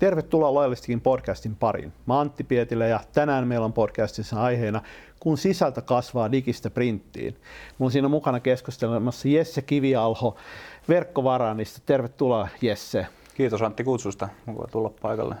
Tervetuloa 0.00 0.54
Loyalistikin 0.54 1.00
podcastin 1.00 1.56
pariin. 1.56 1.92
Mä 2.06 2.20
Antti 2.20 2.44
Pietilä 2.44 2.86
ja 2.86 3.00
tänään 3.12 3.48
meillä 3.48 3.64
on 3.64 3.72
podcastissa 3.72 4.42
aiheena 4.42 4.82
kun 5.20 5.38
sisältö 5.38 5.82
kasvaa 5.82 6.32
digistä 6.32 6.70
printtiin. 6.70 7.36
On 7.80 7.90
siinä 7.90 8.08
mukana 8.08 8.40
keskustelemassa 8.40 9.28
Jesse 9.28 9.62
Kivialho 9.62 10.36
verkkovaraanista. 10.88 11.80
Tervetuloa 11.86 12.48
Jesse. 12.62 13.06
Kiitos 13.34 13.62
Antti 13.62 13.84
kutsusta. 13.84 14.28
Mukava 14.46 14.66
tulla 14.66 14.90
paikalle. 15.02 15.34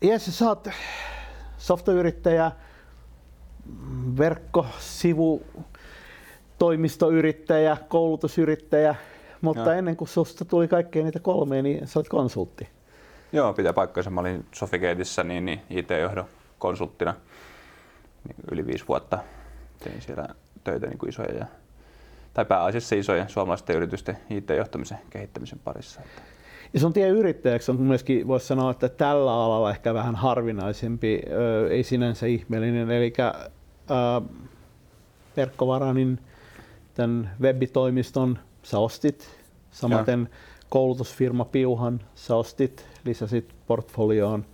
Jesse, 0.00 0.32
sä 0.32 0.48
oot 0.48 0.68
softayrittäjä, 1.58 2.52
verkkosivu, 4.18 5.42
toimistoyrittäjä, 6.58 7.76
koulutusyrittäjä, 7.88 8.94
mutta 9.40 9.62
Joo. 9.62 9.72
ennen 9.72 9.96
kuin 9.96 10.08
susta 10.08 10.44
tuli 10.44 10.68
kaikkea 10.68 11.04
niitä 11.04 11.20
kolmea, 11.20 11.62
niin 11.62 11.86
sä 11.88 11.98
olet 11.98 12.08
konsultti. 12.08 12.68
Joo, 13.32 13.52
pitää 13.52 13.72
paikkansa. 13.72 14.10
Mä 14.10 14.20
olin 14.20 14.46
Sofigateissa 14.52 15.24
niin, 15.24 15.44
niin 15.44 15.60
IT-johdon 15.70 16.24
konsulttina 16.58 17.14
niin 18.24 18.36
yli 18.52 18.66
viisi 18.66 18.84
vuotta. 18.88 19.18
Tein 19.84 20.02
siellä 20.02 20.28
töitä 20.64 20.86
niin 20.86 20.98
kuin 20.98 21.08
isoja 21.08 21.34
ja, 21.34 21.46
tai 22.34 22.44
pääasiassa 22.44 22.94
isoja 22.94 23.28
suomalaisten 23.28 23.76
yritysten 23.76 24.18
IT-johtamisen 24.30 24.98
kehittämisen 25.10 25.58
parissa. 25.64 26.00
Ja 26.74 26.80
sun 26.80 26.92
tie 26.92 27.08
yrittäjäksi 27.08 27.70
on 27.70 27.80
myöskin, 27.80 28.28
voisi 28.28 28.46
sanoa, 28.46 28.70
että 28.70 28.88
tällä 28.88 29.44
alalla 29.44 29.70
ehkä 29.70 29.94
vähän 29.94 30.14
harvinaisempi, 30.14 31.22
ei 31.70 31.82
sinänsä 31.82 32.26
ihmeellinen, 32.26 32.90
eli 32.90 33.12
verkkovaranin 35.36 36.18
tämän 36.94 37.30
webitoimiston 37.40 38.38
sä 38.70 38.78
ostit, 38.78 39.28
samaten 39.70 40.28
ja. 40.30 40.38
koulutusfirma 40.68 41.44
Piuhan 41.44 42.00
sä 42.14 42.36
ostit, 42.36 42.86
lisäsit 43.04 43.54
portfolioon. 43.66 44.44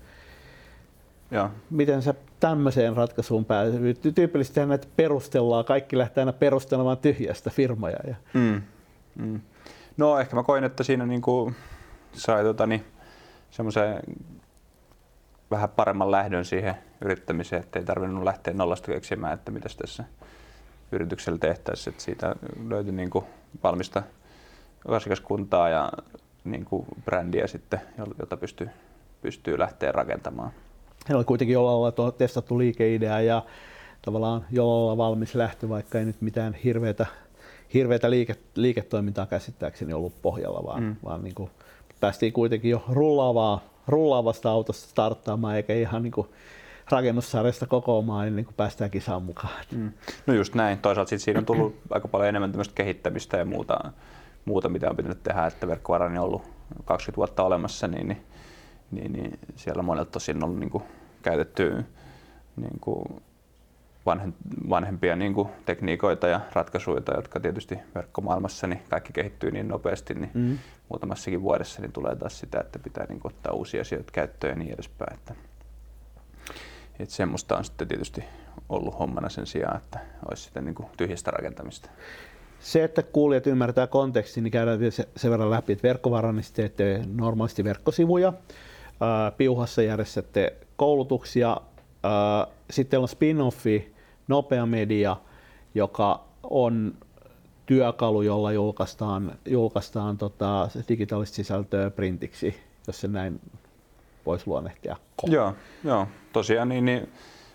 Ja. 1.30 1.50
Miten 1.70 2.02
sä 2.02 2.14
tämmöiseen 2.40 2.96
ratkaisuun 2.96 3.44
pääsit? 3.44 4.14
Tyypillisesti 4.14 4.66
näitä 4.66 4.88
perustellaan, 4.96 5.64
kaikki 5.64 5.98
lähtee 5.98 6.22
aina 6.22 6.32
perustelemaan 6.32 6.98
tyhjästä 6.98 7.50
firmoja. 7.50 7.98
Ja... 8.06 8.14
Mm. 8.34 8.62
Mm. 9.14 9.40
No 9.96 10.18
ehkä 10.18 10.36
mä 10.36 10.42
koin, 10.42 10.64
että 10.64 10.82
siinä 10.82 11.06
niinku 11.06 11.52
sai 12.12 12.42
tota, 12.42 12.66
niin, 12.66 12.84
semmoisen 13.50 14.02
vähän 15.50 15.68
paremman 15.68 16.10
lähdön 16.10 16.44
siihen 16.44 16.74
yrittämiseen, 17.00 17.62
että 17.62 17.78
ei 17.78 17.84
tarvinnut 17.84 18.24
lähteä 18.24 18.54
nollasta 18.54 18.92
keksimään, 18.92 19.34
että 19.34 19.50
mitä 19.50 19.68
tässä 19.78 20.04
yrityksellä 20.94 21.38
tehtäisiin. 21.38 21.92
Että 21.92 22.04
siitä 22.04 22.36
löytyi 22.68 22.92
niin 22.92 23.10
kuin 23.10 23.24
valmista 23.62 24.02
asiakaskuntaa 24.88 25.68
ja 25.68 25.92
niin 26.44 26.64
kuin 26.64 26.86
brändiä 27.04 27.46
sitten, 27.46 27.80
jota 28.18 28.36
pystyy, 28.36 28.68
pystyy 29.22 29.58
lähteä 29.58 29.92
rakentamaan. 29.92 30.50
Heillä 31.08 31.18
oli 31.18 31.24
kuitenkin 31.24 31.54
jollain 31.54 31.80
lailla 31.80 32.12
testattu 32.12 32.58
liikeidea 32.58 33.20
ja 33.20 33.42
tavallaan 34.02 34.44
jollain 34.50 34.98
valmis 34.98 35.34
lähtö, 35.34 35.68
vaikka 35.68 35.98
ei 35.98 36.04
nyt 36.04 36.20
mitään 36.20 36.54
hirveätä, 36.54 37.06
hirveätä 37.74 38.10
liike, 38.10 38.36
liiketoimintaa 38.54 39.26
käsittääkseni 39.26 39.92
ollut 39.92 40.22
pohjalla, 40.22 40.64
vaan, 40.64 40.82
mm. 40.82 40.96
vaan 41.04 41.24
niin 41.24 41.34
kuin 41.34 41.50
päästiin 42.00 42.32
kuitenkin 42.32 42.70
jo 42.70 42.84
rullaavaa, 42.88 43.60
rullaavasta 43.88 44.50
autosta 44.50 44.88
starttaamaan, 44.88 45.56
eikä 45.56 45.74
ihan 45.74 46.02
niin 46.02 46.12
kuin 46.12 46.28
rakennussarjasta 46.90 47.66
kokoamaan 47.66 48.36
niin 48.36 48.44
kuin 48.44 48.54
päästään 48.54 48.90
kisaan 48.90 49.22
mukaan. 49.22 49.64
Mm. 49.72 49.92
No 50.26 50.34
just 50.34 50.54
näin. 50.54 50.78
Toisaalta 50.78 51.10
sit 51.10 51.20
siinä 51.20 51.38
on 51.38 51.46
tullut 51.46 51.76
aika 51.90 52.08
paljon 52.08 52.28
enemmän 52.28 52.52
tämmöistä 52.52 52.74
kehittämistä 52.74 53.36
ja 53.36 53.44
muuta, 53.44 53.92
muuta 54.44 54.68
mitä 54.68 54.90
on 54.90 54.96
pitänyt 54.96 55.22
tehdä, 55.22 55.46
että 55.46 55.66
verkkovarani 55.66 56.18
on 56.18 56.24
ollut 56.24 56.42
20 56.84 57.16
vuotta 57.16 57.42
olemassa, 57.42 57.88
niin, 57.88 58.08
niin, 58.08 58.22
niin, 58.90 59.12
niin 59.12 59.38
siellä 59.56 59.82
monelta 59.82 60.10
tosin 60.10 60.36
on 60.36 60.44
ollut 60.44 60.60
niin 60.60 60.70
kuin 60.70 60.84
käytetty 61.22 61.84
niin 62.56 62.80
kuin 62.80 63.22
vanhen, 64.06 64.34
vanhempia 64.68 65.16
niin 65.16 65.34
kuin 65.34 65.48
tekniikoita 65.64 66.28
ja 66.28 66.40
ratkaisuja, 66.52 67.02
jotka 67.16 67.40
tietysti 67.40 67.78
verkkomaailmassa 67.94 68.66
niin 68.66 68.82
kaikki 68.88 69.12
kehittyy 69.12 69.50
niin 69.50 69.68
nopeasti, 69.68 70.14
niin 70.14 70.30
mm. 70.34 70.58
muutamassakin 70.88 71.42
vuodessa 71.42 71.82
niin 71.82 71.92
tulee 71.92 72.16
taas 72.16 72.38
sitä, 72.38 72.60
että 72.60 72.78
pitää 72.78 73.06
niin 73.08 73.20
kuin, 73.20 73.32
ottaa 73.32 73.52
uusia 73.52 73.80
asioita 73.80 74.12
käyttöön 74.12 74.50
ja 74.50 74.58
niin 74.58 74.74
edespäin. 74.74 75.14
Että, 75.14 75.34
että 76.98 77.14
semmoista 77.14 77.56
on 77.56 77.64
sitten 77.64 77.88
tietysti 77.88 78.24
ollut 78.68 78.98
hommana 78.98 79.28
sen 79.28 79.46
sijaan, 79.46 79.76
että 79.76 79.98
olisi 80.28 80.42
sitten 80.42 80.64
niin 80.64 80.74
kuin 80.74 80.88
tyhjästä 80.96 81.30
rakentamista. 81.30 81.90
Se, 82.60 82.84
että 82.84 83.02
kuulijat 83.02 83.46
ymmärtää 83.46 83.86
kontekstin, 83.86 84.44
niin 84.44 84.52
käydään 84.52 84.78
vielä 84.78 84.92
sen 85.16 85.30
verran 85.30 85.50
läpi, 85.50 85.72
että 85.72 85.88
verkkovarannista 85.88 86.56
teette 86.56 87.02
normaalisti 87.14 87.64
verkkosivuja, 87.64 88.32
piuhassa 89.36 89.82
järjestätte 89.82 90.56
koulutuksia, 90.76 91.56
sitten 92.70 93.00
on 93.00 93.08
spin-offi, 93.08 93.94
nopea 94.28 94.66
media, 94.66 95.16
joka 95.74 96.24
on 96.42 96.94
työkalu, 97.66 98.22
jolla 98.22 98.52
julkaistaan, 98.52 99.38
julkaistaan 99.48 100.18
tota, 100.18 100.68
digitaalista 100.88 101.34
sisältöä 101.34 101.90
printiksi, 101.90 102.54
jos 102.86 103.00
se 103.00 103.08
näin 103.08 103.40
voisi 104.26 104.46
luonnehtia. 104.46 104.96
Joo, 105.26 105.54
joo, 105.84 106.06
tosiaan 106.32 106.68
niin, 106.68 106.84
niin 106.84 107.12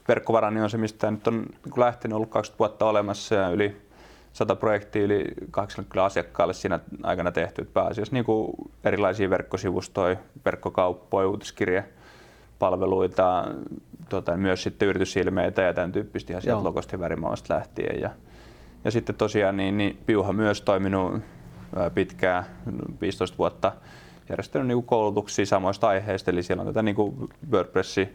verkkovarani 0.07 0.62
on 0.62 0.69
se, 0.69 0.78
mistä 0.78 1.12
nyt 1.12 1.28
on 1.28 1.40
niin 1.40 1.74
lähtenyt 1.78 2.16
ollut 2.16 2.30
20 2.30 2.59
vuotta 2.59 2.85
olemassa 2.85 3.35
ja 3.35 3.50
yli 3.50 3.90
100 4.34 4.56
projektia 4.56 5.03
yli 5.03 5.25
80 5.52 6.06
asiakkaalle 6.06 6.53
siinä 6.53 6.79
aikana 7.03 7.31
tehty. 7.31 7.69
Pääasiassa 7.74 8.13
niin 8.13 8.25
kuin 8.25 8.52
erilaisia 8.84 9.29
verkkosivustoja, 9.29 10.16
verkkokauppoja, 10.46 11.28
uutiskirjepalveluita, 11.28 13.47
tuota, 14.09 14.38
myös 14.38 14.63
sitten 14.63 14.88
yritysilmeitä 14.88 15.62
ja 15.62 15.74
tämän 15.74 15.91
tyyppistä 15.91 16.34
ihan 16.34 16.41
sieltä 16.41 16.63
logosta 16.63 16.96
ja 16.96 17.00
lähtien. 17.50 18.02
Ja, 18.02 18.09
ja 18.84 18.91
sitten 18.91 19.16
tosiaan 19.16 19.58
niin, 19.58 19.78
niin 19.78 20.00
Piuha 20.06 20.34
myös 20.34 20.62
toiminut 20.62 21.22
pitkään, 21.94 22.46
15 23.02 23.38
vuotta, 23.38 23.72
järjestänyt 24.29 24.67
niin 24.67 24.84
koulutuksia 24.84 25.45
samoista 25.45 25.88
aiheista, 25.88 26.31
eli 26.31 26.44
siellä 26.44 26.62
on 26.62 26.67
tätä 26.67 26.81
niin 26.81 26.95
kuin 26.95 27.29
WordPressi, 27.51 28.09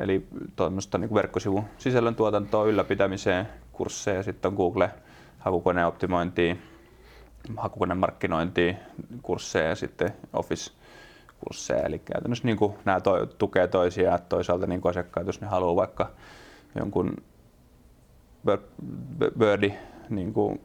eli 0.00 0.26
tuommoista 0.56 0.98
niin 0.98 1.14
verkkosivun 1.14 1.64
sisällön 1.78 2.14
tuotantoa 2.14 2.64
ylläpitämiseen 2.64 3.48
kursseja, 3.72 4.22
sitten 4.22 4.48
on 4.48 4.54
Google 4.54 4.90
hakukoneoptimointia, 5.38 6.56
hakukonemarkkinointia 7.56 8.74
kursseja 9.22 9.68
ja 9.68 9.74
sitten 9.74 10.10
Office 10.32 10.72
kursseja. 11.40 11.86
Eli 11.86 11.98
käytännössä 11.98 12.44
niin 12.44 12.56
kuin 12.56 12.74
nämä 12.84 13.00
to, 13.00 13.26
tukee 13.26 13.68
toisiaan, 13.68 14.16
että 14.16 14.28
toisaalta 14.28 14.66
niin 14.66 14.80
asiakkaat, 14.84 15.26
jos 15.26 15.40
ne 15.40 15.46
haluaa 15.46 15.76
vaikka 15.76 16.10
jonkun 16.74 17.16
Birdi 19.38 19.72
niin 20.10 20.32
kuin 20.32 20.60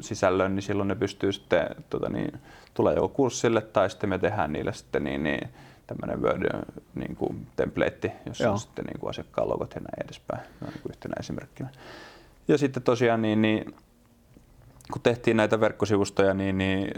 sisällön, 0.00 0.54
niin 0.54 0.62
silloin 0.62 0.88
ne 0.88 0.94
pystyy 0.94 1.32
sitten, 1.32 1.66
tuota, 1.90 2.08
niin, 2.08 2.40
tulee 2.74 2.94
joko 2.94 3.08
kurssille 3.08 3.60
tai 3.60 3.90
sitten 3.90 4.10
me 4.10 4.18
tehdään 4.18 4.52
niille 4.52 4.72
sitten 4.72 5.04
niin, 5.04 5.22
niin 5.24 5.48
tämmöinen 5.86 6.22
Word 6.22 6.64
niin 6.94 7.16
kuin 7.16 7.46
template, 7.56 8.12
jossa 8.26 8.44
Joo. 8.44 8.52
on 8.52 8.58
sitten 8.58 8.84
niin 8.84 9.00
kuin 9.00 9.10
asiakkaan 9.10 9.48
logot 9.48 9.74
ja 9.74 9.80
näin 9.80 10.04
edespäin, 10.04 10.42
no, 10.60 10.66
niin 10.66 10.82
kuin 10.82 10.90
yhtenä 10.90 11.14
esimerkkinä. 11.20 11.68
Ja 12.48 12.58
sitten 12.58 12.82
tosiaan 12.82 13.22
niin, 13.22 13.42
niin 13.42 13.74
kun 14.92 15.02
tehtiin 15.02 15.36
näitä 15.36 15.60
verkkosivustoja, 15.60 16.34
niin, 16.34 16.58
niin 16.58 16.90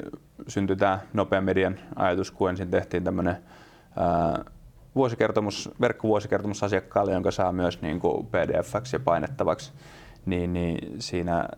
syntyi 0.48 0.76
tämä 0.76 0.98
nopean 1.12 1.44
median 1.44 1.80
ajatus, 1.96 2.30
kun 2.30 2.50
ensin 2.50 2.70
tehtiin 2.70 3.04
tämmöinen 3.04 3.36
ää, 3.96 4.44
vuosikertomus, 4.94 5.70
verkkovuosikertomus 5.80 6.62
asiakkaalle, 6.62 7.12
jonka 7.12 7.30
saa 7.30 7.52
myös 7.52 7.82
niin 7.82 8.00
kuin 8.00 8.26
pdf 8.26 8.92
ja 8.92 9.00
painettavaksi, 9.00 9.72
niin, 10.26 10.52
niin 10.52 10.96
siinä 10.98 11.48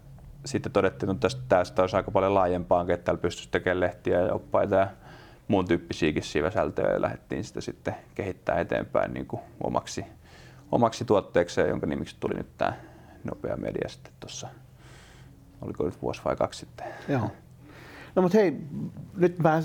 sitten 0.45 0.73
todettiin, 0.73 1.11
että 1.11 1.21
tästä, 1.21 1.43
tästä 1.49 1.83
olisi 1.83 1.97
aika 1.97 2.11
paljon 2.11 2.35
laajempaa, 2.35 2.83
että 2.89 3.05
täällä 3.05 3.23
pystyisi 3.23 3.51
tekemään 3.51 3.81
lehtiä 3.81 4.21
ja 4.21 4.35
oppaita 4.35 4.75
ja 4.75 4.89
muun 5.49 5.69
tyyppisiäkin 5.69 6.23
sivusältöjä 6.23 6.93
ja 6.93 7.01
lähdettiin 7.03 7.45
sitä 7.45 7.61
sitten 7.61 7.95
kehittää 8.15 8.61
eteenpäin 8.61 9.15
niin 9.15 9.27
kuin 9.27 9.43
omaksi, 9.65 10.05
omaksi 10.73 11.05
tuotteekseen, 11.05 11.69
jonka 11.69 11.87
nimiksi 11.87 12.17
tuli 12.21 12.35
nyt 12.35 12.59
tämä 12.59 12.73
nopea 13.25 13.57
media 13.57 13.89
sitten 13.89 14.13
tuossa 14.21 14.49
oliko 15.63 15.85
nyt 15.85 16.03
vuosi 16.03 16.21
vai 16.25 16.37
kaksi 16.37 16.61
sitten. 16.61 16.87
Joo. 17.09 17.31
No 18.15 18.23
mutta 18.23 18.39
hei, 18.39 18.57
nyt 19.17 19.43
vähän 19.43 19.65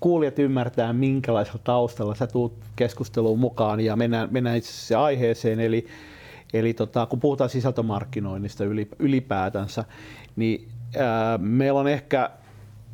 kuulijat 0.00 0.38
ymmärtää, 0.38 0.92
minkälaisella 0.92 1.60
taustalla 1.64 2.14
sä 2.14 2.26
tuut 2.26 2.52
keskusteluun 2.76 3.38
mukaan 3.38 3.80
ja 3.80 3.96
mennään, 3.96 4.28
mennään 4.30 4.56
itse 4.56 4.70
asiassa 4.70 5.04
aiheeseen. 5.04 5.60
Eli, 5.60 5.86
eli 6.52 6.74
tota, 6.74 7.06
kun 7.06 7.20
puhutaan 7.20 7.50
sisältömarkkinoinnista 7.50 8.64
ylipäätänsä, 8.98 9.84
niin 10.36 10.68
ää, 10.96 11.38
meillä 11.38 11.80
on 11.80 11.88
ehkä, 11.88 12.30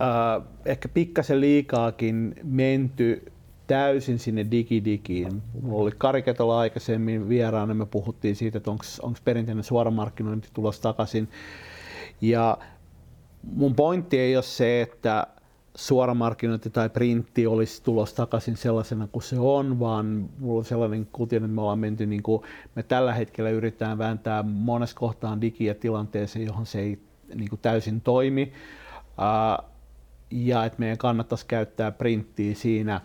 ää, 0.01 0.41
ehkä 0.65 0.89
pikkasen 0.89 1.41
liikaakin 1.41 2.35
menty 2.43 3.33
täysin 3.67 4.19
sinne 4.19 4.47
digidigiin. 4.51 5.43
Mulla 5.63 5.83
oli 5.83 5.93
Kariketola 5.99 6.59
aikaisemmin 6.59 7.29
vieraana, 7.29 7.75
me 7.75 7.87
puhuttiin 7.87 8.37
siitä, 8.37 8.59
että 8.59 8.71
onko 8.71 9.19
perinteinen 9.25 9.65
suoramarkkinointi 9.65 10.49
tulossa 10.55 10.83
takaisin. 10.83 11.29
Ja 12.21 12.59
mun 13.43 13.75
pointti 13.75 14.19
ei 14.19 14.37
ole 14.37 14.43
se, 14.43 14.83
että 14.83 15.27
suoramarkkinointi 15.77 16.71
tai 16.71 16.89
printti 16.91 17.47
olisi 17.47 17.83
tulos 17.83 18.15
takaisin 18.15 18.57
sellaisena 18.57 19.09
kuin 19.13 19.23
se 19.23 19.39
on, 19.39 19.81
vaan 19.81 20.29
mulla 20.39 20.59
on 20.59 20.65
sellainen 20.65 21.09
kutinen, 21.13 21.45
että 21.45 21.55
me 21.55 21.61
ollaan 21.61 21.79
menty, 21.79 22.07
niin 22.07 22.23
kuin 22.23 22.43
me 22.75 22.83
tällä 22.83 23.15
hetkellä 23.15 23.51
yritetään 23.51 23.99
vääntää 23.99 24.43
monessa 24.43 24.97
kohtaan 24.97 25.41
digiä 25.41 25.75
tilanteeseen, 25.75 26.47
johon 26.47 26.67
se 26.67 26.81
ei 26.81 26.99
niin 27.35 27.49
kuin 27.49 27.61
täysin 27.63 28.01
toimi. 28.01 28.53
ja 30.31 30.65
että 30.65 30.79
meidän 30.79 30.99
kannattaisi 30.99 31.47
käyttää 31.47 31.91
printtiä 31.91 32.55
siinä 32.55 33.01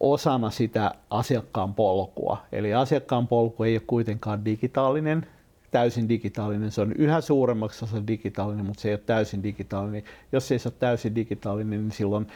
osana 0.00 0.50
sitä 0.50 0.94
asiakkaan 1.10 1.74
polkua. 1.74 2.38
Eli 2.52 2.74
asiakkaan 2.74 3.28
polku 3.28 3.62
ei 3.62 3.74
ole 3.74 3.82
kuitenkaan 3.86 4.44
digitaalinen, 4.44 5.26
täysin 5.70 6.08
digitaalinen. 6.08 6.70
Se 6.70 6.80
on 6.80 6.92
yhä 6.92 7.20
suuremmaksi 7.20 7.84
osa 7.84 8.06
digitaalinen, 8.06 8.66
mutta 8.66 8.80
se 8.80 8.88
ei 8.88 8.94
ole 8.94 9.02
täysin 9.06 9.42
digitaalinen. 9.42 10.02
Jos 10.32 10.48
se 10.48 10.54
ei 10.54 10.60
ole 10.64 10.74
täysin 10.78 11.14
digitaalinen, 11.14 11.80
niin 11.80 11.92
silloin 11.92 12.26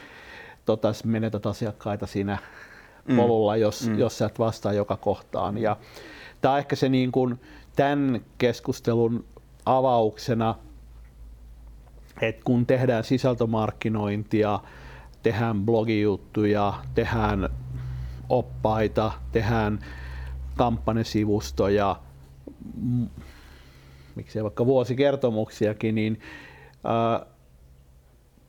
tota, 0.65 0.89
menetät 1.05 1.47
asiakkaita 1.47 2.07
siinä 2.07 2.39
mm. 3.09 3.17
polulla, 3.17 3.57
jos, 3.57 3.89
mm. 3.89 3.99
jos 3.99 4.19
sä 4.19 4.27
et 4.27 4.39
vastaa 4.39 4.73
joka 4.73 4.97
kohtaan. 4.97 5.59
Ja 5.59 5.77
tämä 6.41 6.53
on 6.53 6.59
ehkä 6.59 6.77
se 6.77 6.89
niin 6.89 7.13
kuin, 7.13 7.41
tämän 7.77 8.21
keskustelun 8.39 9.25
avauksena, 9.67 10.55
että 12.21 12.43
kun 12.45 12.67
tehdään 12.67 13.05
sisältömarkkinointia, 13.05 14.61
tehdään 15.23 15.61
blogijuttuja, 15.61 16.75
tehdään 16.95 17.49
oppaita, 18.29 19.13
tehdään 19.33 19.79
kampanjasivustoja, 20.57 21.97
miksei 24.15 24.43
vaikka 24.43 24.67
vuosikertomuksiakin, 24.67 25.95
niin 25.95 26.21
ää, 26.85 27.27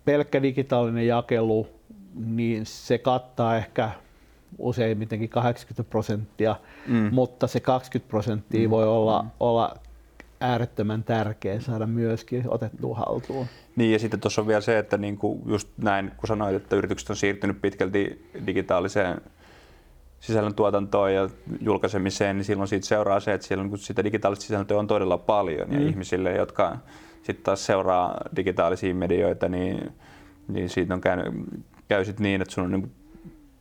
pelkkä 0.06 0.42
digitaalinen 0.42 1.07
jakelu, 1.07 1.68
niin 2.15 2.65
se 2.65 2.98
kattaa 2.98 3.57
ehkä 3.57 3.92
useimmitenkin 4.57 5.30
80 5.30 5.89
prosenttia, 5.89 6.56
mm. 6.88 7.10
mutta 7.12 7.48
se 7.48 7.60
20 7.60 8.10
prosenttia 8.10 8.68
mm. 8.68 8.71
voi 8.71 8.88
olla, 8.88 9.21
mm. 9.21 9.30
olla 9.39 9.75
äärettömän 10.39 11.04
tärkeä 11.04 11.60
saada 11.60 11.88
myöskin 11.88 12.44
otettua 12.48 12.95
haltuun. 12.95 13.48
Niin 13.75 13.92
ja 13.92 14.00
sitten 14.00 14.19
tuossa 14.19 14.42
on 14.42 14.48
vielä 14.48 14.62
se, 14.62 14.77
että 14.77 14.98
niin 14.98 15.18
kuin 15.18 15.42
just 15.45 15.69
näin, 15.77 16.12
kun 16.18 16.27
sanoit, 16.27 16.56
että 16.56 16.75
yritykset 16.75 17.10
on 17.10 17.15
siirtynyt 17.15 17.62
pitkälti 17.62 18.30
digitaaliseen 18.48 19.21
sisällön 20.24 20.56
tuotantoon 20.56 21.14
ja 21.14 21.30
julkaisemiseen, 21.62 22.36
niin 22.36 22.46
silloin 22.46 22.68
siitä 22.68 22.86
seuraa 22.86 23.20
se, 23.20 23.34
että 23.34 23.48
siellä 23.48 23.66
sitä 23.75 24.04
digitaalista 24.04 24.44
sisältöä 24.44 24.80
on 24.80 24.88
todella 24.88 25.18
paljon 25.18 25.70
mm. 25.70 25.74
ja 25.74 25.88
ihmisille, 25.88 26.36
jotka 26.36 26.78
sitten 27.24 27.44
taas 27.44 27.66
seuraa 27.66 28.18
digitaalisia 28.36 28.96
medioita, 28.96 29.50
niin, 29.50 29.92
niin 30.48 30.70
siitä 30.70 30.94
on 30.94 31.02
käynyt, 31.02 31.34
käy 31.88 32.06
sit 32.06 32.20
niin, 32.20 32.42
että 32.42 32.54
sun 32.54 32.64
on 32.64 32.72
niin 32.72 32.92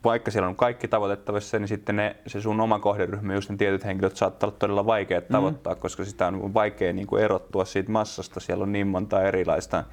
vaikka 0.04 0.30
siellä 0.30 0.48
on 0.48 0.56
kaikki 0.56 0.88
tavoitettavissa, 0.88 1.58
niin 1.58 1.68
sitten 1.68 1.96
ne, 1.96 2.16
se 2.26 2.40
sun 2.40 2.60
oma 2.60 2.78
kohderyhmä, 2.78 3.34
just 3.34 3.50
ne 3.50 3.56
tietyt 3.56 3.84
henkilöt 3.84 4.16
saattaa 4.16 4.46
olla 4.48 4.56
todella 4.58 4.86
vaikea 4.86 5.20
mm. 5.20 5.26
tavoittaa, 5.32 5.74
mm. 5.74 5.80
koska 5.80 6.04
sitä 6.04 6.26
on 6.26 6.54
vaikea 6.54 6.92
niin 6.92 7.06
kuin 7.06 7.22
erottua 7.22 7.64
siitä 7.64 7.92
massasta. 7.92 8.40
Siellä 8.40 8.62
on 8.62 8.72
niin 8.72 8.86
monta 8.86 9.22
erilaista 9.22 9.84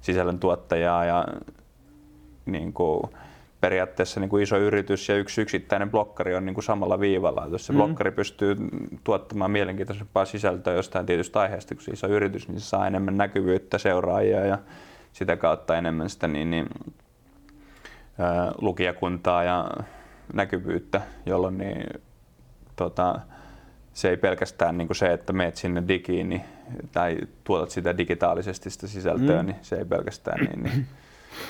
sisällöntuottajaa 0.00 1.04
ja 1.04 1.26
niin 2.46 2.72
kuin, 2.72 3.02
periaatteessa 3.62 4.20
niin 4.20 4.28
kuin 4.30 4.42
iso 4.42 4.56
yritys 4.56 5.08
ja 5.08 5.16
yksi 5.16 5.42
yksittäinen 5.42 5.90
blokkari 5.90 6.34
on 6.34 6.46
niin 6.46 6.54
kuin 6.54 6.64
samalla 6.64 7.00
viivalla. 7.00 7.46
Jos 7.50 7.66
se 7.66 7.72
mm. 7.72 7.76
blokkari 7.76 8.10
pystyy 8.10 8.56
tuottamaan 9.04 9.50
mielenkiintoisempaa 9.50 10.24
sisältöä 10.24 10.74
jostain 10.74 11.06
tietystä 11.06 11.40
aiheesta 11.40 11.74
kuin 11.74 11.84
se 11.84 11.92
iso 11.92 12.06
yritys, 12.06 12.48
niin 12.48 12.60
se 12.60 12.66
saa 12.66 12.86
enemmän 12.86 13.16
näkyvyyttä, 13.16 13.78
seuraajia 13.78 14.46
ja 14.46 14.58
sitä 15.12 15.36
kautta 15.36 15.78
enemmän 15.78 16.10
sitä 16.10 16.28
niin, 16.28 16.50
niin, 16.50 16.66
ää, 18.18 18.52
lukijakuntaa 18.60 19.44
ja 19.44 19.70
näkyvyyttä, 20.32 21.00
jolloin 21.26 21.58
niin, 21.58 21.84
tota, 22.76 23.20
se 23.92 24.10
ei 24.10 24.16
pelkästään 24.16 24.78
niin 24.78 24.88
kuin 24.88 24.96
se, 24.96 25.12
että 25.12 25.32
meet 25.32 25.56
sinne 25.56 25.82
digiin 25.88 26.28
niin, 26.28 26.44
tai 26.92 27.18
tuotat 27.44 27.70
sitä 27.70 27.98
digitaalisesti 27.98 28.70
sitä 28.70 28.86
sisältöä, 28.86 29.42
mm. 29.42 29.46
niin 29.46 29.56
se 29.62 29.76
ei 29.76 29.84
pelkästään 29.84 30.44
niin, 30.44 30.62
niin 30.62 30.86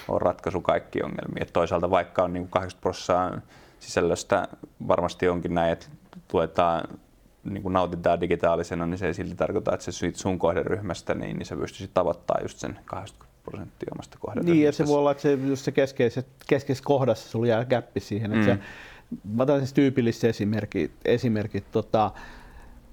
on 0.09 0.23
ratkaisu 0.23 0.61
kaikki 0.61 1.03
ongelmiin. 1.03 1.43
Et 1.43 1.53
toisaalta 1.53 1.91
vaikka 1.91 2.23
on 2.23 2.33
niin 2.33 2.49
80 2.49 2.83
prosenttia 2.83 3.43
sisällöstä 3.81 4.49
varmasti 4.89 5.29
onkin 5.29 5.55
näin, 5.55 5.73
että 5.73 5.87
tuetaan 6.29 6.99
niin 7.45 7.63
kuin 7.63 7.73
nautitaan 7.73 8.21
digitaalisena, 8.21 8.87
niin 8.87 8.99
se 8.99 9.07
ei 9.07 9.15
silti 9.15 9.35
tarkoita, 9.35 9.75
että 9.75 9.85
se 9.85 9.93
siitä 9.93 10.19
sun 10.19 10.39
kohderyhmästä, 10.39 11.15
niin, 11.15 11.39
niin 11.39 11.47
se 11.47 11.57
pystyisi 11.57 11.91
tavoittaa 11.95 12.37
just 12.43 12.59
sen 12.59 12.79
80 12.85 13.33
prosenttia 13.45 13.93
omasta 13.95 14.19
kohderyhmästä. 14.21 14.55
Niin, 14.55 14.65
ja 14.65 14.73
se 14.73 14.87
voi 14.87 14.99
olla, 14.99 15.11
että 15.11 15.23
se, 15.23 15.33
just 15.33 15.65
se 15.65 15.73
keskeisessä, 15.73 16.31
keskeisessä 16.47 16.87
kohdassa 16.87 17.29
sulla 17.29 17.47
jää 17.47 17.65
gappi 17.65 18.01
siihen. 18.01 18.33
Että 18.33 18.55
mm. 18.55 18.59
se, 18.59 18.65
mä 19.35 19.43
otan 19.43 19.59
siis 19.59 19.73
tyypillistä 19.73 20.29
esimerkki, 20.29 20.91
esimerkit 21.05 21.65
tota, 21.73 22.11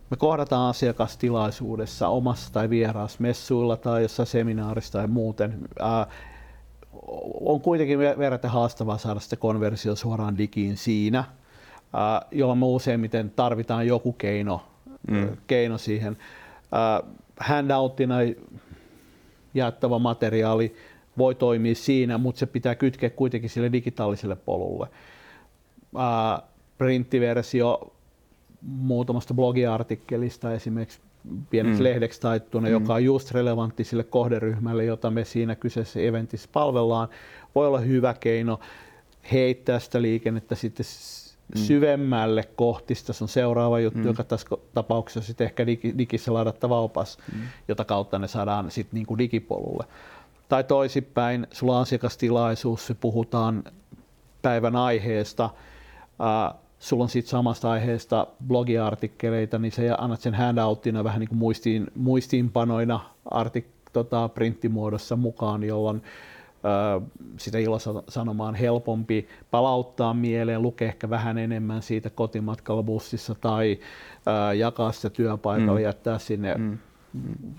me 0.09 0.18
kohdataan 0.18 0.69
asiakastilaisuudessa 0.69 2.07
omassa 2.07 2.53
tai 2.53 2.69
messuilla 3.19 3.77
tai 3.77 4.01
jossain 4.01 4.27
seminaarissa 4.27 4.92
tai 4.92 5.07
muuten. 5.07 5.57
Ää, 5.80 6.07
on 7.46 7.62
kuitenkin 7.62 8.00
verraten 8.00 8.51
haastavaa 8.51 8.98
saada 8.98 9.19
sitä 9.19 9.36
konversio 9.36 9.96
suoraan 9.96 10.38
digiin 10.38 10.78
siinä, 10.78 11.24
jolloin 12.31 12.60
me 12.60 12.66
useimmiten 12.66 13.31
tarvitaan 13.36 13.88
joku 13.88 14.13
keino, 14.13 14.62
mm. 15.12 15.38
keino 15.48 15.78
siihen. 15.78 16.18
Handouttina 17.40 18.16
jaettava 19.54 20.00
materiaali 20.00 20.75
voi 21.18 21.36
toimia 21.36 21.75
siinä, 21.75 22.18
mutta 22.18 22.40
se 22.40 22.46
pitää 22.46 22.75
kytkeä 22.75 23.10
kuitenkin 23.10 23.50
sille 23.50 23.72
digitaaliselle 23.72 24.36
polulle. 24.36 24.88
Printtiversio 26.78 27.94
muutamasta 28.62 29.34
blogiartikkelista 29.34 30.54
esimerkiksi 30.54 31.00
pieneksi 31.50 31.80
mm. 31.80 31.83
lehdeksi 31.83 32.21
taittuna, 32.21 32.68
mm. 32.68 32.71
joka 32.71 32.94
on 32.94 33.04
just 33.04 33.31
relevantti 33.31 33.83
sille 33.83 34.04
kohderyhmälle, 34.04 34.86
jota 34.86 35.12
me 35.12 35.25
siinä 35.25 35.56
kyseisessä 35.56 36.00
eventissä 36.00 36.50
palvellaan, 36.54 37.07
voi 37.56 37.68
olla 37.68 37.80
hyvä 37.80 38.13
keino 38.13 38.60
heittää 39.31 39.80
sitä 39.80 40.01
liikennettä 40.01 40.56
sitten 40.56 40.86
mm. 41.56 41.60
syvemmälle 41.60 42.44
kohti 42.56 42.95
sitä 42.95 43.13
sun 43.13 43.27
seuraava 43.27 43.80
juttu, 43.80 44.00
mm. 44.00 44.06
joka 44.07 44.24
tässä 44.24 44.48
tapauksessa 44.74 45.27
sitten 45.27 45.45
ehkä 45.45 45.66
digissä 45.98 46.33
ladattava 46.33 46.81
opas, 46.81 47.18
mm. 47.33 47.39
jota 47.68 47.86
kautta 47.86 48.19
ne 48.19 48.27
saadaan 48.27 48.71
sitten 48.71 48.98
niin 48.98 49.06
kuin 49.07 49.18
digipolulle. 49.18 49.86
Tai 50.50 50.63
toisinpäin, 50.63 51.48
sulla 51.51 51.75
on 51.75 51.81
asiakastilaisuus, 51.81 52.94
puhutaan 53.00 53.63
päivän 54.42 54.76
aiheesta, 54.76 55.49
sulla 56.80 57.04
on 57.04 57.09
siitä 57.09 57.30
samasta 57.30 57.71
aiheesta 57.71 58.28
blogiartikkeleita, 58.48 59.59
niin 59.59 59.71
se 59.71 59.95
annat 59.98 60.21
sen 60.21 60.33
handouttina 60.33 61.04
vähän 61.04 61.19
niin 61.19 61.30
kuin 61.30 61.40
muistiin, 61.40 61.88
muistiinpanoina 61.95 63.00
artik, 63.26 63.68
tota, 63.94 64.30
printtimuodossa 64.30 65.16
mukaan, 65.16 65.64
jolloin 65.64 66.04
ö, 66.66 67.02
sitä 67.38 67.57
ilosanomaa 67.57 68.48
on 68.48 68.56
helpompi 68.56 69.28
palauttaa 69.52 70.14
mieleen, 70.14 70.62
lukea 70.62 70.88
ehkä 70.88 71.09
vähän 71.09 71.38
enemmän 71.38 71.81
siitä 71.81 72.09
kotimatkalla 72.09 72.83
bussissa 72.83 73.36
tai 73.42 73.80
ö, 74.50 74.54
jakaa 74.54 74.92
sitä 74.92 75.09
työpaikalla, 75.09 75.80
mm. 75.80 75.83
jättää 75.83 76.19
sinne 76.19 76.56
mm. 76.56 76.78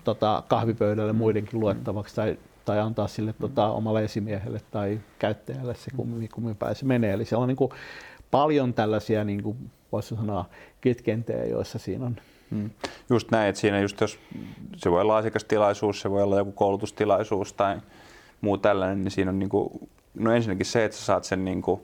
tota, 0.03 0.43
kahvipöydälle 0.47 1.13
muidenkin 1.13 1.59
luettavaksi 1.59 2.15
tai 2.15 2.37
tai 2.65 2.79
antaa 2.79 3.07
sille 3.07 3.33
tota, 3.33 3.67
omalle 3.67 4.03
esimiehelle 4.03 4.61
tai 4.71 4.99
käyttäjälle 5.19 5.75
se 5.75 5.91
kummin, 5.95 6.29
kummin 6.33 6.55
pääse 6.55 6.85
menee. 6.85 7.13
Eli 7.13 7.25
se 7.25 7.35
on 7.35 7.47
niin 7.47 7.55
kuin, 7.55 7.71
paljon 8.31 8.73
tällaisia, 8.73 9.23
niin 9.23 9.43
kuin 9.43 9.57
voisi 9.91 10.15
sanoa, 10.15 10.45
kitkentejä, 10.81 11.45
joissa 11.45 11.79
siinä 11.79 12.05
on. 12.05 12.15
Hmm. 12.51 12.69
Just 13.09 13.31
näin, 13.31 13.49
että 13.49 13.61
siinä 13.61 13.79
just 13.79 14.01
jos 14.01 14.19
se 14.75 14.91
voi 14.91 15.01
olla 15.01 15.17
asiakastilaisuus, 15.17 16.01
se 16.01 16.11
voi 16.11 16.23
olla 16.23 16.37
joku 16.37 16.51
koulutustilaisuus 16.51 17.53
tai 17.53 17.77
muu 18.41 18.57
tällainen, 18.57 19.03
niin 19.03 19.11
siinä 19.11 19.31
on 19.31 19.39
niin 19.39 19.49
kuin, 19.49 19.69
no 20.13 20.33
ensinnäkin 20.33 20.65
se, 20.65 20.85
että 20.85 20.97
sä 20.97 21.05
saat 21.05 21.23
sen, 21.23 21.45
niin 21.45 21.61
kuin, 21.61 21.81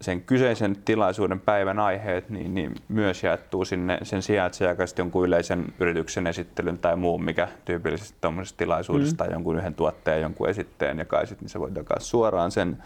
sen 0.00 0.22
kyseisen 0.22 0.76
tilaisuuden 0.84 1.40
päivän 1.40 1.78
aiheet 1.78 2.30
niin, 2.30 2.54
niin 2.54 2.74
myös 2.88 3.22
jaettuu 3.22 3.64
sinne 3.64 3.98
sen 4.02 4.22
sijaan, 4.22 4.46
että 4.46 4.58
sä 4.58 4.64
jakaisit 4.64 4.98
jonkun 4.98 5.26
yleisen 5.26 5.64
yrityksen 5.80 6.26
esittelyn 6.26 6.78
tai 6.78 6.96
muun, 6.96 7.24
mikä 7.24 7.48
tyypillisesti 7.64 8.18
tuommoisessa 8.20 8.56
tilaisuudessa 8.56 9.14
mm. 9.14 9.16
tai 9.16 9.32
jonkun 9.32 9.58
yhden 9.58 9.74
tuotteen, 9.74 10.22
jonkun 10.22 10.48
esitteen 10.48 10.98
jakaisit, 10.98 11.40
niin 11.40 11.48
sä 11.48 11.60
voit 11.60 11.76
jakaa 11.76 12.00
suoraan 12.00 12.50
sen 12.50 12.82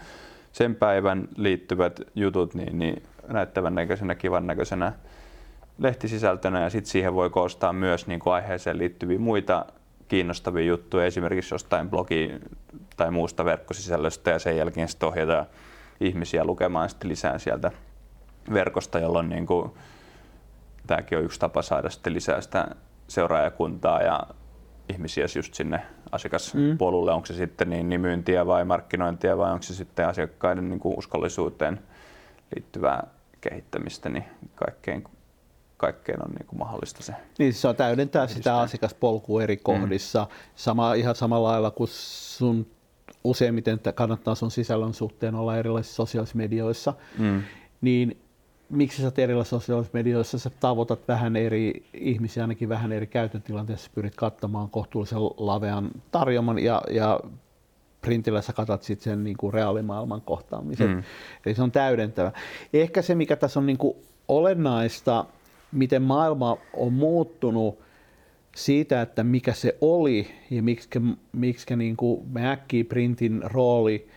sen 0.51 0.75
päivän 0.75 1.27
liittyvät 1.37 2.01
jutut 2.15 2.53
niin, 2.53 2.79
niin 2.79 3.03
näyttävän 3.27 3.75
näköisenä, 3.75 4.15
kivan 4.15 4.47
näköisenä 4.47 4.93
lehtisisältönä. 5.77 6.61
Ja 6.61 6.69
sitten 6.69 6.91
siihen 6.91 7.13
voi 7.13 7.29
koostaa 7.29 7.73
myös 7.73 8.07
niin 8.07 8.19
kuin 8.19 8.33
aiheeseen 8.33 8.77
liittyviä 8.77 9.19
muita 9.19 9.65
kiinnostavia 10.07 10.65
juttuja, 10.65 11.05
esimerkiksi 11.05 11.53
jostain 11.53 11.89
blogi- 11.89 12.39
tai 12.97 13.11
muusta 13.11 13.45
verkkosisällöstä. 13.45 14.31
Ja 14.31 14.39
sen 14.39 14.57
jälkeen 14.57 14.87
sitten 14.87 15.09
ohjata 15.09 15.45
ihmisiä 15.99 16.43
lukemaan 16.43 16.89
sitten 16.89 17.09
lisää 17.09 17.37
sieltä 17.37 17.71
verkosta, 18.53 18.99
jolloin 18.99 19.29
niin 19.29 19.45
kuin, 19.45 19.71
tämäkin 20.87 21.17
on 21.17 21.23
yksi 21.23 21.39
tapa 21.39 21.61
saada 21.61 21.89
sitten 21.89 22.13
lisää 22.13 22.41
sitä 22.41 22.67
seuraajakuntaa 23.07 24.01
ja 24.01 24.23
ihmisiä 24.93 25.25
just 25.35 25.53
sinne 25.53 25.81
asiakaspolulle, 26.11 27.11
mm. 27.11 27.15
onko 27.15 27.25
se 27.25 27.33
sitten 27.33 27.69
niin, 27.69 27.89
niin 27.89 28.01
myyntiä 28.01 28.45
vai 28.45 28.65
markkinointia 28.65 29.37
vai 29.37 29.51
onko 29.51 29.63
se 29.63 29.73
sitten 29.73 30.07
asiakkaiden 30.07 30.69
niin 30.69 30.79
kuin 30.79 30.97
uskollisuuteen 30.97 31.79
liittyvää 32.55 33.07
kehittämistä, 33.41 34.09
niin 34.09 34.23
kaikkein, 34.55 35.03
kaikkein 35.77 36.23
on 36.23 36.31
niin 36.31 36.47
kuin 36.47 36.59
mahdollista 36.59 37.03
se. 37.03 37.13
Niin 37.39 37.53
se 37.53 37.67
on 37.67 37.75
täydentää 37.75 38.27
sitä 38.27 38.59
asiakaspolkua 38.59 39.43
eri 39.43 39.57
kohdissa, 39.57 40.23
mm. 40.23 40.35
Sama, 40.55 40.93
ihan 40.93 41.15
samalla 41.15 41.51
lailla 41.51 41.71
kuin 41.71 41.89
sun 41.91 42.67
useimmiten 43.23 43.79
kannattaa 43.95 44.35
sun 44.35 44.51
sisällön 44.51 44.93
suhteen 44.93 45.35
olla 45.35 45.57
erilaisissa 45.57 45.95
sosiaalisissa 45.95 46.37
medioissa, 46.37 46.93
mm. 47.17 47.43
niin 47.81 48.21
miksi 48.69 49.01
sä 49.01 49.11
erilaisissa 49.17 49.59
sosiaalisissa 49.59 49.97
medioissa, 49.97 50.39
sä 50.39 50.49
tavoitat 50.59 51.07
vähän 51.07 51.35
eri 51.35 51.83
ihmisiä, 51.93 52.43
ainakin 52.43 52.69
vähän 52.69 52.91
eri 52.91 53.07
käytön 53.07 53.41
tilanteessa, 53.41 53.91
pyrit 53.95 54.15
kattamaan 54.15 54.69
kohtuullisen 54.69 55.19
lavean 55.21 55.91
tarjoman 56.11 56.59
ja, 56.59 56.81
ja 56.91 57.19
printillä 58.01 58.41
sä 58.41 58.53
katsot 58.53 58.83
sitten 58.83 59.03
sen 59.03 59.23
niin 59.23 59.37
kuin 59.37 59.53
reaalimaailman 59.53 60.21
kohtaamisen. 60.21 60.89
Mm. 60.89 61.03
Eli 61.45 61.55
se 61.55 61.63
on 61.63 61.71
täydentävä. 61.71 62.31
Ehkä 62.73 63.01
se, 63.01 63.15
mikä 63.15 63.35
tässä 63.35 63.59
on 63.59 63.65
niin 63.65 63.77
kuin 63.77 63.97
olennaista, 64.27 65.25
miten 65.71 66.01
maailma 66.01 66.57
on 66.73 66.93
muuttunut 66.93 67.79
siitä, 68.55 69.01
että 69.01 69.23
mikä 69.23 69.53
se 69.53 69.77
oli 69.81 70.27
ja 70.49 70.63
miksi, 70.63 70.89
miksi 71.31 71.75
niin 71.75 71.97
kuin 71.97 72.27
me 72.31 72.49
äkkiä 72.51 72.83
printin 72.83 73.41
rooli 73.43 74.07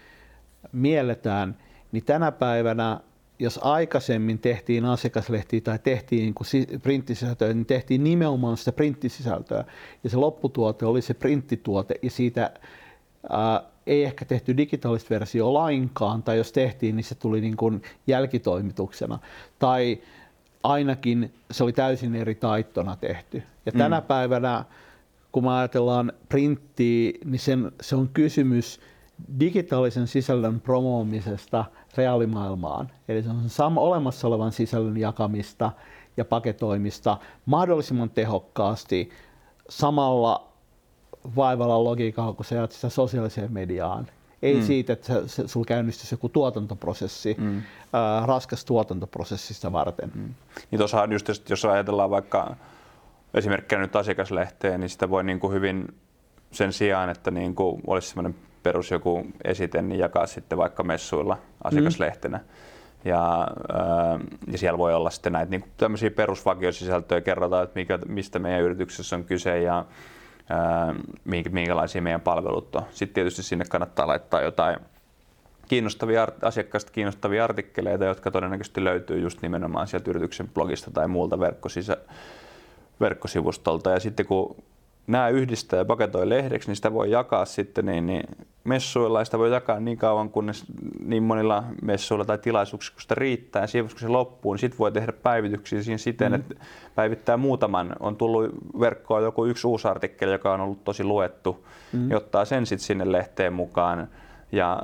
mielletään, 0.72 1.56
niin 1.92 2.04
tänä 2.04 2.32
päivänä 2.32 3.00
jos 3.42 3.60
aikaisemmin 3.62 4.38
tehtiin 4.38 4.84
asiakaslehtiä 4.84 5.60
tai 5.60 5.78
tehtiin 5.78 6.34
niin 6.50 6.80
printtisisältöä, 6.80 7.54
niin 7.54 7.66
tehtiin 7.66 8.04
nimenomaan 8.04 8.56
sitä 8.56 8.72
printtisisältöä. 8.72 9.64
Ja 10.04 10.10
se 10.10 10.16
lopputuote 10.16 10.86
oli 10.86 11.02
se 11.02 11.14
printtituote 11.14 11.94
ja 12.02 12.10
siitä 12.10 12.52
ää, 13.30 13.62
ei 13.86 14.04
ehkä 14.04 14.24
tehty 14.24 14.56
digitaalista 14.56 15.10
versiota 15.10 15.54
lainkaan, 15.54 16.22
tai 16.22 16.36
jos 16.36 16.52
tehtiin, 16.52 16.96
niin 16.96 17.04
se 17.04 17.14
tuli 17.14 17.40
niin 17.40 17.56
kuin 17.56 17.82
jälkitoimituksena. 18.06 19.18
Tai 19.58 19.98
ainakin 20.62 21.34
se 21.50 21.64
oli 21.64 21.72
täysin 21.72 22.14
eri 22.14 22.34
taittona 22.34 22.96
tehty. 22.96 23.42
Ja 23.66 23.72
mm. 23.72 23.78
tänä 23.78 24.00
päivänä, 24.00 24.64
kun 25.32 25.44
me 25.44 25.50
ajatellaan 25.50 26.12
printtiä, 26.28 27.12
niin 27.24 27.38
sen, 27.38 27.72
se 27.80 27.96
on 27.96 28.08
kysymys 28.08 28.80
digitaalisen 29.40 30.06
sisällön 30.06 30.60
promoomisesta 30.60 31.64
reaalimaailmaan. 31.96 32.90
Eli 33.08 33.22
se 33.22 33.28
on 33.30 33.44
sam- 33.46 33.78
olemassa 33.78 34.28
olevan 34.28 34.52
sisällön 34.52 34.96
jakamista 34.96 35.72
ja 36.16 36.24
paketoimista 36.24 37.18
mahdollisimman 37.46 38.10
tehokkaasti 38.10 39.10
samalla 39.68 40.48
vaivalla 41.36 41.84
logiikalla, 41.84 42.32
kun 42.32 42.44
sä 42.44 42.54
jäät 42.54 42.72
sitä 42.72 42.88
sosiaaliseen 42.88 43.52
mediaan. 43.52 44.06
Ei 44.42 44.54
mm. 44.54 44.62
siitä, 44.62 44.92
että 44.92 45.26
se, 45.26 45.48
sulla 45.48 45.66
käynnistyisi 45.66 46.14
joku 46.14 46.28
tuotantoprosessi, 46.28 47.36
mm. 47.38 47.62
ää, 47.92 48.26
raskas 48.26 48.64
tuotantoprosessista 48.64 49.72
varten. 49.72 50.12
Mm. 50.14 50.34
Niin 50.70 50.78
tuossa 50.78 51.08
just, 51.10 51.50
jos 51.50 51.64
ajatellaan 51.64 52.10
vaikka 52.10 52.56
esimerkkinä 53.34 53.80
nyt 53.80 53.96
asiakaslehteen, 53.96 54.80
niin 54.80 54.90
sitä 54.90 55.10
voi 55.10 55.24
niin 55.24 55.40
kuin 55.40 55.52
hyvin 55.52 55.94
sen 56.50 56.72
sijaan, 56.72 57.10
että 57.10 57.30
niin 57.30 57.54
kuin 57.54 57.82
olisi 57.86 58.08
semmoinen 58.08 58.34
perus 58.62 58.90
joku 58.90 59.26
esite, 59.44 59.82
niin 59.82 59.98
jakaa 59.98 60.26
sitten 60.26 60.58
vaikka 60.58 60.82
messuilla 60.82 61.38
asiakaslehtenä. 61.64 62.38
Mm. 62.38 62.44
Ja, 63.04 63.48
ja 64.52 64.58
siellä 64.58 64.78
voi 64.78 64.94
olla 64.94 65.10
sitten 65.10 65.32
näitä 65.32 65.50
niin 65.50 65.64
tämmöisiä 65.76 66.10
perusvakiosisältöjä, 66.10 67.20
kerrotaan, 67.20 67.64
että 67.64 67.80
mikä, 67.80 67.98
mistä 68.08 68.38
meidän 68.38 68.60
yrityksessä 68.60 69.16
on 69.16 69.24
kyse 69.24 69.60
ja 69.60 69.84
ää, 70.48 70.94
minkälaisia 71.50 72.02
meidän 72.02 72.20
palvelut 72.20 72.76
on. 72.76 72.82
Sitten 72.90 73.14
tietysti 73.14 73.42
sinne 73.42 73.64
kannattaa 73.64 74.06
laittaa 74.06 74.42
jotain 74.42 74.76
kiinnostavia, 75.68 76.28
asiakkaista 76.42 76.92
kiinnostavia 76.92 77.44
artikkeleita, 77.44 78.04
jotka 78.04 78.30
todennäköisesti 78.30 78.84
löytyy 78.84 79.20
just 79.20 79.42
nimenomaan 79.42 79.86
sieltä 79.86 80.10
yrityksen 80.10 80.48
blogista 80.48 80.90
tai 80.90 81.08
muulta 81.08 81.40
verkkosisä, 81.40 81.96
verkkosivustolta. 83.00 83.90
Ja 83.90 84.00
sitten 84.00 84.26
kun 84.26 84.56
nämä 85.06 85.28
yhdistää 85.28 85.78
ja 85.78 85.84
paketoi 85.84 86.28
lehdeksi, 86.28 86.68
niin 86.68 86.76
sitä 86.76 86.92
voi 86.92 87.10
jakaa 87.10 87.44
sitten 87.44 87.86
niin, 87.86 88.06
niin 88.06 88.24
messuilla 88.64 89.18
ja 89.18 89.24
sitä 89.24 89.38
voi 89.38 89.52
jakaa 89.52 89.80
niin 89.80 89.98
kauan, 89.98 90.30
kunnes 90.30 90.64
niin 91.04 91.22
monilla 91.22 91.64
messuilla 91.82 92.24
tai 92.24 92.38
tilaisuuksilla, 92.38 92.94
kun 92.94 93.02
sitä 93.02 93.14
riittää. 93.14 93.62
Ja 93.62 93.82
kun 93.82 94.00
se 94.00 94.08
loppuu, 94.08 94.52
niin 94.52 94.60
sitten 94.60 94.78
voi 94.78 94.92
tehdä 94.92 95.12
päivityksiä 95.12 95.82
siihen 95.82 95.98
siten, 95.98 96.32
mm-hmm. 96.32 96.52
että 96.52 96.64
päivittää 96.94 97.36
muutaman. 97.36 97.96
On 98.00 98.16
tullut 98.16 98.50
verkkoon 98.80 99.22
joku 99.22 99.44
yksi 99.44 99.66
uusi 99.66 99.88
artikkeli, 99.88 100.32
joka 100.32 100.52
on 100.52 100.60
ollut 100.60 100.84
tosi 100.84 101.04
luettu, 101.04 101.66
ja 102.08 102.16
ottaa 102.16 102.44
sen 102.44 102.66
sitten 102.66 102.86
sinne 102.86 103.12
lehteen 103.12 103.52
mukaan. 103.52 104.08
Ja 104.52 104.82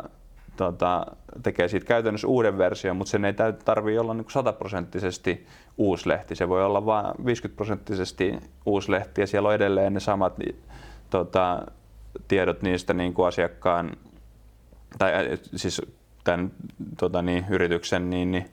tota, 0.59 1.07
tekee 1.43 1.69
siitä 1.69 1.87
käytännössä 1.87 2.27
uuden 2.27 2.59
version, 2.59 2.97
mutta 2.97 3.11
sen 3.11 3.25
ei 3.25 3.35
tarvitse 3.65 4.01
olla 4.01 4.15
niin 4.15 4.31
sataprosenttisesti 4.31 5.47
uusi 5.77 6.09
lehti. 6.09 6.35
Se 6.35 6.49
voi 6.49 6.65
olla 6.65 6.87
vain 6.87 7.07
50 7.25 7.57
prosenttisesti 7.57 8.39
uusi 8.67 8.91
lehti 8.91 9.21
ja 9.21 9.27
siellä 9.27 9.49
on 9.49 9.55
edelleen 9.55 9.95
ne 9.95 10.01
samat 10.01 10.39
tota, 11.11 11.63
tiedot 12.29 12.63
niistä 12.63 12.95
niin 12.95 13.15
kuin 13.15 13.29
asiakkaan 13.29 13.91
tai 14.99 15.13
siis 15.57 15.83
tämän 16.25 16.51
tota, 16.99 17.23
niin, 17.23 17.47
yrityksen 17.51 18.11
niin, 18.11 18.31
niin, 18.31 18.51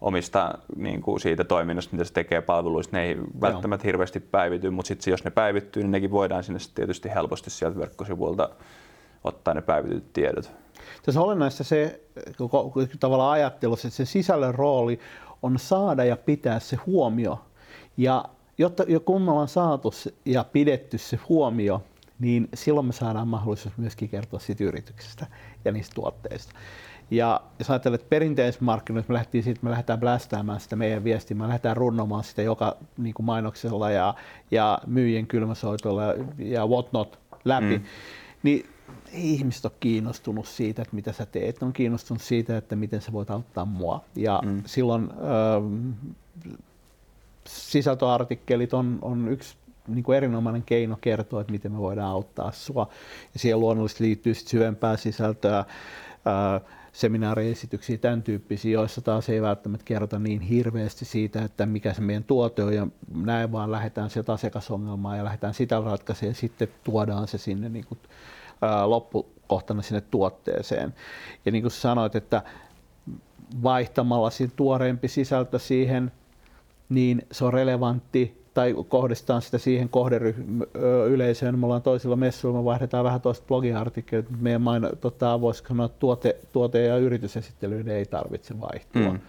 omista 0.00 0.58
niin 0.76 1.02
kuin 1.02 1.20
siitä 1.20 1.44
toiminnasta, 1.44 1.92
mitä 1.92 2.04
se 2.04 2.12
tekee 2.12 2.40
palveluista, 2.40 2.96
ne 2.96 3.02
ei 3.02 3.14
Joo. 3.16 3.24
välttämättä 3.40 3.86
hirveästi 3.86 4.20
päivity, 4.20 4.70
mutta 4.70 4.88
sitten 4.88 5.10
jos 5.10 5.24
ne 5.24 5.30
päivittyy, 5.30 5.82
niin 5.82 5.90
nekin 5.90 6.10
voidaan 6.10 6.44
sinne 6.44 6.58
tietysti 6.74 7.10
helposti 7.14 7.50
sieltä 7.50 7.78
verkkosivuilta 7.78 8.50
ottaa 9.24 9.54
ne 9.54 9.60
päivityt 9.60 10.12
tiedot. 10.12 10.50
Tässä 11.02 11.20
on 11.20 11.26
olennaista 11.26 11.64
se 11.64 12.00
tavallaan 13.00 13.32
ajattelussa, 13.32 13.88
että 13.88 13.96
se 13.96 14.04
sisällön 14.04 14.54
rooli 14.54 15.00
on 15.42 15.58
saada 15.58 16.04
ja 16.04 16.16
pitää 16.16 16.60
se 16.60 16.76
huomio. 16.76 17.44
Ja 17.96 18.24
jotta, 18.58 18.84
kun 19.04 19.22
me 19.22 19.30
ollaan 19.30 19.48
saatu 19.48 19.92
ja 20.24 20.44
pidetty 20.44 20.98
se 20.98 21.18
huomio, 21.28 21.82
niin 22.18 22.48
silloin 22.54 22.86
me 22.86 22.92
saadaan 22.92 23.28
mahdollisuus 23.28 23.76
myöskin 23.76 24.08
kertoa 24.08 24.40
siitä 24.40 24.64
yrityksestä 24.64 25.26
ja 25.64 25.72
niistä 25.72 25.94
tuotteista. 25.94 26.52
Ja 27.10 27.40
jos 27.58 27.70
ajattelet, 27.70 28.00
että 28.00 28.10
perinteisessä 28.10 28.64
markkinoissa 28.64 29.12
me 29.12 29.14
lähdettiin 29.14 29.44
siitä, 29.44 29.60
me 29.62 29.70
lähdetään 29.70 30.00
blästäämään 30.00 30.60
sitä 30.60 30.76
meidän 30.76 31.04
viestiä, 31.04 31.36
me 31.36 31.46
lähdetään 31.46 31.76
runnomaan 31.76 32.24
sitä 32.24 32.42
joka 32.42 32.76
niin 32.98 33.14
kuin 33.14 33.26
mainoksella 33.26 33.90
ja, 33.90 34.14
ja 34.50 34.78
myyjien 34.86 35.26
kylmäsoitolla 35.26 36.02
ja, 36.02 36.14
ja 36.38 36.66
whatnot 36.66 37.18
läpi, 37.44 37.78
mm. 37.78 37.84
niin 38.42 38.69
ei 39.12 39.32
ihmiset 39.32 39.64
ole 39.64 39.72
kiinnostunut 39.80 40.48
siitä, 40.48 40.82
että 40.82 40.94
mitä 40.94 41.12
sä 41.12 41.26
teet, 41.26 41.60
ne 41.60 41.66
on 41.66 41.72
kiinnostunut 41.72 42.22
siitä, 42.22 42.56
että 42.56 42.76
miten 42.76 43.00
sä 43.00 43.12
voit 43.12 43.30
auttaa 43.30 43.64
mua. 43.64 44.04
Ja 44.16 44.40
mm. 44.44 44.62
silloin 44.66 45.10
äh, 45.10 46.52
sisältöartikkelit 47.46 48.74
on, 48.74 48.98
on 49.02 49.28
yksi 49.28 49.56
niin 49.88 50.04
kuin 50.04 50.16
erinomainen 50.16 50.62
keino 50.62 50.98
kertoa, 51.00 51.40
että 51.40 51.52
miten 51.52 51.72
me 51.72 51.78
voidaan 51.78 52.10
auttaa 52.10 52.52
sua. 52.52 52.88
Ja 53.34 53.40
siihen 53.40 53.60
luonnollisesti 53.60 54.04
liittyy 54.04 54.34
sit 54.34 54.48
syvempää 54.48 54.96
sisältöä, 54.96 55.58
äh, 55.58 55.66
seminaariesityksiä, 56.92 57.98
tämän 57.98 58.22
tyyppisiä, 58.22 58.72
joissa 58.72 59.00
taas 59.00 59.28
ei 59.28 59.42
välttämättä 59.42 59.84
kerrota 59.84 60.18
niin 60.18 60.40
hirveästi 60.40 61.04
siitä, 61.04 61.42
että 61.42 61.66
mikä 61.66 61.92
se 61.92 62.00
meidän 62.00 62.24
tuote 62.24 62.64
on, 62.64 62.74
ja 62.74 62.86
näin 63.14 63.52
vaan 63.52 63.72
lähdetään 63.72 64.10
sieltä 64.10 64.32
asiakasongelmaa 64.32 65.16
ja 65.16 65.24
lähdetään 65.24 65.54
sitä 65.54 65.80
ratkaisemaan, 65.80 66.30
ja 66.30 66.34
sitten 66.34 66.68
tuodaan 66.84 67.28
se 67.28 67.38
sinne 67.38 67.68
niin 67.68 67.84
kuin 67.84 67.98
loppukohtana 68.84 69.82
sinne 69.82 70.00
tuotteeseen. 70.00 70.94
Ja 71.44 71.52
niin 71.52 71.62
kuin 71.62 71.72
sanoit, 71.72 72.16
että 72.16 72.42
vaihtamalla 73.62 74.30
tuoreempi 74.56 75.08
sisältö 75.08 75.58
siihen, 75.58 76.12
niin 76.88 77.26
se 77.32 77.44
on 77.44 77.52
relevantti 77.52 78.40
tai 78.54 78.74
kohdistetaan 78.88 79.42
sitä 79.42 79.58
siihen 79.58 79.88
kohderyyleisöön. 79.88 81.58
Me 81.58 81.66
ollaan 81.66 81.82
toisilla 81.82 82.16
messuilla, 82.16 82.58
me 82.58 82.64
vaihdetaan 82.64 83.04
vähän 83.04 83.20
toista 83.20 83.46
blogiartikkelit, 83.46 84.30
mutta 84.30 84.42
meidän 84.42 84.62
maino, 84.62 84.90
tota, 85.00 85.40
voisiko 85.40 85.68
sanoa, 85.68 85.88
tuote, 85.88 86.36
tuote- 86.52 86.84
ja 86.84 86.96
yritysesittelyiden 86.96 87.96
ei 87.96 88.06
tarvitse 88.06 88.60
vaihtua. 88.60 89.12
Mm. 89.12 89.20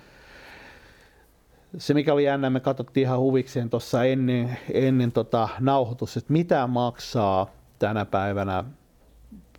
Se, 1.77 1.93
mikä 1.93 2.13
oli 2.13 2.23
jännä, 2.23 2.49
me 2.49 2.59
katsottiin 2.59 3.05
ihan 3.05 3.19
huvikseen 3.19 3.69
tuossa 3.69 4.03
ennen, 4.03 4.57
ennen 4.73 5.11
tota 5.11 5.49
nauhoitus, 5.59 6.17
että 6.17 6.33
mitä 6.33 6.67
maksaa 6.67 7.47
tänä 7.79 8.05
päivänä 8.05 8.63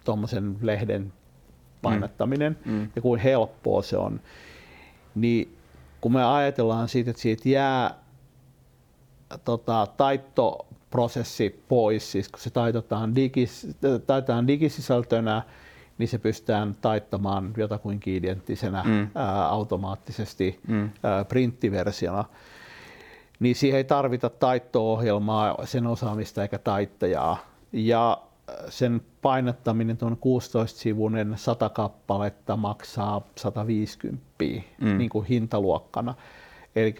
tuommoisen 0.05 0.57
lehden 0.61 1.13
painattaminen 1.83 2.59
mm. 2.65 2.73
mm. 2.73 2.91
ja 2.97 3.03
kuin 3.03 3.21
helppoa 3.21 3.83
se 3.83 3.97
on, 3.97 4.21
niin 5.15 5.57
kun 6.01 6.13
me 6.13 6.25
ajatellaan 6.25 6.89
siitä, 6.89 7.11
että 7.11 7.23
siitä 7.23 7.49
jää 7.49 7.95
tota, 9.45 9.87
taittoprosessi 9.97 11.65
pois, 11.69 12.13
siis 12.13 12.29
kun 12.29 12.41
se 12.41 12.51
taitetaan, 12.51 13.15
digis, 13.15 13.67
taitetaan 14.07 14.47
digisisältönä, 14.47 15.43
niin 15.99 16.09
se 16.09 16.19
pystytään 16.19 16.77
taittamaan 16.81 17.53
jotakuinkin 17.57 18.15
identtisenä 18.15 18.83
mm. 18.87 19.09
ää, 19.15 19.49
automaattisesti 19.49 20.61
mm. 20.69 20.91
ää, 21.03 21.25
printtiversiona. 21.25 22.25
Niin 23.41 23.57
siihen 23.57 23.77
ei 23.77 23.85
tarvita 23.85 24.31
taitto-ohjelmaa, 24.31 25.57
sen 25.65 25.87
osaamista 25.87 26.43
eikä 26.43 26.59
taittajaa 26.59 27.39
ja 27.73 28.23
sen 28.69 29.00
painattaminen 29.23 29.97
tuon 29.97 30.12
16-sivuinen 30.12 31.33
100 31.37 31.69
kappaletta 31.69 32.57
maksaa 32.57 33.26
150 33.37 34.23
mm. 34.81 34.99
niin 34.99 35.11
kuin 35.11 35.26
hintaluokkana. 35.26 36.14
Eli 36.76 36.95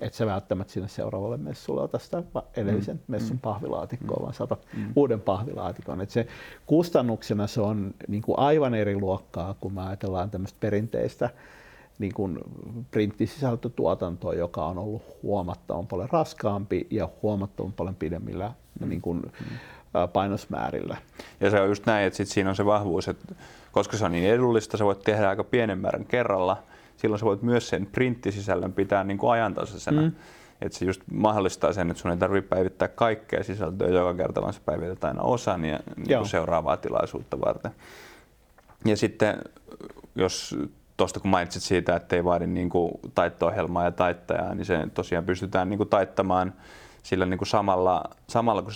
et 0.00 0.14
sä 0.14 0.26
välttämättä 0.26 0.72
sinne 0.72 0.88
seuraavalle 0.88 1.36
messulle 1.36 1.80
ota 1.80 1.98
sitä 1.98 2.22
edellisen 2.56 2.96
mm. 2.96 3.02
messun 3.12 3.36
mm. 3.36 3.40
pahvilaatikkoa, 3.40 4.16
mm. 4.16 4.22
vaan 4.22 4.34
saata 4.34 4.56
mm. 4.76 4.92
uuden 4.96 5.20
pahvilaatikon. 5.20 6.00
Et 6.00 6.10
se 6.10 6.26
kustannuksena 6.66 7.46
se 7.46 7.60
on 7.60 7.94
niin 8.08 8.22
kuin 8.22 8.38
aivan 8.38 8.74
eri 8.74 9.00
luokkaa, 9.00 9.54
kun 9.60 9.72
me 9.72 9.82
ajatellaan 9.82 10.30
tämmöistä 10.30 10.56
perinteistä 10.60 11.30
niin 11.98 12.14
kuin 12.14 12.38
printtisisältötuotantoa, 12.90 14.34
joka 14.34 14.66
on 14.66 14.78
ollut 14.78 15.02
huomattavan 15.22 15.86
paljon 15.86 16.08
raskaampi 16.12 16.86
ja 16.90 17.08
huomattavan 17.22 17.72
paljon 17.72 17.94
pidemmillä 17.94 18.52
mm. 18.80 18.88
niin 18.88 19.02
kuin, 19.02 19.18
mm. 19.18 19.56
Painosmäärillä. 20.12 20.96
Ja 21.40 21.50
se 21.50 21.60
on 21.60 21.68
just 21.68 21.86
näin, 21.86 22.06
että 22.06 22.16
sit 22.16 22.28
siinä 22.28 22.50
on 22.50 22.56
se 22.56 22.64
vahvuus, 22.64 23.08
että 23.08 23.34
koska 23.72 23.96
se 23.96 24.04
on 24.04 24.12
niin 24.12 24.30
edullista, 24.30 24.76
sä 24.76 24.84
voit 24.84 25.02
tehdä 25.02 25.28
aika 25.28 25.44
pienen 25.44 25.78
määrän 25.78 26.04
kerralla, 26.04 26.62
silloin 26.96 27.18
sä 27.18 27.26
voit 27.26 27.42
myös 27.42 27.68
sen 27.68 27.86
printtisisällön 27.86 28.72
pitää 28.72 29.04
niin 29.04 29.18
kuin 29.18 29.32
ajantasaisena. 29.32 30.02
Mm. 30.02 30.12
Että 30.60 30.78
se 30.78 30.84
just 30.84 31.02
mahdollistaa 31.12 31.72
sen, 31.72 31.90
että 31.90 32.02
sun 32.02 32.10
ei 32.10 32.16
tarvitse 32.16 32.48
päivittää 32.48 32.88
kaikkea 32.88 33.44
sisältöä 33.44 33.88
joka 33.88 34.14
kerta, 34.14 34.42
vaan 34.42 34.52
sä 34.52 34.60
päivität 34.64 35.04
aina 35.04 35.22
osan 35.22 35.64
ja 35.64 35.80
niin 35.96 36.26
seuraavaa 36.26 36.76
tilaisuutta 36.76 37.40
varten. 37.40 37.70
Ja 38.84 38.96
sitten 38.96 39.42
jos 40.14 40.56
tuosta 40.96 41.20
kun 41.20 41.30
mainitsit 41.30 41.62
siitä, 41.62 41.96
että 41.96 42.16
ei 42.16 42.24
vaadi 42.24 42.46
niin 42.46 42.68
kuin 42.68 42.92
taitto-ohjelmaa 43.14 43.84
ja 43.84 43.90
taittajaa, 43.90 44.54
niin 44.54 44.64
se 44.64 44.86
tosiaan 44.94 45.24
pystytään 45.24 45.68
niin 45.68 45.78
kuin 45.78 45.88
taittamaan 45.88 46.54
sillä 47.02 47.26
niin 47.26 47.38
kuin 47.38 47.48
samalla, 47.48 48.04
samalla 48.28 48.62
kuin 48.62 48.74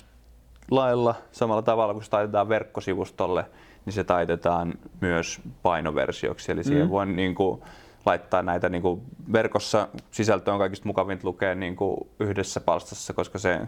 lailla, 0.71 1.15
samalla 1.33 1.63
tavalla 1.63 1.93
kuin 1.93 2.05
se 2.05 2.11
taitetaan 2.11 2.49
verkkosivustolle, 2.49 3.45
niin 3.85 3.93
se 3.93 4.05
taitetaan 4.05 4.75
myös 5.01 5.41
painoversioksi. 5.63 6.53
Eli 6.53 6.65
siihen 6.65 6.87
mm. 6.87 6.91
voi 6.91 7.07
niin 7.07 7.35
kuin 7.35 7.63
laittaa 8.07 8.43
näitä 8.43 8.69
niin 8.69 8.83
kuin 8.83 9.03
verkossa 9.33 9.89
sisältö 10.11 10.53
on 10.53 10.59
kaikista 10.59 10.87
mukavinta 10.87 11.27
lukea 11.27 11.55
niin 11.55 11.77
kuin 11.77 11.97
yhdessä 12.21 12.61
palstassa, 12.61 13.13
koska 13.13 13.39
se 13.39 13.61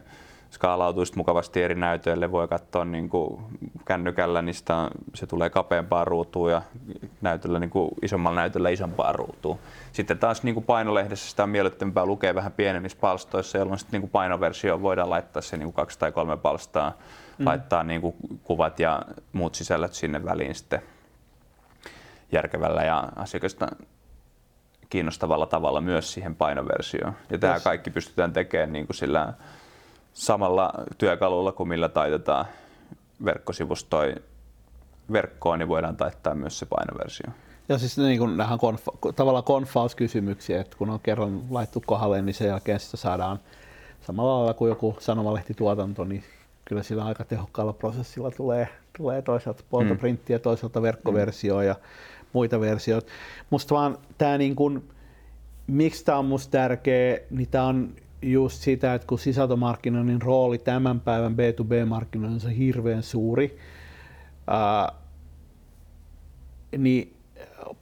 skaalautuu 0.52 1.04
mukavasti 1.16 1.62
eri 1.62 1.74
näytöille. 1.74 2.32
Voi 2.32 2.48
katsoa 2.48 2.84
niin 2.84 3.08
kuin 3.08 3.42
kännykällä, 3.84 4.42
niin 4.42 4.54
sitä, 4.54 4.90
se 5.14 5.26
tulee 5.26 5.50
kapeampaan 5.50 6.06
ruutuun 6.06 6.50
ja 6.50 6.62
näytöllä, 7.20 7.58
niin 7.58 7.70
kuin 7.70 7.90
isommalla 8.02 8.40
näytöllä 8.40 8.70
isompaan 8.70 9.14
ruutuun. 9.14 9.58
Sitten 9.92 10.18
taas 10.18 10.42
niin 10.42 10.54
kuin 10.54 10.66
painolehdessä 10.66 11.30
sitä 11.30 11.42
on 11.42 11.50
miellyttävämpää 11.50 12.06
lukea 12.06 12.34
vähän 12.34 12.52
pienemmissä 12.52 12.98
palstoissa, 13.00 13.58
jolloin 13.58 13.78
sitten 13.78 13.92
niin 13.92 14.02
kuin 14.02 14.10
painoversio 14.10 14.82
voidaan 14.82 15.10
laittaa 15.10 15.42
se 15.42 15.56
niin 15.56 15.66
kuin 15.66 15.74
kaksi 15.74 15.98
tai 15.98 16.12
kolme 16.12 16.36
palstaa, 16.36 16.92
mm. 17.38 17.46
laittaa 17.46 17.84
niin 17.84 18.00
kuin 18.00 18.14
kuvat 18.44 18.80
ja 18.80 19.02
muut 19.32 19.54
sisällöt 19.54 19.92
sinne 19.92 20.24
väliin 20.24 20.54
sitten 20.54 20.82
järkevällä 22.32 22.82
ja 22.82 23.08
asiakasta 23.16 23.66
kiinnostavalla 24.90 25.46
tavalla 25.46 25.80
myös 25.80 26.12
siihen 26.12 26.34
painoversioon. 26.34 27.14
Ja 27.30 27.38
tämä 27.38 27.60
kaikki 27.60 27.90
pystytään 27.90 28.32
tekemään 28.32 28.72
niin 28.72 28.86
kuin 28.86 28.96
sillä 28.96 29.32
samalla 30.12 30.72
työkalulla 30.98 31.52
kuin 31.52 31.68
millä 31.68 31.88
taitetaan 31.88 32.44
verkkosivustoja 33.24 34.16
verkkoon, 35.12 35.58
niin 35.58 35.68
voidaan 35.68 35.96
taittaa 35.96 36.34
myös 36.34 36.58
se 36.58 36.66
painoversio. 36.66 37.26
Ja 37.68 37.78
siis 37.78 37.98
niin 37.98 38.18
kuin 38.18 38.36
nähdään 38.36 38.58
konfa- 38.58 39.12
tavallaan 39.16 39.44
konfauskysymyksiä, 39.44 40.60
että 40.60 40.76
kun 40.76 40.90
on 40.90 41.00
kerran 41.00 41.42
laittu 41.50 41.82
kohdalle, 41.86 42.22
niin 42.22 42.34
sen 42.34 42.48
jälkeen 42.48 42.80
sitä 42.80 42.96
saadaan 42.96 43.38
samalla 44.00 44.38
lailla 44.38 44.54
kuin 44.54 44.68
joku 44.68 44.96
sanomalehtituotanto, 45.00 46.04
niin 46.04 46.24
kyllä 46.64 46.82
sillä 46.82 47.04
aika 47.04 47.24
tehokkaalla 47.24 47.72
prosessilla 47.72 48.30
tulee, 48.30 48.68
tulee 48.96 49.22
toisaalta 49.22 49.64
poltoprinttiä, 49.70 50.36
mm. 50.36 50.42
toisaalta 50.42 50.82
verkkoversio 50.82 51.56
mm. 51.56 51.62
ja 51.62 51.74
muita 52.32 52.60
versioita. 52.60 53.12
Musta 53.50 53.74
vaan 53.74 53.98
tämä 54.18 54.38
niin 54.38 54.56
kuin, 54.56 54.88
miksi 55.66 56.04
tämä 56.04 56.18
on 56.18 56.24
musta 56.24 56.50
tärkeä, 56.50 57.18
niin 57.30 57.48
tämä 57.48 57.64
on 57.64 57.94
just 58.22 58.62
sitä, 58.62 58.94
että 58.94 59.06
kun 59.06 59.18
sisältömarkkinoinnin 59.18 60.22
rooli 60.22 60.58
tämän 60.58 61.00
päivän 61.00 61.32
B2B-markkinoinnissa 61.34 62.48
on 62.48 62.54
hirveän 62.54 63.02
suuri, 63.02 63.58
ää, 64.46 64.92
niin 66.78 67.16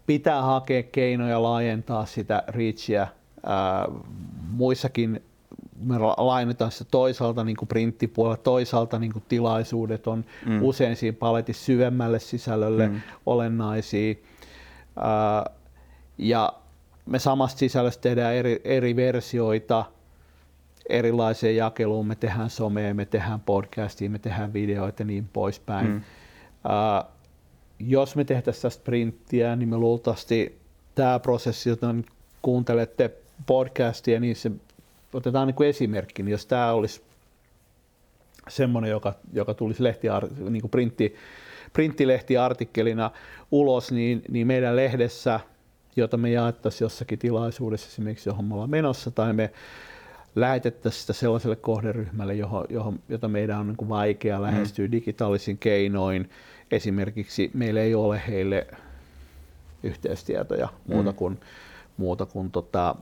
pitää 0.07 0.42
hakea 0.42 0.83
keinoja 0.83 1.42
laajentaa 1.42 2.07
sitä 2.07 2.42
reachia 2.48 3.07
ää, 3.46 3.88
muissakin 4.50 5.22
me 5.83 5.98
laajennetaan 5.98 6.72
sitä 6.72 6.90
toisaalta 6.90 7.44
niin 7.44 7.57
kuin 7.57 7.68
printtipuolella, 7.68 8.37
toisaalta 8.37 8.98
niin 8.98 9.12
kuin 9.12 9.24
tilaisuudet 9.29 10.07
on 10.07 10.24
mm. 10.46 10.62
usein 10.62 10.96
siinä 10.96 11.16
paletissa 11.18 11.64
syvemmälle 11.64 12.18
sisällölle 12.18 12.88
mm. 12.88 13.00
olennaisia. 13.26 14.14
Ää, 14.96 15.50
ja 16.18 16.53
me 17.07 17.18
samasta 17.18 17.59
sisällöstä 17.59 18.03
tehdään 18.03 18.35
eri, 18.35 18.61
eri 18.64 18.96
versioita 18.96 19.85
erilaiseen 20.90 21.57
jakeluun. 21.57 22.07
Me 22.07 22.14
tehdään 22.14 22.50
somea, 22.50 22.94
me 22.94 23.05
tehdään 23.05 23.40
podcastia, 23.40 24.11
me 24.11 24.18
tehdään 24.18 24.53
videoita 24.53 25.03
ja 25.03 25.07
niin 25.07 25.29
poispäin. 25.33 25.87
Mm. 25.87 26.00
Ää, 26.68 27.05
jos 27.79 28.16
me 28.16 28.24
tehtäisiin 28.24 28.62
tästä 28.62 28.85
printtiä, 28.85 29.57
niin 29.57 29.68
me 29.68 29.76
luultavasti 29.76 30.59
tämä 30.94 31.18
prosessi, 31.18 31.68
jota 31.68 31.94
kuuntelette 32.42 33.11
podcastia, 33.46 34.20
niin 34.20 34.37
se 34.37 34.50
otetaan 35.12 35.46
niin 35.46 35.55
kuin 35.55 35.68
esimerkki, 35.68 36.22
niin 36.22 36.33
jos 36.33 36.46
tämä 36.46 36.72
olisi 36.72 37.03
semmoinen, 38.48 38.90
joka, 38.90 39.14
joka 39.33 39.55
tulisi 39.55 39.83
lehti, 39.83 40.09
niin 40.50 40.61
kuin 40.61 40.70
printti, 40.70 41.14
printtilehtiartikkelina 41.72 43.11
ulos, 43.50 43.92
niin, 43.92 44.22
niin 44.29 44.46
meidän 44.46 44.76
lehdessä, 44.76 45.40
jota 45.96 46.16
me 46.16 46.31
jaettaisiin 46.31 46.87
jossakin 46.87 47.18
tilaisuudessa 47.18 47.88
esimerkiksi, 47.88 48.29
johon 48.29 48.44
me 48.44 48.55
ollaan 48.55 48.70
menossa, 48.70 49.11
tai 49.11 49.33
me 49.33 49.53
lähetettäisiin 50.35 51.01
sitä 51.01 51.12
sellaiselle 51.12 51.57
kohderyhmälle, 51.57 52.35
johon, 52.35 52.64
johon, 52.69 53.01
jota 53.09 53.29
meidän 53.29 53.59
on 53.59 53.66
niin 53.66 53.77
kuin 53.77 53.88
vaikea 53.88 54.37
mm. 54.37 54.43
lähestyä 54.43 54.87
mm. 54.87 54.93
digitaalisin 54.93 55.59
keinoin. 55.59 56.31
Esimerkiksi 56.71 57.51
meillä 57.55 57.81
ei 57.81 57.95
ole 57.95 58.23
heille 58.29 58.66
yhteystietoja 59.83 60.69
muuta 60.88 61.11
mm. 61.11 61.16
kuin, 61.16 61.40
muuta 61.97 62.27
kuin 62.27 62.51
tota, 62.51 62.95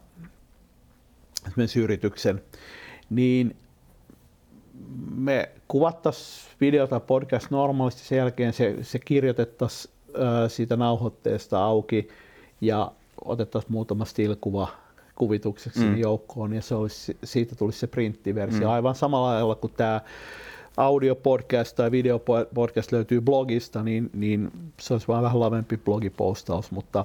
esimerkiksi 1.46 1.80
yrityksen, 1.80 2.42
niin 3.10 3.56
me 5.14 5.48
kuvattaisiin 5.68 6.56
video 6.60 6.86
tai 6.86 7.00
podcast 7.00 7.50
normaalisti, 7.50 8.02
sen 8.02 8.18
jälkeen 8.18 8.52
se, 8.52 8.76
se 8.82 8.98
kirjoitettaisiin 8.98 9.94
siitä 10.48 10.76
nauhoitteesta 10.76 11.64
auki 11.64 12.08
ja 12.60 12.92
otettaisiin 13.24 13.72
muutama 13.72 14.04
stilkuva 14.04 14.68
kuvitukseksi 15.18 15.84
mm. 15.84 15.96
joukkoon 15.96 16.52
ja 16.52 16.62
se 16.62 16.74
olisi, 16.74 17.16
siitä 17.24 17.56
tulisi 17.56 17.78
se 17.78 17.86
printtiversio. 17.86 18.68
Mm. 18.68 18.74
Aivan 18.74 18.94
samalla 18.94 19.28
lailla 19.28 19.54
kuin 19.54 19.72
tämä 19.76 20.00
audio 20.76 21.14
podcast 21.14 21.76
tai 21.76 21.90
video 21.90 22.20
podcast 22.54 22.92
löytyy 22.92 23.20
blogista, 23.20 23.82
niin, 23.82 24.10
niin 24.14 24.50
se 24.80 24.94
olisi 24.94 25.08
vain 25.08 25.22
vähän 25.22 25.40
lavempi 25.40 25.76
blogipostaus, 25.76 26.70
mutta 26.70 27.04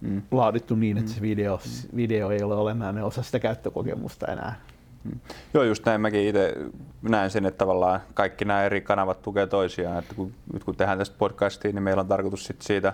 mm. 0.00 0.22
laadittu 0.30 0.74
niin, 0.74 0.98
että 0.98 1.10
se 1.10 1.16
mm. 1.16 1.22
video, 1.22 1.56
mm. 1.56 1.96
video 1.96 2.30
ei 2.30 2.42
ole 2.42 2.54
olennainen 2.54 3.04
osa 3.04 3.22
sitä 3.22 3.38
käyttökokemusta 3.38 4.26
enää. 4.26 4.60
Mm. 5.04 5.20
Joo, 5.54 5.64
just 5.64 5.86
näin 5.86 6.00
mäkin 6.00 6.28
itse 6.28 6.54
näen 7.02 7.30
sen, 7.30 7.46
että 7.46 7.58
tavallaan 7.58 8.00
kaikki 8.14 8.44
nämä 8.44 8.64
eri 8.64 8.80
kanavat 8.80 9.22
tukee 9.22 9.46
toisiaan. 9.46 9.98
Että 9.98 10.14
kun, 10.14 10.32
nyt 10.52 10.64
kun 10.64 10.76
tehdään 10.76 10.98
tästä 10.98 11.16
podcastia, 11.18 11.72
niin 11.72 11.82
meillä 11.82 12.00
on 12.00 12.08
tarkoitus 12.08 12.44
sit 12.44 12.62
siitä 12.62 12.92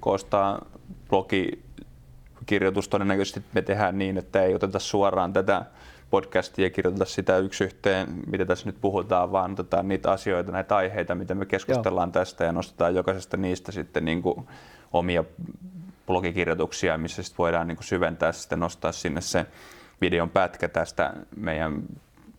koostaa 0.00 0.66
blogikirjoitus. 2.46 2.88
Todennäköisesti 2.88 3.42
me 3.52 3.62
tehdään 3.62 3.98
niin, 3.98 4.18
että 4.18 4.42
ei 4.42 4.54
oteta 4.54 4.78
suoraan 4.78 5.32
tätä 5.32 5.64
podcastia 6.10 6.66
ja 6.66 6.70
kirjoiteta 6.70 7.04
sitä 7.04 7.38
yksi 7.38 7.64
yhteen, 7.64 8.08
mitä 8.26 8.44
tässä 8.44 8.66
nyt 8.66 8.80
puhutaan, 8.80 9.32
vaan 9.32 9.52
otetaan 9.52 9.88
niitä 9.88 10.12
asioita, 10.12 10.52
näitä 10.52 10.76
aiheita, 10.76 11.14
mitä 11.14 11.34
me 11.34 11.46
keskustellaan 11.46 12.08
Joo. 12.08 12.12
tästä 12.12 12.44
ja 12.44 12.52
nostetaan 12.52 12.94
jokaisesta 12.94 13.36
niistä 13.36 13.72
sitten 13.72 14.04
niin 14.04 14.22
kuin 14.22 14.48
omia 14.92 15.24
blogikirjoituksia, 16.06 16.98
missä 16.98 17.22
sit 17.22 17.38
voidaan 17.38 17.68
niin 17.68 17.76
kuin 17.76 17.86
syventää 17.86 18.32
sitten 18.32 18.60
nostaa 18.60 18.92
sinne 18.92 19.20
se 19.20 19.46
videon 20.00 20.30
pätkä 20.30 20.68
tästä 20.68 21.12
meidän 21.36 21.82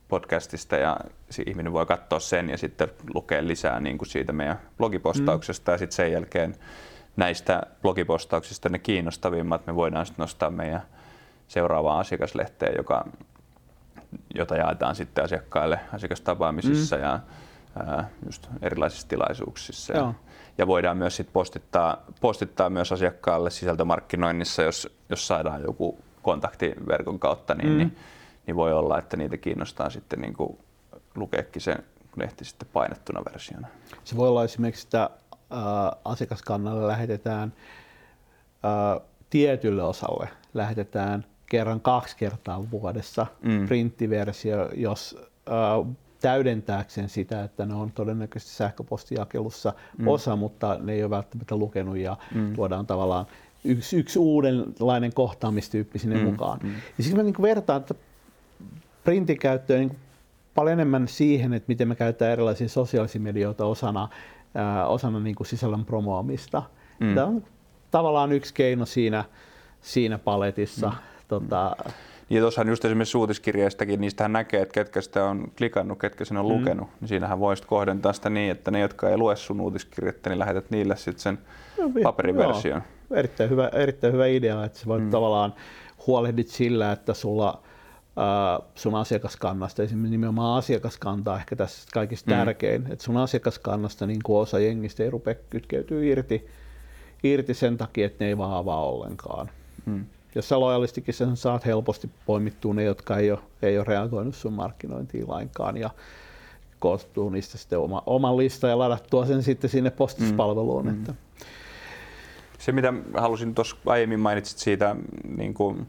podcastista 0.07 0.75
ja 0.75 0.97
ihminen 1.45 1.73
voi 1.73 1.85
katsoa 1.85 2.19
sen 2.19 2.49
ja 2.49 2.57
sitten 2.57 2.87
lukea 3.13 3.47
lisää 3.47 3.79
niin 3.79 3.97
kuin 3.97 4.09
siitä 4.09 4.33
meidän 4.33 4.59
blogipostauksesta 4.77 5.71
mm. 5.71 5.73
ja 5.73 5.77
sitten 5.77 5.95
sen 5.95 6.11
jälkeen 6.11 6.55
näistä 7.17 7.61
blogipostauksista 7.81 8.69
ne 8.69 8.79
kiinnostavimmat 8.79 9.67
me 9.67 9.75
voidaan 9.75 10.05
sitten 10.05 10.23
nostaa 10.23 10.49
meidän 10.49 10.81
seuraavaan 11.47 11.99
asiakaslehteen, 11.99 12.75
joka, 12.77 13.05
jota 14.35 14.55
jaetaan 14.55 14.95
sitten 14.95 15.23
asiakkaille 15.23 15.79
asiakastapaamisissa 15.93 16.95
mm. 16.95 17.01
ja 17.01 17.19
ää, 17.85 18.09
just 18.25 18.47
erilaisissa 18.61 19.07
tilaisuuksissa. 19.07 19.93
Joo 19.93 20.15
ja 20.57 20.67
voidaan 20.67 20.97
myös 20.97 21.15
sit 21.15 21.33
postittaa, 21.33 22.03
postittaa 22.21 22.69
myös 22.69 22.91
asiakkaalle 22.91 23.49
sisältömarkkinoinnissa, 23.49 24.61
jos, 24.61 24.97
jos 25.09 25.27
saadaan 25.27 25.61
joku 25.61 25.97
kontakti 26.21 26.73
verkon 26.87 27.19
kautta, 27.19 27.55
niin, 27.55 27.69
mm. 27.69 27.77
niin, 27.77 27.97
niin 28.47 28.55
voi 28.55 28.73
olla, 28.73 28.99
että 28.99 29.17
niitä 29.17 29.37
kiinnostaa 29.37 29.89
sitten 29.89 30.21
niin 30.21 30.33
kuin 30.33 30.57
lukeekin 31.15 31.61
sen 31.61 31.83
lehti 32.15 32.45
sitten 32.45 32.67
painettuna 32.73 33.21
versiona. 33.31 33.67
Se 34.03 34.17
voi 34.17 34.29
olla 34.29 34.43
esimerkiksi, 34.43 34.87
että 34.87 35.09
asiakaskannalle 36.05 36.87
lähetetään 36.87 37.53
äh, 38.65 39.07
tietylle 39.29 39.83
osalle 39.83 40.29
lähetetään 40.53 41.25
kerran 41.45 41.81
kaksi 41.81 42.17
kertaa 42.17 42.71
vuodessa 42.71 43.27
mm. 43.41 43.67
printtiversio, 43.67 44.69
jos 44.75 45.17
äh, 45.49 45.95
täydentääkseen 46.21 47.09
sitä, 47.09 47.43
että 47.43 47.65
ne 47.65 47.73
on 47.73 47.91
todennäköisesti 47.91 48.55
sähköpostijakelussa 48.55 49.73
mm. 49.97 50.07
osa, 50.07 50.35
mutta 50.35 50.77
ne 50.81 50.93
ei 50.93 51.03
ole 51.03 51.09
välttämättä 51.09 51.55
lukenut 51.55 51.97
ja 51.97 52.17
mm. 52.35 52.53
tuodaan 52.53 52.87
tavallaan 52.87 53.25
yksi, 53.63 53.97
yksi 53.97 54.19
uudenlainen 54.19 55.13
kohtaamistyyppi 55.13 55.99
sinne 55.99 56.17
mm. 56.17 56.23
mukaan. 56.23 56.59
Mm. 56.63 56.73
Ja 56.97 57.03
sitten 57.03 57.17
mä 57.17 57.23
niin 57.23 57.41
vertaan 57.41 57.81
että 57.81 57.95
printin 59.03 59.39
käyttöä 59.39 59.77
niin 59.77 59.97
paljon 60.55 60.73
enemmän 60.73 61.07
siihen, 61.07 61.53
että 61.53 61.67
miten 61.67 61.87
me 61.87 61.95
käytetään 61.95 62.31
erilaisia 62.31 62.69
sosiaalisia 62.69 63.21
medioita 63.21 63.65
osana, 63.65 64.09
osana 64.87 65.19
niin 65.19 65.35
kuin 65.35 65.47
sisällön 65.47 65.85
promoamista. 65.85 66.63
Mm. 66.99 67.15
Tämä 67.15 67.27
on 67.27 67.43
tavallaan 67.91 68.31
yksi 68.31 68.53
keino 68.53 68.85
siinä, 68.85 69.23
siinä 69.81 70.17
paletissa. 70.17 70.87
Mm. 70.87 70.95
Tota, 71.27 71.75
ja 72.29 72.41
tuossahan 72.41 72.69
just 72.69 72.85
esimerkiksi 72.85 73.17
uutiskirjeistäkin, 73.17 74.01
niistähän 74.01 74.33
näkee, 74.33 74.61
että 74.61 74.73
ketkä 74.73 75.01
sitä 75.01 75.25
on 75.25 75.51
klikannut, 75.57 75.99
ketkä 75.99 76.25
sen 76.25 76.37
on 76.37 76.45
mm. 76.45 76.51
lukenut. 76.51 76.87
Niin 76.99 77.07
siinähän 77.07 77.39
voisit 77.39 77.65
kohdentaa 77.65 78.13
sitä 78.13 78.29
niin, 78.29 78.51
että 78.51 78.71
ne, 78.71 78.79
jotka 78.79 79.09
ei 79.09 79.17
lue 79.17 79.35
sun 79.35 79.61
uutiskirjettä, 79.61 80.29
niin 80.29 80.39
lähetät 80.39 80.71
niille 80.71 80.95
sitten 80.95 81.19
sen 81.19 81.39
no, 81.79 81.91
paperiversion. 82.03 82.81
Joo. 83.09 83.19
Erittäin 83.19 83.49
hyvä, 83.49 83.69
erittäin 83.73 84.13
hyvä 84.13 84.25
idea, 84.25 84.65
että 84.65 84.79
sä 84.79 84.85
voit 84.85 85.03
mm. 85.03 85.09
tavallaan 85.09 85.53
huolehdit 86.07 86.47
sillä, 86.47 86.91
että 86.91 87.13
sulla 87.13 87.61
sun 88.75 88.95
asiakaskannasta, 88.95 89.83
esimerkiksi 89.83 90.11
nimenomaan 90.11 90.57
asiakaskanta 90.57 91.33
on 91.33 91.39
ehkä 91.39 91.55
tässä 91.55 91.87
kaikista 91.93 92.31
mm. 92.31 92.37
tärkein, 92.37 92.85
että 92.89 93.05
sun 93.05 93.17
asiakaskannasta 93.17 94.07
niin 94.07 94.23
kuin 94.23 94.39
osa 94.39 94.59
jengistä 94.59 95.03
ei 95.03 95.09
rupea 95.09 95.35
kytkeytyy 95.49 96.07
irti, 96.07 96.47
irti 97.23 97.53
sen 97.53 97.77
takia, 97.77 98.05
että 98.05 98.23
ne 98.23 98.27
ei 98.27 98.37
vaan 98.37 98.53
avaa 98.53 98.85
ollenkaan. 98.85 99.49
Mm. 99.85 100.05
Jos 100.35 100.49
sä 100.49 100.59
lojalistikin 100.59 101.13
sen 101.13 101.37
saat 101.37 101.65
helposti 101.65 102.09
poimittua 102.25 102.73
ne, 102.73 102.83
jotka 102.83 103.17
ei 103.17 103.31
ole, 103.31 103.39
ei 103.61 103.77
ole 103.77 103.85
reagoinut 103.85 104.35
sun 104.35 104.53
markkinointiin 104.53 105.29
lainkaan 105.29 105.77
ja 105.77 105.89
koostuu 106.79 107.29
niistä 107.29 107.57
sitten 107.57 107.79
oma, 107.79 108.03
oma 108.05 108.37
lista 108.37 108.67
ja 108.67 108.79
ladattua 108.79 109.25
sen 109.25 109.43
sitten 109.43 109.69
sinne 109.69 109.89
postispalveluun. 109.89 110.85
Mm. 110.85 110.93
Että. 110.93 111.13
Se 112.59 112.71
mitä 112.71 112.93
halusin 113.13 113.55
tuossa 113.55 113.75
aiemmin 113.85 114.19
mainitsit 114.19 114.57
siitä 114.57 114.95
niin 115.37 115.53
kuin 115.53 115.87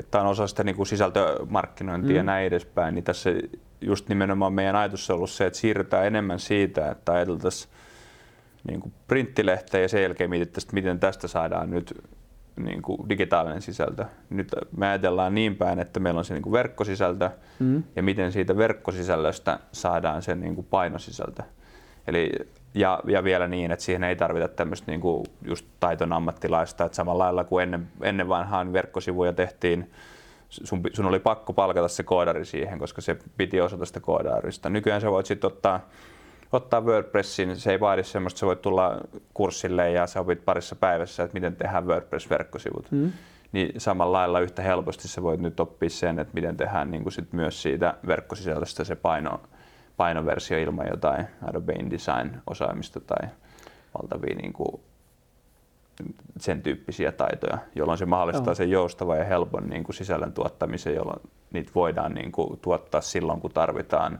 että 0.00 0.20
on 0.20 0.26
osa 0.26 0.46
sitä 0.46 0.64
niin 0.64 0.76
kuin 0.76 0.86
sisältömarkkinointia 0.86 2.10
mm. 2.10 2.16
ja 2.16 2.22
näin 2.22 2.46
edespäin, 2.46 2.94
niin 2.94 3.04
tässä 3.04 3.30
just 3.80 4.08
nimenomaan 4.08 4.52
meidän 4.52 4.76
ajatus 4.76 5.10
on 5.10 5.16
ollut 5.16 5.30
se, 5.30 5.46
että 5.46 5.58
siirrytään 5.58 6.06
enemmän 6.06 6.38
siitä, 6.38 6.90
että 6.90 7.12
ajateltaisiin 7.12 7.72
niin 8.68 8.80
kuin 8.80 8.92
printtilehteä 9.08 9.80
ja 9.80 9.88
sen 9.88 10.02
jälkeen 10.02 10.30
mietittäisiin, 10.30 10.74
miten 10.74 11.00
tästä 11.00 11.28
saadaan 11.28 11.70
nyt 11.70 11.94
niin 12.56 12.82
kuin 12.82 13.08
digitaalinen 13.08 13.62
sisältö. 13.62 14.04
Nyt 14.30 14.48
me 14.76 14.88
ajatellaan 14.88 15.34
niin 15.34 15.56
päin, 15.56 15.78
että 15.78 16.00
meillä 16.00 16.18
on 16.18 16.24
se 16.24 16.34
niin 16.34 16.42
kuin 16.42 16.52
verkkosisältö 16.52 17.30
mm. 17.58 17.82
ja 17.96 18.02
miten 18.02 18.32
siitä 18.32 18.56
verkkosisällöstä 18.56 19.58
saadaan 19.72 20.22
se 20.22 20.34
niin 20.34 20.54
kuin 20.54 20.66
painosisältö. 20.70 21.42
Eli 22.06 22.30
ja, 22.74 23.00
ja 23.06 23.24
vielä 23.24 23.48
niin, 23.48 23.70
että 23.70 23.84
siihen 23.84 24.04
ei 24.04 24.16
tarvita 24.16 24.48
tämmöistä 24.48 24.90
niinku 24.90 25.24
just 25.42 25.66
taiton 25.80 26.12
ammattilaista, 26.12 26.84
että 26.84 26.96
samalla 26.96 27.24
lailla 27.24 27.44
kuin 27.44 27.62
ennen, 27.62 27.88
ennen 28.02 28.28
vanhaan 28.28 28.72
verkkosivuja 28.72 29.32
tehtiin, 29.32 29.90
sun, 30.48 30.80
sun 30.92 31.06
oli 31.06 31.20
pakko 31.20 31.52
palkata 31.52 31.88
se 31.88 32.02
koodari 32.02 32.44
siihen, 32.44 32.78
koska 32.78 33.00
se 33.00 33.16
piti 33.36 33.60
osata 33.60 33.86
sitä 33.86 34.00
koodarista. 34.00 34.70
Nykyään 34.70 35.00
sä 35.00 35.10
voit 35.10 35.26
sitten 35.26 35.48
ottaa, 35.48 35.88
ottaa 36.52 36.80
WordPressin, 36.80 37.56
se 37.56 37.70
ei 37.70 37.80
vaadi 37.80 38.04
semmoista, 38.04 38.36
että 38.36 38.40
sä 38.40 38.46
voit 38.46 38.62
tulla 38.62 39.00
kurssille 39.34 39.90
ja 39.90 40.06
sä 40.06 40.20
opit 40.20 40.44
parissa 40.44 40.76
päivässä, 40.76 41.22
että 41.22 41.34
miten 41.34 41.56
tehdään 41.56 41.86
WordPress-verkkosivut. 41.86 42.90
Mm. 42.90 43.12
Niin 43.52 43.80
samalla 43.80 44.18
lailla 44.18 44.40
yhtä 44.40 44.62
helposti 44.62 45.08
sä 45.08 45.22
voit 45.22 45.40
nyt 45.40 45.60
oppia 45.60 45.90
sen, 45.90 46.18
että 46.18 46.34
miten 46.34 46.56
tehdään 46.56 46.90
niin 46.90 47.02
kuin 47.02 47.12
sit 47.12 47.32
myös 47.32 47.62
siitä 47.62 47.94
verkkosisällöstä 48.06 48.84
se 48.84 48.96
paino, 48.96 49.40
painoversio 50.00 50.58
ilman 50.58 50.86
jotain 50.90 51.26
Adobe 51.48 51.72
InDesign-osaamista 51.72 53.00
tai 53.00 53.28
valtavia 53.94 54.34
niin 54.34 54.52
kuin 54.52 54.80
sen 56.38 56.62
tyyppisiä 56.62 57.12
taitoja, 57.12 57.58
jolloin 57.74 57.98
se 57.98 58.06
mahdollistaa 58.06 58.54
sen 58.54 58.70
joustavan 58.70 59.18
ja 59.18 59.24
helpon 59.24 59.68
niin 59.68 59.84
kuin 59.84 59.96
sisällön 59.96 60.32
tuottamisen, 60.32 60.94
jolloin 60.94 61.20
niitä 61.52 61.70
voidaan 61.74 62.14
niin 62.14 62.32
kuin 62.32 62.58
tuottaa 62.58 63.00
silloin, 63.00 63.40
kun 63.40 63.50
tarvitaan. 63.50 64.18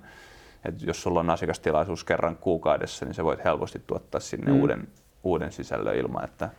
Et 0.64 0.82
jos 0.82 1.02
sulla 1.02 1.20
on 1.20 1.30
asiakastilaisuus 1.30 2.04
kerran 2.04 2.36
kuukaudessa, 2.36 3.04
niin 3.04 3.14
sä 3.14 3.24
voit 3.24 3.44
helposti 3.44 3.82
tuottaa 3.86 4.20
sinne 4.20 4.52
mm. 4.52 4.60
uuden, 4.60 4.88
uuden 5.22 5.52
sisällön 5.52 5.96
ilman, 5.96 6.24
että 6.24 6.50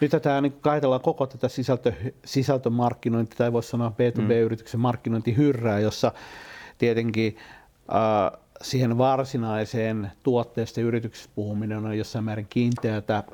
nyt 0.00 0.10
tätä 0.10 0.40
niin 0.40 0.60
kaitellaan 0.60 1.00
koko 1.00 1.26
tätä 1.26 1.48
sisältö, 1.48 1.92
sisältömarkkinointia, 2.24 3.36
tai 3.36 3.52
voisi 3.52 3.68
sanoa 3.68 3.92
B2B-yrityksen 3.92 4.80
markkinointihyrrää, 4.80 5.80
jossa 5.80 6.12
tietenkin 6.78 7.36
siihen 8.62 8.98
varsinaiseen 8.98 10.10
tuotteesta 10.22 10.80
yrityksessä 10.80 11.30
puhuminen 11.34 11.84
on 11.84 11.98
jossain 11.98 12.24
määrin 12.24 12.46
kiinteätä, 12.50 13.24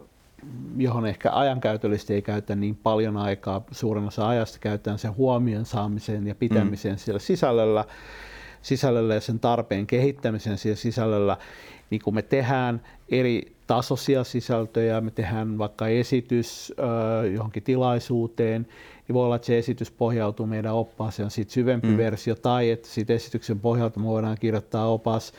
johon 0.76 1.06
ehkä 1.06 1.30
ajankäytöllisesti 1.32 2.14
ei 2.14 2.22
käytä 2.22 2.56
niin 2.56 2.76
paljon 2.76 3.16
aikaa. 3.16 3.64
Suurin 3.70 4.04
osa 4.04 4.28
ajasta 4.28 4.58
käytetään 4.58 4.98
sen 4.98 5.16
huomion 5.16 5.64
saamiseen 5.64 6.26
ja 6.26 6.34
pitämiseen 6.34 6.94
mm. 6.94 6.98
siellä 6.98 7.18
sisällöllä, 7.18 7.84
sisällöllä 8.62 9.14
ja 9.14 9.20
sen 9.20 9.40
tarpeen 9.40 9.86
kehittämiseen 9.86 10.58
siellä 10.58 10.76
sisällöllä. 10.76 11.36
Niin 11.90 12.00
kun 12.04 12.14
me 12.14 12.22
tehdään 12.22 12.82
eri 13.08 13.56
tasoisia 13.66 14.24
sisältöjä, 14.24 15.00
me 15.00 15.10
tehdään 15.10 15.58
vaikka 15.58 15.88
esitys 15.88 16.72
äh, 16.78 17.32
johonkin 17.32 17.62
tilaisuuteen, 17.62 18.66
niin 19.08 19.14
voi 19.14 19.24
olla, 19.24 19.36
että 19.36 19.46
se 19.46 19.58
esitys 19.58 19.90
pohjautuu 19.90 20.46
meidän 20.46 20.74
oppaaseen, 20.74 21.24
on 21.24 21.30
siitä 21.30 21.52
syvempi 21.52 21.88
mm. 21.88 21.96
versio, 21.96 22.34
tai 22.34 22.70
että 22.70 22.88
siitä 22.88 23.12
esityksen 23.12 23.60
pohjalta 23.60 24.00
me 24.00 24.06
voidaan 24.06 24.36
kirjoittaa 24.40 24.88
opas, 24.88 25.32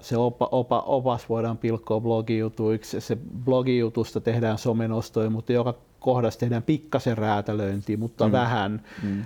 se 0.00 0.16
opa, 0.16 0.48
opa, 0.52 0.80
opas 0.80 1.28
voidaan 1.28 1.58
pilkkoa 1.58 2.00
blogijutuiksi, 2.00 3.00
se 3.00 3.18
blogijutusta 3.44 4.20
tehdään 4.20 4.58
somenostoja, 4.58 5.30
mutta 5.30 5.52
joka 5.52 5.74
kohdassa 6.00 6.40
tehdään 6.40 6.62
pikkasen 6.62 7.18
räätälöintiä, 7.18 7.96
mutta 7.96 8.26
mm. 8.26 8.32
vähän. 8.32 8.82
Mm. 9.02 9.24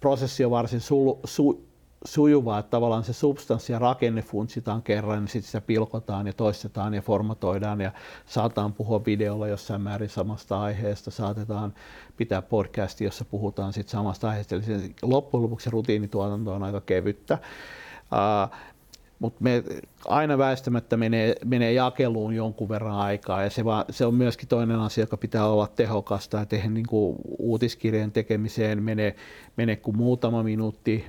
prosessi 0.00 0.44
on 0.44 0.50
varsin 0.50 0.80
su, 0.80 1.20
su, 1.24 1.66
sujuvaa, 2.04 2.58
että 2.58 2.70
tavallaan 2.70 3.04
se 3.04 3.12
substanssi 3.12 3.72
ja 3.72 3.78
rakenne 3.78 4.22
funtsitaan 4.22 4.82
kerran, 4.82 5.18
niin 5.18 5.28
sitten 5.28 5.46
sitä 5.46 5.60
pilkotaan 5.60 6.26
ja 6.26 6.32
toistetaan 6.32 6.94
ja 6.94 7.02
formatoidaan 7.02 7.80
ja 7.80 7.92
saataan 8.26 8.72
puhua 8.72 9.04
videolla 9.06 9.48
jossain 9.48 9.80
määrin 9.80 10.08
samasta 10.08 10.60
aiheesta, 10.60 11.10
saatetaan 11.10 11.74
pitää 12.16 12.42
podcasti, 12.42 13.04
jossa 13.04 13.24
puhutaan 13.24 13.72
sit 13.72 13.88
samasta 13.88 14.28
aiheesta. 14.28 14.54
Eli 14.54 14.94
loppujen 15.02 15.42
lopuksi 15.42 15.70
rutiinituotanto 15.70 16.54
on 16.54 16.62
aika 16.62 16.80
kevyttä. 16.80 17.38
Uh, 18.12 18.56
mutta 19.18 19.44
me 19.44 19.62
aina 20.04 20.38
väistämättä 20.38 20.96
menee, 20.96 21.34
menee 21.44 21.72
jakeluun 21.72 22.34
jonkun 22.34 22.68
verran 22.68 22.96
aikaa 22.96 23.42
ja 23.42 23.50
se, 23.50 23.64
va, 23.64 23.84
se 23.90 24.06
on 24.06 24.14
myöskin 24.14 24.48
toinen 24.48 24.78
asia, 24.78 25.02
joka 25.02 25.16
pitää 25.16 25.46
olla 25.46 25.68
tehokasta 25.76 26.36
ja 26.36 26.46
tehdä 26.46 26.68
niin 26.68 26.86
kuin 26.86 27.16
uutiskirjan 27.38 28.12
tekemiseen 28.12 28.82
menee, 28.82 29.16
menee 29.56 29.76
kuin 29.76 29.96
muutama 29.96 30.42
minuutti, 30.42 31.06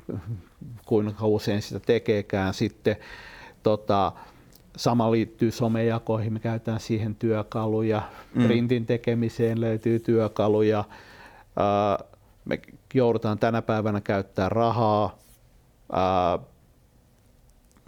kuinka 0.85 1.27
usein 1.27 1.61
sitä 1.61 1.79
tekeekään 1.79 2.53
sitten. 2.53 2.95
Tota, 3.63 4.11
sama 4.77 5.11
liittyy 5.11 5.51
somejakoihin, 5.51 6.33
me 6.33 6.39
käytetään 6.39 6.79
siihen 6.79 7.15
työkaluja, 7.15 8.01
mm. 8.35 8.43
printin 8.43 8.85
tekemiseen 8.85 9.61
löytyy 9.61 9.99
työkaluja, 9.99 10.83
me 12.45 12.59
joudutaan 12.93 13.39
tänä 13.39 13.61
päivänä 13.61 14.01
käyttämään 14.01 14.51
rahaa, 14.51 15.17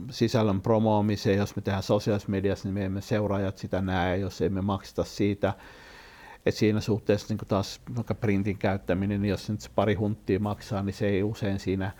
sisällön 0.10 0.62
promoamiseen, 0.62 1.38
jos 1.38 1.56
me 1.56 1.62
tehdään 1.62 1.84
sosiaalisessa 1.84 2.32
mediassa, 2.32 2.68
niin 2.68 2.74
me 2.74 2.86
emme 2.86 3.02
seuraajat 3.02 3.58
sitä 3.58 3.82
näe, 3.82 4.18
jos 4.18 4.42
emme 4.42 4.62
makseta 4.62 5.04
siitä. 5.04 5.54
Et 6.46 6.56
siinä 6.56 6.80
suhteessa 6.80 7.34
niin 7.34 7.48
taas 7.48 7.82
vaikka 7.96 8.16
printin 8.16 8.58
käyttäminen, 8.58 9.22
niin 9.22 9.30
jos 9.30 9.46
se 9.46 9.52
nyt 9.52 9.72
pari 9.76 9.94
hunttia 9.94 10.40
maksaa, 10.40 10.84
niin 10.84 10.94
se 10.94 11.08
ei 11.08 11.24
usein 11.24 11.60
siinä 11.60 11.92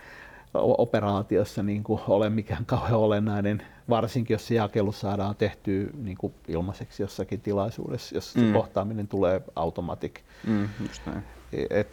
operaatiossa 0.54 1.62
niin 1.62 1.82
kuin 1.82 2.00
ole 2.08 2.30
mikään 2.30 2.66
kauhean 2.66 3.00
olennainen, 3.00 3.62
varsinkin 3.88 4.34
jos 4.34 4.46
se 4.46 4.54
jakelu 4.54 4.92
saadaan 4.92 5.36
tehtyä 5.36 5.86
niin 5.94 6.16
kuin 6.16 6.34
ilmaiseksi 6.48 7.02
jossakin 7.02 7.40
tilaisuudessa, 7.40 8.14
jos 8.14 8.36
mm. 8.36 8.46
se 8.46 8.52
kohtaaminen 8.52 9.08
tulee 9.08 9.42
automatic. 9.56 10.12
Mm, 10.46 10.68
just 10.80 11.02
näin. 11.06 11.22
Et, 11.70 11.88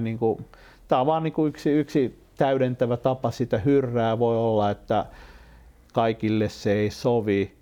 niin 0.00 0.18
kuin, 0.18 0.44
tämä 0.88 1.00
on 1.00 1.06
vain 1.06 1.22
niin 1.22 1.32
kuin 1.32 1.48
yksi, 1.48 1.70
yksi 1.70 2.24
täydentävä 2.36 2.96
tapa 2.96 3.30
sitä 3.30 3.58
hyrrää 3.58 4.18
voi 4.18 4.36
olla, 4.36 4.70
että 4.70 5.06
kaikille 5.92 6.48
se 6.48 6.72
ei 6.72 6.90
sovi, 6.90 7.54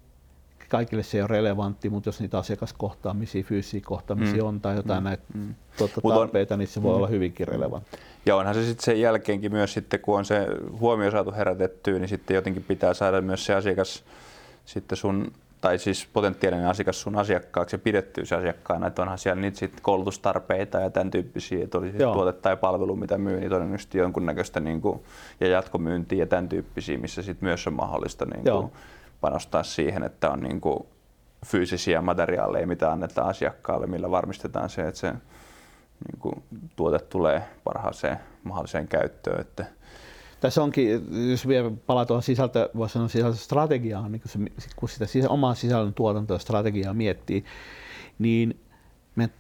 kaikille 0.72 1.02
se 1.02 1.18
ei 1.18 1.22
ole 1.22 1.28
relevantti, 1.28 1.90
mutta 1.90 2.08
jos 2.08 2.20
niitä 2.20 2.38
asiakaskohtaamisia, 2.38 3.42
fyysisiä 3.42 3.80
kohtaamisia 3.84 4.42
mm. 4.42 4.48
on 4.48 4.60
tai 4.60 4.76
jotain 4.76 5.02
mm. 5.02 5.04
näitä 5.04 5.22
mm. 5.34 5.54
tuota, 5.78 6.00
tarpeita, 6.00 6.54
on, 6.54 6.58
niin 6.58 6.68
se 6.68 6.82
voi 6.82 6.92
mm. 6.92 6.96
olla 6.96 7.06
hyvinkin 7.06 7.48
relevantti. 7.48 7.98
Ja 8.26 8.36
onhan 8.36 8.54
se 8.54 8.64
sitten 8.64 8.84
sen 8.84 9.00
jälkeenkin 9.00 9.52
myös 9.52 9.72
sitten, 9.72 10.00
kun 10.00 10.18
on 10.18 10.24
se 10.24 10.46
huomio 10.80 11.10
saatu 11.10 11.32
herätettyä, 11.32 11.98
niin 11.98 12.08
sitten 12.08 12.34
jotenkin 12.34 12.64
pitää 12.64 12.94
saada 12.94 13.20
myös 13.20 13.46
se 13.46 13.54
asiakas 13.54 14.04
sitten 14.64 14.98
sun 14.98 15.32
tai 15.60 15.78
siis 15.78 16.08
potentiaalinen 16.12 16.66
asiakas 16.66 17.00
sun 17.00 17.16
asiakkaaksi 17.16 17.74
ja 17.74 17.78
pidettyä 17.78 18.24
se 18.24 18.34
asiakkaana, 18.36 18.86
että 18.86 19.02
onhan 19.02 19.18
siellä 19.18 19.40
niitä 19.40 19.58
sit 19.58 19.80
koulutustarpeita 19.82 20.80
ja 20.80 20.90
tämän 20.90 21.10
tyyppisiä, 21.10 21.64
että 21.64 21.78
olisi 21.78 21.98
tuote 21.98 22.32
tai 22.32 22.56
palvelu, 22.56 22.96
mitä 22.96 23.18
myy, 23.18 23.40
niin 23.40 23.50
todennäköisesti 23.50 23.98
jonkunnäköistä 23.98 24.60
niin 24.60 24.80
kuin, 24.80 25.00
ja 25.40 25.48
jatkomyyntiä 25.48 26.18
ja 26.18 26.26
tämän 26.26 26.48
tyyppisiä, 26.48 26.98
missä 26.98 27.22
sit 27.22 27.40
myös 27.40 27.66
on 27.66 27.72
mahdollista 27.72 28.24
niin 28.24 28.44
kuin, 28.44 28.72
panostaa 29.22 29.62
siihen, 29.62 30.02
että 30.02 30.30
on 30.30 30.40
niin 30.40 30.60
kuin, 30.60 30.86
fyysisiä 31.46 32.02
materiaaleja, 32.02 32.66
mitä 32.66 32.92
annetaan 32.92 33.28
asiakkaalle, 33.28 33.86
millä 33.86 34.10
varmistetaan 34.10 34.70
se, 34.70 34.88
että 34.88 35.00
se 35.00 35.12
niin 35.12 36.18
kuin, 36.18 36.42
tuote 36.76 36.98
tulee 36.98 37.42
parhaaseen 37.64 38.18
mahdolliseen 38.44 38.88
käyttöön. 38.88 39.40
Että, 39.40 39.66
tässä 40.40 40.62
onkin, 40.62 41.06
jos 41.30 41.48
vielä 41.48 41.70
palaa 41.86 42.06
tuohon 42.06 42.22
sisältö, 42.22 42.70
voisi 42.76 42.92
sanoa 42.92 43.08
sisältöstrategiaan, 43.08 44.12
niin 44.12 44.22
kun, 44.22 44.30
se, 44.30 44.68
kun 44.76 44.88
sitä 44.88 45.06
sisä, 45.06 45.30
omaa 45.30 45.54
sisällön 45.54 45.94
tuotantoa 45.94 46.38
strategiaa 46.38 46.94
miettii, 46.94 47.44
niin 48.18 48.60
me 49.16 49.30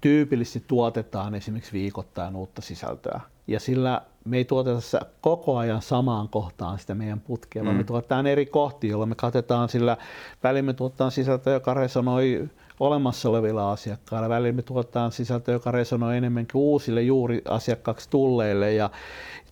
tyypillisesti 0.00 0.64
tuotetaan 0.68 1.34
esimerkiksi 1.34 1.72
viikoittain 1.72 2.36
uutta 2.36 2.62
sisältöä. 2.62 3.20
Ja 3.46 3.60
sillä 3.60 4.02
me 4.30 4.36
ei 4.36 4.44
tuoteta 4.44 5.06
koko 5.20 5.56
ajan 5.56 5.82
samaan 5.82 6.28
kohtaan 6.28 6.78
sitä 6.78 6.94
meidän 6.94 7.20
putkea, 7.20 7.62
mm. 7.62 7.66
vaan 7.66 7.76
me 7.76 7.82
mm. 7.82 7.86
tuotetaan 7.86 8.26
eri 8.26 8.46
kohtia, 8.46 8.90
jolloin 8.90 9.08
me 9.08 9.14
katetaan 9.14 9.68
sillä, 9.68 9.96
välillä 10.42 10.66
me 10.66 10.72
tuotetaan 10.72 11.10
sisältöä, 11.10 11.52
joka 11.52 11.74
resonoi 11.74 12.48
olemassa 12.80 13.28
olevilla 13.28 13.72
asiakkailla. 13.72 14.28
Välillä 14.28 14.52
me 14.52 14.62
tuotetaan 14.62 15.12
sisältöä, 15.12 15.54
joka 15.54 15.70
resonoi 15.70 16.16
enemmänkin 16.16 16.60
uusille 16.60 17.02
juuri 17.02 17.42
asiakkaaksi 17.48 18.10
tulleille. 18.10 18.72
Ja 18.72 18.90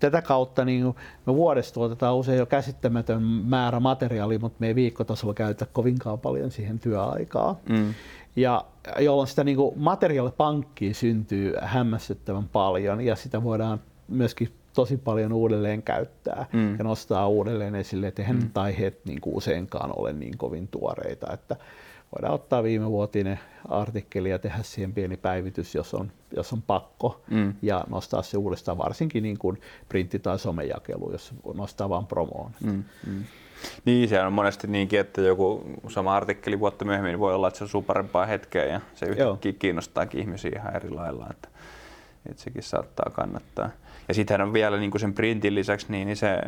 tätä 0.01 0.23
kautta 0.23 0.65
niin 0.65 0.95
me 1.27 1.35
vuodessa 1.35 1.75
tuotetaan 1.75 2.17
usein 2.17 2.39
jo 2.39 2.47
käsittämätön 2.47 3.23
määrä 3.23 3.81
materiaalia, 3.81 4.39
mutta 4.39 4.57
me 4.61 4.67
ei 4.67 4.75
viikkotasolla 4.75 5.35
käytä 5.35 5.67
kovinkaan 5.73 6.19
paljon 6.19 6.51
siihen 6.51 6.79
työaikaa. 6.79 7.57
Mm. 7.69 7.95
Ja 8.37 8.65
jolloin 8.99 9.29
sitä 9.29 9.45
niin 9.45 9.59
materiaalipankkiin 9.77 10.95
syntyy 10.95 11.55
hämmästyttävän 11.63 12.49
paljon 12.49 13.01
ja 13.01 13.17
sitä 13.17 13.43
voidaan 13.43 13.81
myöskin 14.09 14.58
tosi 14.79 14.97
paljon 14.97 15.33
uudelleen 15.33 15.83
käyttää 15.83 16.47
mm. 16.53 16.79
ja 16.79 16.85
nostaa 16.85 17.29
uudelleen 17.29 17.75
esille, 17.75 18.07
että 18.07 18.23
eihän 18.23 18.37
mm. 18.37 18.51
aiheet 18.55 19.01
niin 19.05 19.21
kuin 19.21 19.37
useinkaan 19.37 19.93
ole 19.97 20.13
niin 20.13 20.39
kovin 20.39 20.69
tuoreita, 20.69 21.33
että 21.33 21.57
voidaan 22.17 22.35
ottaa 22.35 22.63
viimevuotinen 22.63 23.41
artikkeli 23.69 24.31
ja 24.31 24.39
tehdä 24.39 24.59
siihen 24.63 24.93
pieni 24.93 25.17
päivitys, 25.17 25.75
jos 25.75 25.95
on, 25.95 26.13
jos 26.37 26.53
on 26.53 26.63
pakko, 26.63 27.21
mm. 27.31 27.55
ja 27.63 27.85
nostaa 27.91 28.23
se 28.23 28.37
uudestaan, 28.37 28.79
varsinkin 28.79 29.23
niin 29.23 29.39
kuin 29.39 29.61
printti- 29.89 30.19
tai 30.19 30.39
somejakelu, 30.39 31.13
jos 31.13 31.35
nostaa 31.55 31.89
vain 31.89 32.07
promoon. 32.07 32.51
Mm. 32.65 32.85
Mm. 33.07 33.25
Niin, 33.85 34.09
se 34.09 34.23
on 34.23 34.33
monesti 34.33 34.67
niinkin, 34.67 35.01
että 35.01 35.21
joku 35.21 35.65
sama 35.89 36.17
artikkeli 36.17 36.61
vuotta 36.61 36.85
myöhemmin 36.85 37.11
niin 37.11 37.21
voi 37.21 37.35
olla, 37.35 37.49
että 37.49 37.67
se 37.67 37.77
on 37.77 37.85
parempaa 37.85 38.27
hetkeä 38.27 38.65
ja 38.65 38.81
se 38.95 39.07
yhtäkkiä 39.07 39.53
kiinnostaakin 39.53 40.21
ihmisiä 40.21 40.53
ihan 40.55 40.77
eri 40.77 40.91
lailla, 40.91 41.27
että, 41.31 41.49
että 42.31 42.43
sekin 42.43 42.63
saattaa 42.63 43.11
kannattaa. 43.13 43.71
Ja 44.09 44.15
sittenhän 44.15 44.49
on 44.49 44.53
vielä 44.53 44.77
niin 44.77 44.91
kuin 44.91 45.01
sen 45.01 45.15
printin 45.15 45.55
lisäksi 45.55 45.87
niin, 45.89 46.07
niin 46.07 46.17
se 46.17 46.39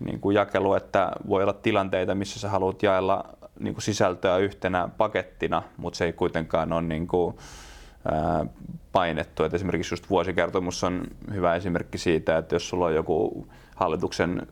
niin 0.00 0.20
kuin 0.20 0.34
jakelu, 0.34 0.74
että 0.74 1.12
voi 1.28 1.42
olla 1.42 1.52
tilanteita, 1.52 2.14
missä 2.14 2.40
sä 2.40 2.48
haluat 2.48 2.82
jaella 2.82 3.24
niin 3.60 3.74
kuin 3.74 3.82
sisältöä 3.82 4.36
yhtenä 4.36 4.88
pakettina, 4.98 5.62
mutta 5.76 5.96
se 5.96 6.04
ei 6.04 6.12
kuitenkaan 6.12 6.72
ole 6.72 6.82
niin 6.82 7.06
kuin, 7.06 7.36
ää, 8.12 8.46
painettu. 8.92 9.44
Et 9.44 9.54
esimerkiksi 9.54 9.92
just 9.92 10.10
vuosikertomus 10.10 10.84
on 10.84 11.02
hyvä 11.34 11.54
esimerkki 11.54 11.98
siitä, 11.98 12.38
että 12.38 12.54
jos 12.54 12.68
sulla 12.68 12.86
on 12.86 12.94
joku 12.94 13.48
hallituksen 13.74 14.46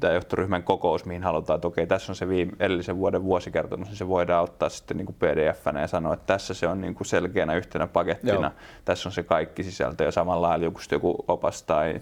tai 0.00 0.14
johtoryhmän 0.14 0.62
kokous, 0.62 1.04
mihin 1.04 1.22
halutaan, 1.22 1.54
että 1.54 1.68
okei, 1.68 1.86
tässä 1.86 2.12
on 2.12 2.16
se 2.16 2.28
viime, 2.28 2.52
edellisen 2.60 2.96
vuoden 2.96 3.24
vuosikertomus, 3.24 3.88
niin 3.88 3.96
se 3.96 4.08
voidaan 4.08 4.44
ottaa 4.44 4.68
sitten 4.68 4.96
niin 4.96 5.14
pdf 5.18 5.66
ja 5.80 5.86
sanoa, 5.86 6.14
että 6.14 6.26
tässä 6.26 6.54
se 6.54 6.66
on 6.66 6.80
niin 6.80 6.94
kuin 6.94 7.06
selkeänä 7.06 7.54
yhtenä 7.54 7.86
pakettina, 7.86 8.34
Joo. 8.34 8.50
tässä 8.84 9.08
on 9.08 9.12
se 9.12 9.22
kaikki 9.22 9.62
sisältö 9.62 10.04
ja 10.04 10.10
samalla 10.10 10.48
lailla 10.48 10.64
joku, 10.64 10.80
joku 10.92 11.24
opas 11.28 11.62
tai 11.62 12.00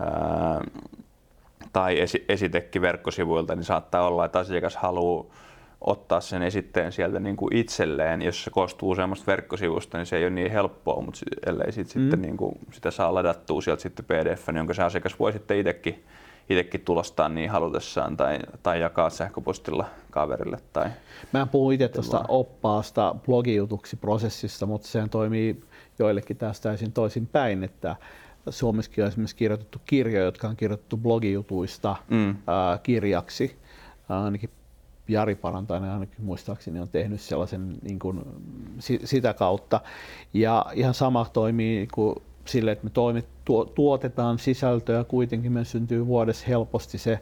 ää, 0.00 0.60
tai 1.72 2.00
esi- 2.00 2.24
esitekki 2.28 2.80
verkkosivuilta, 2.80 3.54
niin 3.54 3.64
saattaa 3.64 4.06
olla, 4.06 4.24
että 4.24 4.38
asiakas 4.38 4.76
haluaa 4.76 5.24
ottaa 5.80 6.20
sen 6.20 6.42
esitteen 6.42 6.92
sieltä 6.92 7.20
niin 7.20 7.36
kuin 7.36 7.56
itselleen. 7.56 8.22
Jos 8.22 8.44
se 8.44 8.50
koostuu 8.50 8.90
useammasta 8.90 9.26
verkkosivusta, 9.26 9.98
niin 9.98 10.06
se 10.06 10.16
ei 10.16 10.24
ole 10.24 10.30
niin 10.30 10.50
helppoa, 10.50 11.02
mutta 11.02 11.20
ellei 11.46 11.72
sit 11.72 11.94
mm. 11.94 12.00
sitten 12.00 12.22
niin 12.22 12.36
kuin 12.36 12.58
sitä 12.72 12.90
saa 12.90 13.14
ladattua 13.14 13.60
sieltä 13.60 13.82
sitten 13.82 14.04
pdf, 14.04 14.48
jonka 14.56 14.74
se 14.74 14.82
asiakas 14.82 15.18
voi 15.18 15.32
sitten 15.32 15.58
itsekin 15.58 16.04
itsekin 16.48 16.80
tulostaa 16.80 17.28
niin 17.28 17.50
halutessaan 17.50 18.16
tai, 18.16 18.38
tai 18.62 18.80
jakaa 18.80 19.10
sähköpostilla 19.10 19.86
kaverille. 20.10 20.58
Tai 20.72 20.90
Mä 21.32 21.46
puhun 21.46 21.72
itse 21.72 21.88
tuosta 21.88 22.24
oppaasta 22.28 23.14
blogijutuksi 23.26 23.96
prosessista, 23.96 24.66
mutta 24.66 24.88
se 24.88 25.08
toimii 25.10 25.64
joillekin 25.98 26.36
tästä 26.36 26.62
täysin 26.62 26.92
toisin 26.92 27.26
päin, 27.26 27.64
että 27.64 27.96
Suomessakin 28.50 29.04
on 29.04 29.08
esimerkiksi 29.08 29.36
kirjoitettu 29.36 29.78
kirjoja, 29.86 30.24
jotka 30.24 30.48
on 30.48 30.56
kirjoitettu 30.56 30.96
blogijutuista 30.96 31.96
mm. 32.10 32.36
ää, 32.46 32.78
kirjaksi. 32.78 33.58
Ää, 34.08 34.24
ainakin 34.24 34.50
Jari 35.08 35.34
Parantainen 35.34 35.90
ainakin 35.90 36.24
muistaakseni 36.24 36.80
on 36.80 36.88
tehnyt 36.88 37.20
sellaisen 37.20 37.76
niin 37.82 37.98
kuin, 37.98 38.20
sitä 39.04 39.34
kautta. 39.34 39.80
Ja 40.34 40.66
ihan 40.74 40.94
sama 40.94 41.26
toimii 41.32 41.88
kuin 41.94 42.16
sille, 42.48 42.72
että 42.72 42.84
me 42.84 42.90
toimit, 42.90 43.26
tuotetaan 43.74 44.38
sisältöä, 44.38 45.04
kuitenkin 45.04 45.52
me 45.52 45.64
syntyy 45.64 46.06
vuodessa 46.06 46.46
helposti 46.48 46.98
se 46.98 47.20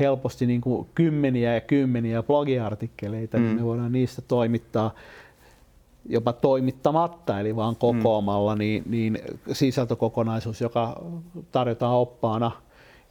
helposti 0.00 0.46
niin 0.46 0.60
kuin 0.60 0.88
kymmeniä 0.94 1.54
ja 1.54 1.60
kymmeniä 1.60 2.22
blogiartikkeleita, 2.22 3.38
mm. 3.38 3.44
niin 3.44 3.56
me 3.56 3.64
voidaan 3.64 3.92
niistä 3.92 4.22
toimittaa 4.22 4.94
jopa 6.08 6.32
toimittamatta, 6.32 7.40
eli 7.40 7.56
vaan 7.56 7.76
kokoamalla, 7.76 8.54
mm. 8.54 8.58
niin, 8.58 8.82
niin 8.86 9.18
sisältökokonaisuus, 9.52 10.60
joka 10.60 11.02
tarjotaan 11.52 11.94
oppaana, 11.94 12.50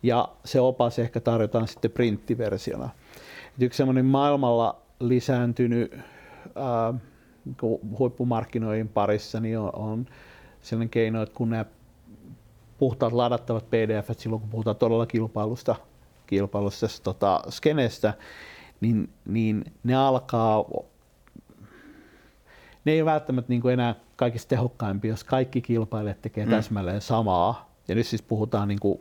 ja 0.03 0.29
se 0.45 0.61
opas 0.61 0.99
ehkä 0.99 1.19
tarjotaan 1.19 1.67
sitten 1.67 1.91
printtiversiona. 1.91 2.89
Et 3.57 3.63
yksi 3.63 3.77
semmoinen 3.77 4.05
maailmalla 4.05 4.81
lisääntynyt 4.99 5.97
ää, 6.55 6.93
huippumarkkinoiden 7.99 8.89
parissa 8.89 9.39
niin 9.39 9.59
on, 9.59 9.75
on 9.75 10.05
sellainen 10.61 10.89
keino, 10.89 11.21
että 11.21 11.35
kun 11.35 11.49
nämä 11.49 11.65
puhtaat 12.77 13.13
ladattavat 13.13 13.69
pdf 13.69 14.09
silloin 14.17 14.41
kun 14.41 14.49
puhutaan 14.49 14.75
todella 14.75 15.05
kilpailusta, 15.05 15.75
kilpailusta 16.27 16.87
tota, 17.03 17.41
skenestä, 17.49 18.13
niin, 18.81 19.09
niin 19.25 19.63
ne 19.83 19.95
alkaa 19.95 20.65
ne 22.85 22.91
ei 22.91 23.01
ole 23.01 23.11
välttämättä 23.11 23.49
niin 23.49 23.61
kuin 23.61 23.73
enää 23.73 23.95
kaikista 24.15 24.49
tehokkaimpia, 24.49 25.11
jos 25.11 25.23
kaikki 25.23 25.61
kilpailijat 25.61 26.21
tekee 26.21 26.45
mm. 26.45 26.51
täsmälleen 26.51 27.01
samaa. 27.01 27.69
Ja 27.87 27.95
nyt 27.95 28.07
siis 28.07 28.21
puhutaan 28.21 28.67
niin 28.67 28.79
kuin 28.79 28.99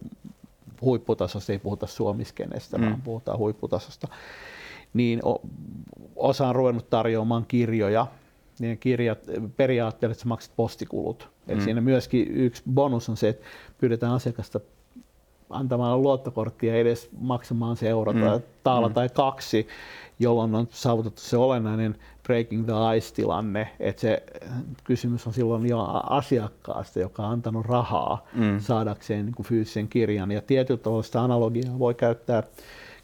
huipputasosta, 0.80 1.52
ei 1.52 1.58
puhuta 1.58 1.86
suomiskenestä, 1.86 2.78
mm. 2.78 2.84
vaan 2.84 3.02
puhutaan 3.02 3.38
huipputasosta. 3.38 4.08
Niin 4.94 5.20
osa 6.16 6.48
on 6.48 6.54
ruvennut 6.54 6.90
tarjoamaan 6.90 7.44
kirjoja, 7.48 8.06
niin 8.60 8.78
kirjat 8.78 9.18
periaatteessa 9.56 10.12
että 10.12 10.28
maksat 10.28 10.52
postikulut. 10.56 11.28
Mm. 11.46 11.52
Eli 11.52 11.60
siinä 11.60 11.80
myöskin 11.80 12.28
yksi 12.28 12.62
bonus 12.74 13.08
on 13.08 13.16
se, 13.16 13.28
että 13.28 13.46
pyydetään 13.78 14.12
asiakasta 14.12 14.60
antamaan 15.50 16.02
luottokorttia 16.02 16.76
edes 16.76 17.08
maksamaan 17.20 17.76
se 17.76 17.88
euro 17.88 18.12
mm. 18.12 18.20
tai 18.20 18.40
taala 18.64 18.88
mm. 18.88 18.94
tai 18.94 19.08
kaksi, 19.08 19.68
jolloin 20.18 20.54
on 20.54 20.68
saavutettu 20.70 21.20
se 21.20 21.36
olennainen 21.36 21.96
breaking 22.22 22.64
the 22.64 22.72
ice-tilanne, 22.96 23.68
että 23.80 24.00
se 24.00 24.22
kysymys 24.84 25.26
on 25.26 25.32
silloin 25.32 25.68
jo 25.68 25.80
asiakkaasta, 26.10 27.00
joka 27.00 27.26
on 27.26 27.32
antanut 27.32 27.66
rahaa 27.66 28.26
mm. 28.34 28.60
saadakseen 28.60 29.26
niin 29.26 29.34
kuin 29.34 29.46
fyysisen 29.46 29.88
kirjan. 29.88 30.30
Ja 30.30 30.42
tietyllä 30.42 30.80
tavalla 30.80 31.02
sitä 31.02 31.22
analogiaa 31.22 31.78
voi 31.78 31.94
käyttää, 31.94 32.42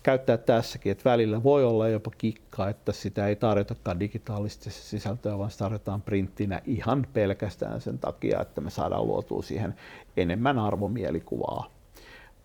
käyttää 0.06 0.36
tässäkin, 0.36 0.92
että 0.92 1.10
välillä 1.10 1.42
voi 1.42 1.64
olla 1.64 1.88
jopa 1.88 2.10
kikka, 2.18 2.68
että 2.68 2.92
sitä 2.92 3.26
ei 3.26 3.36
tarjotakaan 3.36 4.00
digitaalista 4.00 4.70
sisältöä, 4.70 5.38
vaan 5.38 5.50
se 5.50 5.58
tarjotaan 5.58 6.02
printtinä 6.02 6.60
ihan 6.64 7.06
pelkästään 7.12 7.80
sen 7.80 7.98
takia, 7.98 8.40
että 8.40 8.60
me 8.60 8.70
saadaan 8.70 9.06
luotua 9.06 9.42
siihen 9.42 9.74
enemmän 10.16 10.58
arvomielikuvaa 10.58 11.70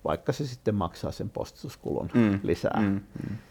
vaikka 0.03 0.31
se 0.31 0.47
sitten 0.47 0.75
maksaa 0.75 1.11
sen 1.11 1.29
postituskulun 1.29 2.09
mm, 2.13 2.39
lisää. 2.43 2.81
Mm, 2.81 3.01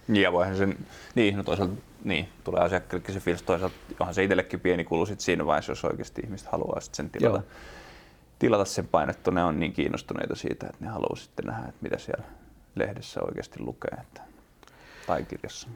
mm. 0.08 0.14
Ja 0.14 0.32
voihan 0.32 0.56
sen, 0.56 0.78
niin, 1.14 1.36
no 1.36 1.42
toisaalta 1.42 1.74
niin, 2.04 2.28
tulee 2.44 2.60
asiakkaallekin 2.60 3.14
se 3.14 3.20
fiilis, 3.20 3.42
toisaalta 3.42 3.76
onhan 4.00 4.14
se 4.14 4.24
itsellekin 4.24 4.60
pieni 4.60 4.84
kulu 4.84 5.06
sit 5.06 5.20
siinä 5.20 5.46
vaiheessa, 5.46 5.72
jos 5.72 5.84
oikeasti 5.84 6.22
ihmiset 6.24 6.48
haluaa 6.48 6.80
sit 6.80 6.94
sen 6.94 7.10
tilata, 7.10 7.42
tilata 8.38 8.64
sen 8.64 8.88
painettu, 8.88 9.30
ne 9.30 9.44
on 9.44 9.60
niin 9.60 9.72
kiinnostuneita 9.72 10.34
siitä, 10.34 10.66
että 10.66 10.84
ne 10.84 10.90
haluaa 10.90 11.16
sitten 11.16 11.46
nähdä, 11.46 11.68
että 11.68 11.82
mitä 11.82 11.98
siellä 11.98 12.24
lehdessä 12.74 13.20
oikeasti 13.22 13.60
lukee 13.60 13.98
että, 14.00 14.20
tai 15.06 15.24
kirjassa. 15.24 15.68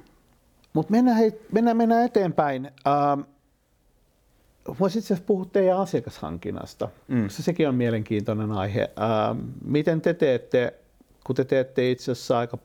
Mutta 0.73 0.91
mennään, 0.91 1.17
hei, 1.17 1.41
mennään, 1.53 1.77
mennään 1.77 2.05
eteenpäin. 2.05 2.71
Ähm, 2.87 3.21
voisi 4.81 4.99
itse 4.99 5.15
asiassa 5.15 5.27
puhua 5.27 5.45
teidän 5.45 5.79
asiakashankinnasta, 5.79 6.89
mm. 7.09 7.29
sekin 7.29 7.69
on 7.69 7.75
mielenkiintoinen 7.75 8.53
aihe. 8.53 8.91
Ää, 8.97 9.37
miten 9.65 10.01
te 10.01 10.15
teette, 10.15 10.75
kun 11.25 11.37
te 11.37 11.45
teette 11.45 11.91
itse 11.91 12.13
asiassa 12.13 12.39
aika 12.39 12.59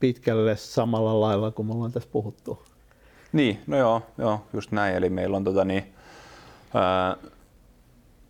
pitkälle 0.00 0.56
samalla 0.56 1.20
lailla 1.20 1.50
kuin 1.50 1.66
me 1.66 1.74
ollaan 1.74 1.92
tässä 1.92 2.08
puhuttu? 2.12 2.62
Niin, 3.32 3.60
no 3.66 3.76
joo, 3.76 4.02
joo 4.18 4.46
just 4.52 4.72
näin. 4.72 4.96
Eli 4.96 5.10
meillä 5.10 5.36
on 5.36 5.44
tota 5.44 5.64
niin, 5.64 5.94
ää, 6.74 7.16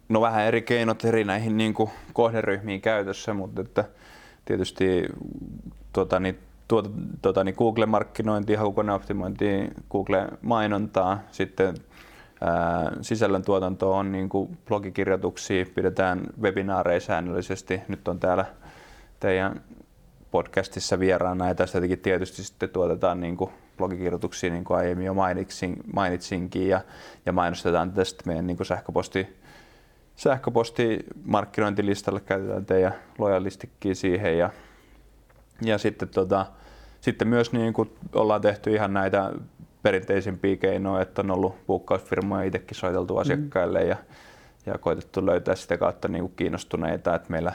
no 0.08 0.20
vähän 0.20 0.44
eri 0.44 0.62
keinot 0.62 1.04
eri 1.04 1.24
näihin 1.24 1.56
niin 1.56 1.74
kuin 1.74 1.90
kohderyhmiin 2.12 2.80
käytössä, 2.80 3.34
mutta 3.34 3.60
että 3.60 3.84
tietysti 4.44 5.08
tota, 5.92 6.20
niin, 6.20 6.38
tuota, 6.68 6.90
tota, 7.22 7.44
niin 7.44 7.54
Google-markkinointi, 7.58 8.54
hakukoneoptimointi, 8.54 9.46
Google-mainontaa, 9.90 11.20
sitten 11.30 11.74
ää, 12.40 12.92
sisällön 13.00 13.44
tuotanto 13.44 13.96
on 13.96 14.12
niin 14.12 14.28
kuin 14.28 14.58
blogikirjoituksia, 14.68 15.66
pidetään 15.74 16.20
webinaareja 16.40 17.00
säännöllisesti. 17.00 17.80
Nyt 17.88 18.08
on 18.08 18.20
täällä 18.20 18.44
teidän 19.20 19.60
podcastissa 20.30 20.98
vieraana 20.98 21.48
ja 21.48 21.54
tästä 21.54 21.80
tietysti 22.02 22.44
sitten 22.44 22.68
tuotetaan 22.68 23.20
niin 23.20 23.36
kuin 23.36 23.50
blogikirjoituksia, 23.76 24.50
niin 24.50 24.64
kuin 24.64 24.78
aiemmin 24.78 25.06
jo 25.06 25.14
mainitsin, 25.14 25.76
mainitsinkin, 25.92 26.68
ja, 26.68 26.80
ja 27.26 27.32
mainostetaan 27.32 27.92
tästä 27.92 28.22
meidän 28.26 28.46
niin 28.46 28.56
kuin 28.56 28.66
sähköposti, 28.66 29.40
sähköpostimarkkinointilistalle, 30.20 32.20
käytetään 32.20 32.66
teidän 32.66 32.94
lojalistikkiä 33.18 33.94
siihen, 33.94 34.38
ja, 34.38 34.50
ja 35.62 35.78
sitten, 35.78 36.08
tota, 36.08 36.46
sitten 37.00 37.28
myös 37.28 37.52
niin 37.52 37.72
kuin 37.72 37.96
ollaan 38.14 38.40
tehty 38.40 38.74
ihan 38.74 38.92
näitä 38.92 39.32
perinteisimpiä 39.82 40.56
keinoja, 40.56 41.02
että 41.02 41.22
on 41.22 41.30
ollut 41.30 41.66
puukkausfirmoja 41.66 42.42
itsekin 42.42 42.76
soiteltu 42.76 43.14
mm. 43.14 43.20
asiakkaille 43.20 43.84
ja, 43.84 43.96
ja 44.66 44.78
koitettu 44.78 45.26
löytää 45.26 45.54
sitä 45.54 45.76
kautta 45.76 46.08
niin 46.08 46.22
kuin 46.22 46.32
kiinnostuneita, 46.36 47.14
että 47.14 47.30
meillä 47.30 47.52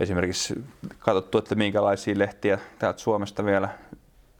esimerkiksi 0.00 0.64
katsottu, 0.98 1.38
että 1.38 1.54
minkälaisia 1.54 2.18
lehtiä 2.18 2.58
täältä 2.78 3.00
Suomesta 3.00 3.44
vielä 3.44 3.68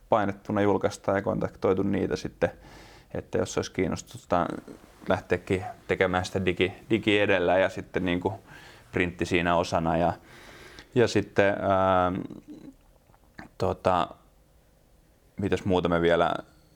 painettuna 0.08 0.60
julkaistaan 0.60 1.18
ja 1.18 1.22
kontaktoitu 1.22 1.82
niitä 1.82 2.16
sitten, 2.16 2.50
että 3.14 3.38
jos 3.38 3.58
olisi 3.58 3.72
kiinnostusta 3.72 4.46
lähteäkin 5.08 5.64
tekemään 5.86 6.24
sitä 6.24 6.44
digi, 6.44 6.72
digi 6.90 7.20
edellä 7.20 7.58
ja 7.58 7.68
sitten 7.68 8.04
niin 8.04 8.20
kuin 8.20 8.34
printti 8.92 9.26
siinä 9.26 9.56
osana. 9.56 9.96
Ja, 9.96 10.12
ja 10.94 11.08
sitten 11.08 11.56
ää, 11.60 12.12
tota, 13.58 14.08
mitäs 15.40 15.64
muuta 15.64 15.88
me 15.88 16.00
vielä, 16.00 16.34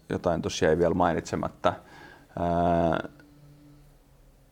jotain 0.08 0.42
tosiaan 0.42 0.70
ei 0.70 0.78
vielä 0.78 0.94
mainitsematta. 0.94 1.72
Ää, 2.38 3.08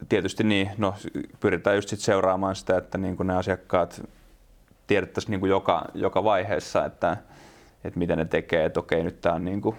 tietysti 0.09 0.45
niin, 0.45 0.71
no, 0.79 0.95
pyritään 1.41 1.77
just 1.77 1.89
sit 1.89 2.01
seuraamaan 2.01 2.57
sitä, 2.57 2.77
että 2.77 2.99
niin 2.99 3.17
kuin 3.17 3.27
ne 3.27 3.37
asiakkaat 3.37 4.03
tiedettäisiin 4.87 5.31
niin 5.31 5.41
kuin 5.41 5.51
joka, 5.51 5.85
joka 5.95 6.25
vaiheessa, 6.25 6.85
että, 6.85 7.17
että 7.85 7.99
mitä 7.99 8.17
ne 8.17 8.25
tekee, 8.25 8.65
että 8.65 8.81
okei, 8.81 9.05
nyt 9.05 9.21
tämä 9.21 9.35
on 9.35 9.45
niin 9.45 9.61
kuin 9.61 9.77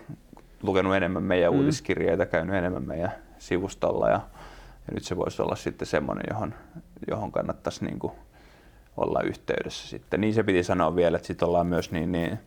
lukenut 0.63 0.95
enemmän 0.95 1.23
meidän 1.23 1.53
mm. 1.53 1.59
uutiskirjeitä, 1.59 2.25
käynyt 2.25 2.55
enemmän 2.55 2.83
meidän 2.83 3.26
sivustolla 3.39 4.09
ja, 4.09 4.21
ja 4.87 4.93
nyt 4.93 5.03
se 5.03 5.17
voisi 5.17 5.41
olla 5.41 5.55
sitten 5.55 5.87
semmoinen, 5.87 6.23
johon, 6.29 6.53
johon 7.07 7.31
kannattaisi 7.31 7.85
niin 7.85 7.99
kuin 7.99 8.13
olla 8.97 9.21
yhteydessä 9.21 9.87
sitten. 9.87 10.21
Niin 10.21 10.33
se 10.33 10.43
piti 10.43 10.63
sanoa 10.63 10.95
vielä, 10.95 11.17
että 11.17 11.27
sitten 11.27 11.47
ollaan 11.47 11.67
myös 11.67 11.91
niin, 11.91 12.11
niin 12.11 12.39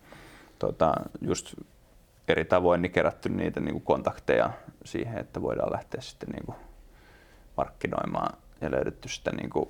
tota, 0.59 0.94
just 1.20 1.55
eri 2.29 2.44
tavoin 2.44 2.83
niin 2.83 2.92
kerätty 2.92 3.29
niitä 3.29 3.61
niin 3.61 3.72
kuin 3.72 3.85
kontakteja 3.85 4.50
siihen, 4.85 5.18
että 5.18 5.42
voidaan 5.42 5.72
lähteä 5.72 6.00
sitten 6.00 6.29
niin 6.29 6.46
kuin 6.46 6.57
markkinoimaan 7.57 8.38
ja 8.61 8.70
löydetty 8.70 9.09
sitä 9.09 9.31
niin 9.31 9.50
kuin 9.50 9.68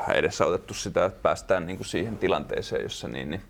vähän 0.00 0.16
edesautettu 0.16 0.74
sitä, 0.74 1.04
että 1.04 1.22
päästään 1.22 1.66
niin 1.66 1.76
kuin 1.76 1.86
siihen 1.86 2.18
tilanteeseen, 2.18 2.82
jossa 2.82 3.08
niin, 3.08 3.30
niin 3.30 3.42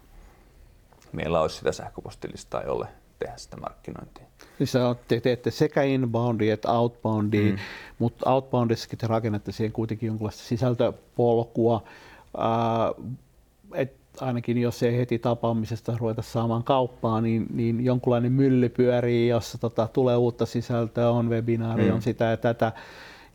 meillä 1.12 1.40
olisi 1.40 1.56
sitä 1.56 1.72
sähköpostilistaa, 1.72 2.62
jolle 2.62 2.88
tehdä 3.18 3.36
sitä 3.36 3.56
markkinointia. 3.56 4.31
Siis 4.66 4.84
te 5.08 5.20
teette 5.20 5.50
sekä 5.50 5.82
inboundia 5.82 6.54
että 6.54 6.72
outboundia, 6.72 7.52
mm. 7.52 7.58
mutta 7.98 8.30
outboundissakin 8.30 8.98
te 8.98 9.06
rakennatte 9.06 9.52
siihen 9.52 9.72
kuitenkin 9.72 10.06
jonkinlaista 10.06 10.42
sisältöpolkua. 10.42 11.82
Äh, 12.38 13.12
et 13.74 13.96
ainakin 14.20 14.58
jos 14.58 14.82
ei 14.82 14.96
heti 14.96 15.18
tapaamisesta 15.18 15.96
ruveta 15.98 16.22
saamaan 16.22 16.64
kauppaa, 16.64 17.20
niin, 17.20 17.46
niin 17.54 17.84
jonkunlainen 17.84 18.32
mylly 18.32 18.68
pyörii, 18.68 19.28
jossa 19.28 19.58
tota, 19.58 19.88
tulee 19.92 20.16
uutta 20.16 20.46
sisältöä, 20.46 21.10
on 21.10 21.30
webinaari, 21.30 21.88
mm. 21.88 21.94
on 21.94 22.02
sitä 22.02 22.24
ja 22.24 22.36
tätä 22.36 22.72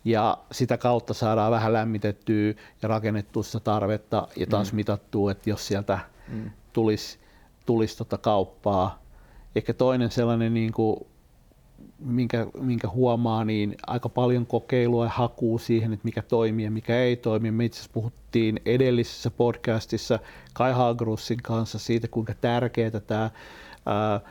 ja 0.06 0.38
sitä 0.52 0.78
kautta 0.78 1.13
saadaan 1.13 1.52
vähän 1.52 1.74
lämmitettyä 1.74 2.54
ja 2.82 2.90
rakennettua 2.90 3.44
sitä 3.44 3.60
tarvetta 3.60 4.28
ja 4.36 4.48
taas 4.48 4.72
mm. 4.72 4.76
mitattua, 4.76 5.32
että 5.32 5.50
jos 5.50 5.68
sieltä 5.68 6.00
mm. 6.28 6.52
tulisi, 6.74 7.20
tulisi 7.66 7.98
tota 7.98 8.18
kauppaa. 8.18 9.02
Ehkä 9.56 9.74
toinen 9.74 10.12
sellainen, 10.12 10.54
niin 10.54 10.72
kuin, 10.72 11.00
minkä, 12.00 12.48
minkä 12.60 12.90
huomaa, 12.90 13.46
niin 13.46 13.76
aika 13.88 14.10
paljon 14.10 14.46
kokeilua 14.46 15.04
ja 15.06 15.10
hakuu 15.10 15.58
siihen, 15.58 15.94
että 15.94 16.06
mikä 16.06 16.22
toimii 16.22 16.66
ja 16.66 16.72
mikä 16.72 17.02
ei 17.02 17.16
toimi. 17.16 17.52
Me 17.52 17.66
itse 17.66 17.90
puhuttiin 17.94 18.60
edellisessä 18.66 19.32
podcastissa 19.32 20.20
Kai 20.54 20.74
Hagrussin 20.74 21.40
kanssa 21.44 21.80
siitä, 21.80 22.08
kuinka 22.08 22.34
tärkeää 22.42 23.00
tämä 23.08 23.30
ää, 23.86 24.22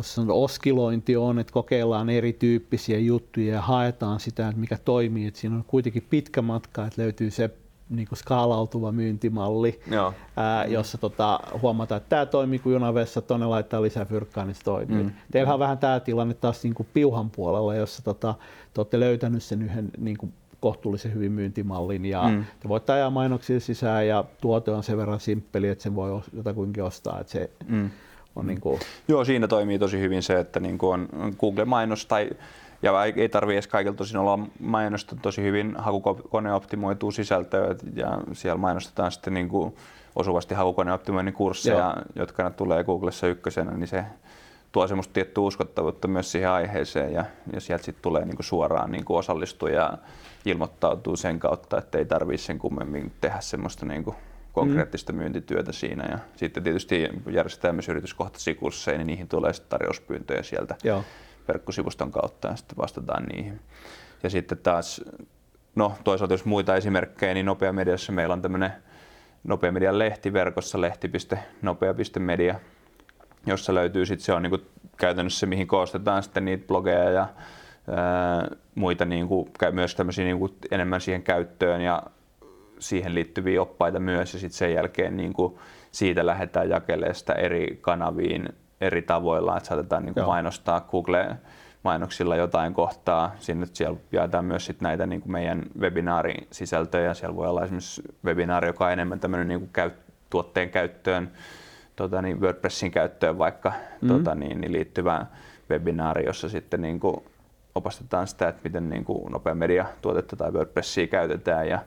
sanoa, 0.00 0.36
oskilointi 0.36 1.16
on, 1.16 1.38
että 1.38 1.52
kokeillaan 1.52 2.10
erityyppisiä 2.10 2.98
juttuja 2.98 3.54
ja 3.54 3.62
haetaan 3.62 4.20
sitä, 4.20 4.48
että 4.48 4.60
mikä 4.60 4.78
toimii. 4.84 5.26
Että 5.26 5.40
siinä 5.40 5.56
on 5.56 5.64
kuitenkin 5.66 6.06
pitkä 6.10 6.42
matka, 6.42 6.86
että 6.86 7.02
löytyy 7.02 7.30
se 7.30 7.50
niin 7.90 8.08
kuin 8.08 8.18
skaalautuva 8.18 8.92
myyntimalli, 8.92 9.80
Joo. 9.90 10.14
Ää, 10.36 10.64
jossa 10.64 10.98
tota, 10.98 11.40
huomataan, 11.62 11.96
että 11.96 12.08
tämä 12.08 12.26
toimii 12.26 12.58
kuin 12.58 12.72
junavessa, 12.72 13.20
tuonne 13.20 13.46
laittaa 13.46 13.82
lisää 13.82 14.04
fyrkkaa, 14.04 14.44
niin 14.44 14.54
se 14.54 14.64
toimii. 14.64 15.02
Mm. 15.02 15.10
Teillä 15.30 15.52
on 15.52 15.58
vähän 15.58 15.78
tämä 15.78 16.00
tilanne 16.00 16.34
taas 16.34 16.62
niin 16.62 16.74
kuin 16.74 16.88
piuhan 16.94 17.30
puolella, 17.30 17.74
jossa 17.74 18.04
tota, 18.04 18.34
te 18.74 18.80
olette 18.80 19.00
löytänyt 19.00 19.42
sen 19.42 19.62
yhden 19.62 19.90
niin 19.98 20.16
kuin 20.16 20.32
kohtuullisen 20.60 21.14
hyvin 21.14 21.32
myyntimallin 21.32 22.04
ja 22.04 22.22
mm. 22.28 22.44
te 22.60 22.68
voitte 22.68 22.92
ajaa 22.92 23.10
mainoksia 23.10 23.60
sisään 23.60 24.06
ja 24.06 24.24
tuote 24.40 24.70
on 24.70 24.82
sen 24.82 24.96
verran 24.96 25.20
simppeli, 25.20 25.68
että 25.68 25.82
sen 25.82 25.94
voi 25.94 26.22
jotakuinkin 26.32 26.84
ostaa. 26.84 27.20
Että 27.20 27.32
se, 27.32 27.50
mm 27.68 27.90
on 28.38 28.46
niin 28.46 28.60
kuin... 28.60 28.80
Joo, 29.08 29.24
siinä 29.24 29.48
toimii 29.48 29.78
tosi 29.78 30.00
hyvin 30.00 30.22
se, 30.22 30.40
että 30.40 30.60
niin 30.60 30.78
kuin 30.78 31.08
on 31.12 31.34
Google-mainos 31.40 32.06
tai 32.06 32.30
ja 32.82 33.04
ei 33.04 33.28
tarvi 33.28 33.52
edes 33.52 33.66
kaikilla 33.66 33.96
tosin 33.96 34.16
olla 34.16 34.38
mainosta 34.60 35.16
tosi 35.22 35.42
hyvin 35.42 35.74
hakukone 35.78 36.52
optimoituu 36.52 37.10
sisältöä 37.10 37.74
ja 37.94 38.18
siellä 38.32 38.58
mainostetaan 38.58 39.12
sitten 39.12 39.34
niin 39.34 39.48
kuin 39.48 39.76
osuvasti 40.16 40.54
hakukoneoptimoinnin 40.54 41.34
kursseja, 41.34 41.76
Joo. 41.96 42.04
jotka 42.16 42.50
tulee 42.50 42.84
Googlessa 42.84 43.26
ykkösenä, 43.26 43.70
niin 43.70 43.88
se 43.88 44.04
tuo 44.72 44.86
semmoista 44.86 45.12
tiettyä 45.12 45.44
uskottavuutta 45.44 46.08
myös 46.08 46.32
siihen 46.32 46.50
aiheeseen 46.50 47.12
ja, 47.12 47.24
ja 47.52 47.60
sieltä 47.60 47.84
sitten 47.84 48.02
tulee 48.02 48.24
niin 48.24 48.36
kuin 48.36 48.46
suoraan 48.46 48.92
niin 48.92 49.04
kuin 49.04 49.18
osallistua 49.18 49.70
ja 49.70 49.98
ilmoittautuu 50.44 51.16
sen 51.16 51.38
kautta, 51.38 51.78
että 51.78 51.98
ei 51.98 52.04
tarvitse 52.04 52.46
sen 52.46 52.58
kummemmin 52.58 53.12
tehdä 53.20 53.40
semmoista 53.40 53.86
niin 53.86 54.04
kuin 54.04 54.16
konkreettista 54.52 55.12
mm. 55.12 55.18
myyntityötä 55.18 55.72
siinä. 55.72 56.04
Ja 56.10 56.18
sitten 56.36 56.62
tietysti 56.62 57.08
järjestetään 57.30 57.74
myös 57.74 57.88
yrityskohtaisia 57.88 58.54
kursseja, 58.54 58.98
niin 58.98 59.06
niihin 59.06 59.28
tulee 59.28 59.52
sitten 59.52 59.70
tarjouspyyntöjä 59.70 60.42
sieltä 60.42 60.76
Joo. 60.84 61.04
Verkkosivuston 61.48 62.12
kautta 62.12 62.48
ja 62.48 62.56
sitten 62.56 62.78
vastataan 62.78 63.24
niihin. 63.24 63.60
Ja 64.22 64.30
sitten 64.30 64.58
taas, 64.58 65.04
no 65.74 65.92
toisaalta 66.04 66.34
jos 66.34 66.44
muita 66.44 66.76
esimerkkejä, 66.76 67.34
niin 67.34 67.46
Nopea 67.46 67.72
Mediassa 67.72 68.12
meillä 68.12 68.32
on 68.32 68.42
tämmöinen 68.42 68.72
Nopea 69.44 69.72
Median 69.72 69.98
lehti 69.98 70.32
verkossa, 70.32 70.80
lehti.nopea.media, 70.80 72.54
jossa 73.46 73.74
löytyy 73.74 74.06
sitten 74.06 74.24
se 74.24 74.32
on 74.32 74.42
niinku 74.42 74.58
käytännössä 74.96 75.46
mihin 75.46 75.66
koostetaan 75.66 76.22
sitten 76.22 76.44
niitä 76.44 76.66
blogeja 76.66 77.10
ja 77.10 77.28
ää, 77.88 78.48
muita 78.74 79.04
niinku, 79.04 79.48
myös 79.70 79.94
tämmöisiä 79.94 80.24
niinku 80.24 80.56
enemmän 80.70 81.00
siihen 81.00 81.22
käyttöön 81.22 81.80
ja 81.80 82.02
siihen 82.78 83.14
liittyviä 83.14 83.62
oppaita 83.62 84.00
myös 84.00 84.34
ja 84.34 84.40
sitten 84.40 84.58
sen 84.58 84.74
jälkeen 84.74 85.16
niin 85.16 85.32
kuin 85.32 85.58
siitä 85.90 86.26
lähdetään 86.26 86.68
jakelemaan 86.68 87.14
sitä 87.14 87.32
eri 87.32 87.78
kanaviin 87.80 88.48
eri 88.80 89.02
tavoilla, 89.02 89.56
että 89.56 89.68
saatetaan 89.68 90.04
niin 90.04 90.14
kuin 90.14 90.26
mainostaa 90.26 90.80
Google 90.80 91.36
mainoksilla 91.82 92.36
jotain 92.36 92.74
kohtaa. 92.74 93.32
Sinne 93.38 93.66
siellä 93.72 93.98
jaetaan 94.12 94.44
myös 94.44 94.66
sit 94.66 94.80
näitä 94.80 95.06
niin 95.06 95.20
kuin 95.20 95.32
meidän 95.32 95.62
webinaarisisältöjä. 95.80 97.14
Siellä 97.14 97.36
voi 97.36 97.48
olla 97.48 97.64
esimerkiksi 97.64 98.02
webinaari, 98.24 98.68
joka 98.68 98.86
on 98.86 98.92
enemmän 98.92 99.20
tämmöinen 99.20 99.48
niin 99.48 99.60
kuin 99.60 99.70
käy, 99.72 99.90
tuotteen 100.30 100.70
käyttöön, 100.70 101.30
tota 101.96 102.22
niin 102.22 102.40
WordPressin 102.40 102.90
käyttöön 102.90 103.38
vaikka 103.38 103.72
mm. 104.00 104.08
tota 104.08 104.34
niin, 104.34 104.60
niin 104.60 104.72
liittyvä 104.72 105.26
webinaari, 105.70 106.26
jossa 106.26 106.48
sitten 106.48 106.82
niin 106.82 107.00
kuin 107.00 107.16
opastetaan 107.74 108.26
sitä, 108.26 108.48
että 108.48 108.60
miten 108.64 108.88
niin 108.88 109.04
kuin 109.04 109.32
nopea 109.32 109.54
media 109.54 109.86
tuotetta 110.02 110.36
tai 110.36 110.50
WordPressia 110.50 111.06
käytetään 111.06 111.68
ja 111.68 111.78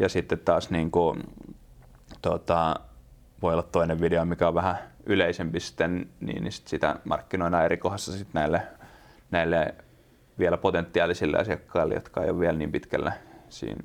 ja 0.00 0.08
sitten 0.08 0.38
taas 0.38 0.70
niin 0.70 0.90
kuin, 0.90 1.22
tota, 2.22 2.74
voi 3.42 3.52
olla 3.52 3.62
toinen 3.62 4.00
video, 4.00 4.24
mikä 4.24 4.48
on 4.48 4.54
vähän 4.54 4.78
yleisempi 5.06 5.60
sitten, 5.60 6.08
niin, 6.20 6.42
niin 6.42 6.52
sit 6.52 6.68
sitä 6.68 6.96
markkinoidaan 7.04 7.64
eri 7.64 7.76
kohdassa 7.76 8.12
sitten 8.12 8.34
näille, 8.34 8.62
näille 9.30 9.74
vielä 10.38 10.56
potentiaalisille 10.56 11.38
asiakkaille, 11.38 11.94
jotka 11.94 12.22
ei 12.22 12.30
ole 12.30 12.40
vielä 12.40 12.58
niin 12.58 12.72
pitkällä 12.72 13.12
siinä 13.48 13.82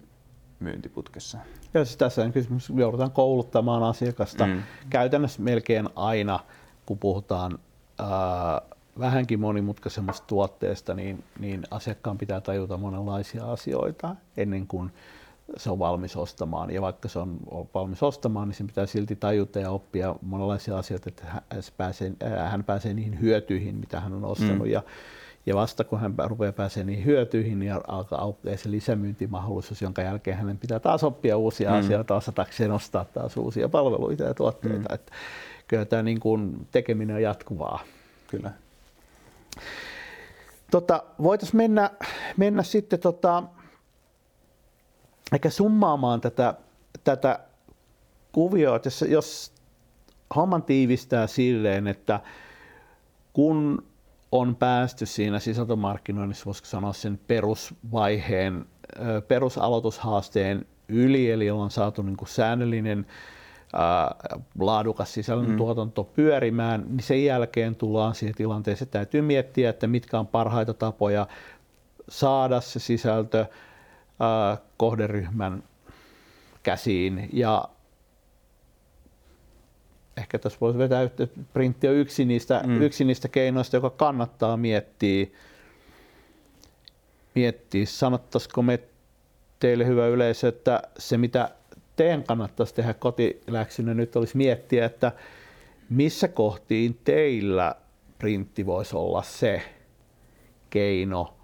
myyntiputkessa. 0.59 1.37
Ja 1.73 1.85
siis 1.85 1.97
tässä 1.97 2.21
on 2.21 2.31
kysymys, 2.31 2.69
joudutaan 2.75 3.11
kouluttamaan 3.11 3.83
asiakasta 3.83 4.47
mm. 4.47 4.63
käytännössä 4.89 5.41
melkein 5.41 5.89
aina, 5.95 6.39
kun 6.85 6.97
puhutaan 6.97 7.59
ää, 7.99 8.61
vähänkin 8.99 9.39
monimutkaisemmasta 9.39 10.27
tuotteesta, 10.27 10.93
niin, 10.93 11.23
niin 11.39 11.63
asiakkaan 11.71 12.17
pitää 12.17 12.41
tajuta 12.41 12.77
monenlaisia 12.77 13.51
asioita 13.51 14.15
ennen 14.37 14.67
kuin 14.67 14.91
se 15.57 15.71
on 15.71 15.79
valmis 15.79 16.15
ostamaan. 16.15 16.71
Ja 16.71 16.81
vaikka 16.81 17.09
se 17.09 17.19
on 17.19 17.37
valmis 17.73 18.03
ostamaan, 18.03 18.47
niin 18.47 18.55
sen 18.55 18.67
pitää 18.67 18.85
silti 18.85 19.15
tajuta 19.15 19.59
ja 19.59 19.71
oppia 19.71 20.15
monenlaisia 20.21 20.77
asioita, 20.77 21.09
että 21.09 21.23
hän 21.25 21.41
pääsee, 21.77 22.11
hän 22.49 22.63
pääsee 22.63 22.93
niihin 22.93 23.21
hyötyihin, 23.21 23.75
mitä 23.75 23.99
hän 23.99 24.13
on 24.13 24.25
ostanut. 24.25 24.67
Mm. 24.67 24.71
Ja, 24.71 24.83
ja 25.45 25.55
vasta 25.55 25.83
kun 25.83 25.99
hän 25.99 26.13
rupeaa 26.25 26.51
pääsemään 26.51 26.87
niihin 26.87 27.05
hyötyihin, 27.05 27.59
niin 27.59 27.73
alkaa 27.87 28.21
aukea 28.21 28.57
se 28.57 28.71
lisämyyntimahdollisuus, 28.71 29.81
jonka 29.81 30.01
jälkeen 30.01 30.37
hänen 30.37 30.57
pitää 30.57 30.79
taas 30.79 31.03
oppia 31.03 31.37
uusia 31.37 31.69
mm. 31.69 31.75
asioita 31.75 32.15
osatakseen 32.15 32.71
ostaa 32.71 33.05
taas 33.05 33.37
uusia 33.37 33.69
palveluita 33.69 34.23
ja 34.23 34.33
tuotteita. 34.33 34.89
Mm. 34.89 34.95
Että 34.95 35.11
kyllä 35.67 35.85
tämä 35.85 36.03
niin 36.03 36.19
kuin 36.19 36.67
tekeminen 36.71 37.15
on 37.15 37.21
jatkuvaa. 37.21 37.79
Kyllä. 38.27 38.51
Tota, 40.71 41.03
Voitaisiin 41.23 41.57
mennä, 41.57 41.91
mennä 42.37 42.63
sitten 42.63 42.99
tota, 42.99 43.43
ehkä 45.33 45.49
summaamaan 45.49 46.21
tätä, 46.21 46.53
tätä 47.03 47.39
kuvioa, 48.31 48.75
että 48.75 48.87
jos, 48.87 49.05
jos 49.09 49.51
homman 50.35 50.63
tiivistää 50.63 51.27
silleen, 51.27 51.87
että 51.87 52.19
kun 53.33 53.83
on 54.31 54.55
päästy 54.55 55.05
siinä 55.05 55.39
sisältömarkkinoinnissa, 55.39 56.45
voisiko 56.45 56.67
sanoa 56.67 56.93
sen 56.93 57.19
perusvaiheen, 57.27 58.65
perusaloitushaasteen 59.27 60.65
yli, 60.87 61.31
eli 61.31 61.51
on 61.51 61.71
saatu 61.71 62.01
niin 62.01 62.17
kuin 62.17 62.29
säännöllinen 62.29 63.05
ää, 63.73 64.15
laadukas 64.59 65.13
sisällön 65.13 65.49
mm. 65.49 65.57
tuotanto 65.57 66.03
pyörimään, 66.03 66.85
niin 66.87 67.03
sen 67.03 67.25
jälkeen 67.25 67.75
tullaan 67.75 68.15
siihen 68.15 68.35
tilanteeseen, 68.35 68.85
että 68.85 68.99
täytyy 68.99 69.21
miettiä, 69.21 69.69
että 69.69 69.87
mitkä 69.87 70.19
on 70.19 70.27
parhaita 70.27 70.73
tapoja 70.73 71.27
saada 72.09 72.61
se 72.61 72.79
sisältö 72.79 73.45
kohderyhmän 74.77 75.63
käsiin 76.63 77.29
ja 77.33 77.69
ehkä 80.17 80.39
tässä 80.39 80.57
voisi 80.61 80.79
vetää 80.79 81.03
yhteen, 81.03 81.29
printti 81.53 81.87
on 81.87 81.95
yksi 81.95 82.25
niistä, 82.25 82.61
mm. 82.67 82.81
yksi 82.81 83.03
niistä 83.03 83.27
keinoista, 83.27 83.77
joka 83.77 83.89
kannattaa 83.89 84.57
miettiä. 84.57 85.27
miettiä. 87.35 87.85
Sanottaisiko 87.85 88.61
me 88.61 88.79
teille 89.59 89.85
hyvä 89.85 90.07
yleisö, 90.07 90.47
että 90.47 90.81
se 90.97 91.17
mitä 91.17 91.49
teidän 91.95 92.23
kannattaisi 92.23 92.75
tehdä 92.75 92.93
kotiläksynä 92.93 93.93
nyt 93.93 94.15
olisi 94.15 94.37
miettiä, 94.37 94.85
että 94.85 95.11
missä 95.89 96.27
kohtiin 96.27 96.99
teillä 97.03 97.75
printti 98.19 98.65
voisi 98.65 98.95
olla 98.95 99.23
se 99.23 99.61
keino, 100.69 101.34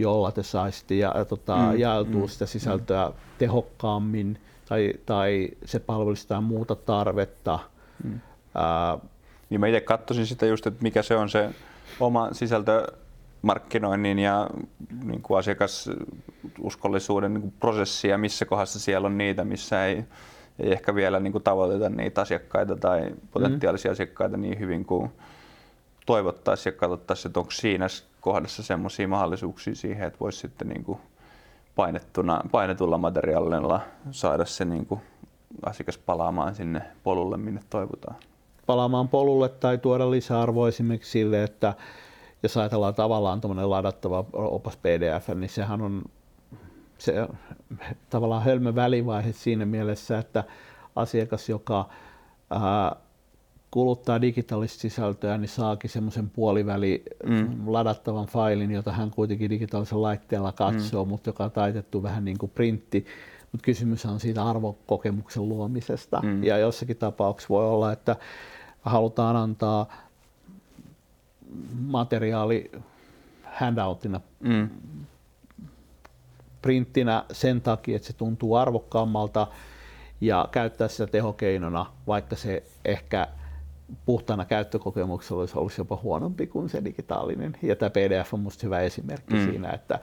jolla 0.00 0.32
te 0.32 0.42
saisitte 0.42 0.94
ja, 0.94 1.14
tota, 1.28 1.56
mm, 1.56 1.78
jaeltua 1.78 2.20
mm, 2.20 2.28
sitä 2.28 2.46
sisältöä 2.46 3.08
mm. 3.08 3.14
tehokkaammin 3.38 4.38
tai, 4.68 4.94
tai 5.06 5.48
se 5.64 5.80
palvelisi 5.80 6.26
muuta 6.42 6.74
tarvetta. 6.74 7.58
Mm. 8.04 8.20
Ää, 8.54 8.98
niin 9.50 9.60
mä 9.60 9.66
itse 9.66 9.80
katsoisin 9.80 10.26
sitä 10.26 10.46
just, 10.46 10.66
että 10.66 10.82
mikä 10.82 11.02
se 11.02 11.16
on 11.16 11.28
se 11.28 11.50
oma 12.00 12.28
sisältö 12.32 12.86
markkinoinnin 13.42 14.18
ja 14.18 14.50
niin 15.04 15.22
kuin 15.22 15.38
asiakasuskollisuuden 15.38 17.34
niin 17.34 17.42
kuin 17.42 17.54
prosessi 17.60 18.08
ja 18.08 18.18
missä 18.18 18.44
kohdassa 18.44 18.80
siellä 18.80 19.06
on 19.06 19.18
niitä, 19.18 19.44
missä 19.44 19.86
ei, 19.86 20.04
ei 20.58 20.72
ehkä 20.72 20.94
vielä 20.94 21.20
niin 21.20 21.32
kuin 21.32 21.44
tavoiteta 21.44 21.88
niitä 21.88 22.20
asiakkaita 22.20 22.76
tai 22.76 23.10
potentiaalisia 23.30 23.90
mm. 23.90 23.92
asiakkaita 23.92 24.36
niin 24.36 24.58
hyvin 24.58 24.84
kuin 24.84 25.10
toivottaisiin 26.10 26.72
ja 26.72 26.78
katsottaisiin, 26.78 27.30
että 27.30 27.40
onko 27.40 27.50
siinä 27.50 27.86
kohdassa 28.20 28.62
semmoisia 28.62 29.08
mahdollisuuksia 29.08 29.74
siihen, 29.74 30.06
että 30.06 30.20
voisi 30.20 30.38
sitten 30.38 30.68
niin 30.68 30.84
kuin 30.84 30.98
painettuna, 31.76 32.40
painetulla 32.50 32.98
materiaalilla 32.98 33.80
saada 34.10 34.44
se 34.44 34.64
niin 34.64 34.86
kuin 34.86 35.00
asiakas 35.66 35.98
palaamaan 35.98 36.54
sinne 36.54 36.82
polulle, 37.04 37.36
minne 37.36 37.60
toivotaan. 37.70 38.16
Palaamaan 38.66 39.08
polulle 39.08 39.48
tai 39.48 39.78
tuoda 39.78 40.10
lisäarvoa 40.10 40.68
esimerkiksi 40.68 41.10
sille, 41.10 41.42
että 41.42 41.74
jos 42.42 42.56
ajatellaan 42.56 42.94
tavallaan 42.94 43.40
tuommoinen 43.40 43.70
ladattava 43.70 44.24
opas 44.32 44.76
PDF, 44.76 45.28
niin 45.34 45.50
sehän 45.50 45.82
on 45.82 46.02
se 46.98 47.28
tavallaan 48.10 48.42
hölmö 48.42 48.74
välivaihe 48.74 49.32
siinä 49.32 49.66
mielessä, 49.66 50.18
että 50.18 50.44
asiakas, 50.96 51.48
joka 51.48 51.88
ää, 52.50 52.96
kuluttaa 53.70 54.20
digitaalista 54.20 54.80
sisältöä, 54.80 55.38
niin 55.38 55.48
saakin 55.48 55.90
semmoisen 55.90 56.30
puoliväli 56.30 57.02
mm. 57.26 57.58
ladattavan 57.66 58.26
failin, 58.26 58.70
jota 58.70 58.92
hän 58.92 59.10
kuitenkin 59.10 59.50
digitaalisella 59.50 60.02
laitteella 60.02 60.52
katsoo, 60.52 61.04
mm. 61.04 61.08
mutta 61.08 61.28
joka 61.28 61.44
on 61.44 61.50
taitettu 61.50 62.02
vähän 62.02 62.24
niin 62.24 62.38
kuin 62.38 62.52
printti. 62.54 63.06
Mutta 63.52 63.64
kysymys 63.64 64.06
on 64.06 64.20
siitä 64.20 64.44
arvokokemuksen 64.44 65.48
luomisesta. 65.48 66.20
Mm. 66.22 66.44
Ja 66.44 66.58
jossakin 66.58 66.96
tapauksessa 66.96 67.54
voi 67.54 67.66
olla, 67.66 67.92
että 67.92 68.16
halutaan 68.82 69.36
antaa 69.36 69.92
materiaali 71.80 72.70
handoutina, 73.44 74.20
mm. 74.40 74.68
printtinä 76.62 77.24
sen 77.32 77.60
takia, 77.60 77.96
että 77.96 78.06
se 78.06 78.12
tuntuu 78.12 78.54
arvokkaammalta 78.54 79.46
ja 80.20 80.48
käyttää 80.50 80.88
sitä 80.88 81.06
tehokeinona, 81.06 81.86
vaikka 82.06 82.36
se 82.36 82.62
ehkä 82.84 83.28
puhtaana 84.06 84.44
käyttökokemuksella 84.44 85.40
olisi 85.40 85.58
ollut 85.58 85.78
jopa 85.78 85.98
huonompi 86.02 86.46
kuin 86.46 86.68
se 86.68 86.84
digitaalinen. 86.84 87.56
Ja 87.62 87.76
tämä 87.76 87.90
PDF 87.90 88.34
on 88.34 88.40
minusta 88.40 88.66
hyvä 88.66 88.80
esimerkki 88.80 89.34
mm. 89.34 89.44
siinä, 89.44 89.70
että 89.70 89.98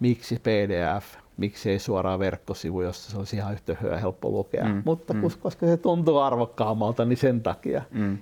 miksi 0.00 0.36
PDF, 0.36 1.16
miksi 1.36 1.70
ei 1.70 1.78
suoraan 1.78 2.18
verkkosivu, 2.18 2.82
jossa 2.82 3.10
se 3.10 3.18
olisi 3.18 3.36
ihan 3.36 3.52
yhtä 3.52 3.76
hyvä 3.82 3.98
helppo 3.98 4.30
lukea. 4.30 4.64
Mm. 4.64 4.82
Mutta 4.84 5.14
mm. 5.14 5.22
koska 5.42 5.66
se 5.66 5.76
tuntuu 5.76 6.18
arvokkaammalta, 6.18 7.04
niin 7.04 7.16
sen 7.16 7.40
takia. 7.40 7.82
Mm. 7.90 8.18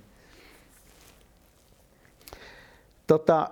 Tota, 3.06 3.50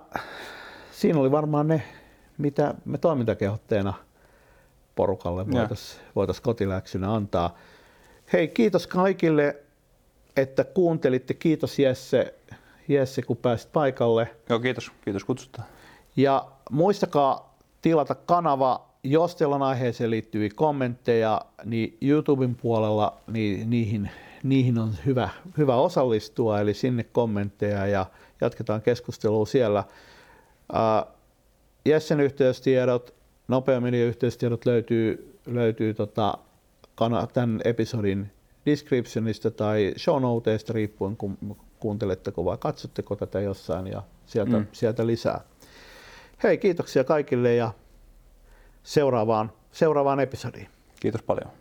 siinä 0.91 1.19
oli 1.19 1.31
varmaan 1.31 1.67
ne, 1.67 1.83
mitä 2.37 2.73
me 2.85 2.97
toimintakehotteena 2.97 3.93
porukalle 4.95 5.51
voitaisiin 5.51 6.01
voitais 6.15 6.41
kotiläksynä 6.41 7.13
antaa. 7.13 7.57
Hei, 8.33 8.47
kiitos 8.47 8.87
kaikille, 8.87 9.55
että 10.37 10.63
kuuntelitte. 10.63 11.33
Kiitos 11.33 11.79
Jesse, 11.79 12.33
Jesse 12.87 13.21
kun 13.21 13.37
pääsit 13.37 13.71
paikalle. 13.71 14.29
Joo, 14.49 14.59
kiitos. 14.59 14.91
Kiitos 15.03 15.23
kutsusta. 15.23 15.61
Ja 16.15 16.45
muistakaa 16.71 17.57
tilata 17.81 18.15
kanava, 18.15 18.87
jos 19.03 19.35
teillä 19.35 19.55
on 19.55 19.63
aiheeseen 19.63 20.09
liittyviä 20.09 20.49
kommentteja, 20.55 21.41
niin 21.65 21.97
YouTuben 22.01 22.55
puolella 22.55 23.17
niin 23.27 23.69
niihin, 23.69 24.11
niihin 24.43 24.79
on 24.79 24.93
hyvä, 25.05 25.29
hyvä 25.57 25.75
osallistua, 25.75 26.59
eli 26.59 26.73
sinne 26.73 27.03
kommentteja 27.03 27.87
ja 27.87 28.05
jatketaan 28.41 28.81
keskustelua 28.81 29.45
siellä. 29.45 29.83
Uh, 30.73 31.13
Jessen 31.85 32.19
yhteystiedot, 32.19 33.13
nopeammin 33.47 33.93
yhteystiedot 33.93 34.65
löytyy, 34.65 35.39
löytyy 35.45 35.93
tota, 35.93 36.37
tämän 37.33 37.61
episodin 37.65 38.31
descriptionista 38.71 39.51
tai 39.51 39.93
show 39.97 40.21
noteista 40.21 40.73
riippuen, 40.73 41.17
kun 41.17 41.37
kuunteletteko 41.79 42.45
vai 42.45 42.57
katsotteko 42.57 43.15
tätä 43.15 43.39
jossain 43.39 43.87
ja 43.87 44.03
sieltä, 44.25 44.59
mm. 44.59 44.67
sieltä 44.71 45.07
lisää. 45.07 45.41
Hei, 46.43 46.57
kiitoksia 46.57 47.03
kaikille 47.03 47.55
ja 47.55 47.73
seuraavaan, 48.83 49.51
seuraavaan 49.71 50.19
episodiin. 50.19 50.67
Kiitos 50.99 51.21
paljon. 51.21 51.51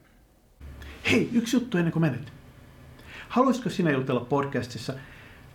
Hei, 1.11 1.31
yksi 1.33 1.57
juttu 1.57 1.79
ennen 1.79 1.93
kuin 1.93 2.01
menet. 2.01 2.33
Haluaisitko 3.29 3.71
sinä 3.71 3.91
jutella 3.91 4.21
podcastissa 4.21 4.95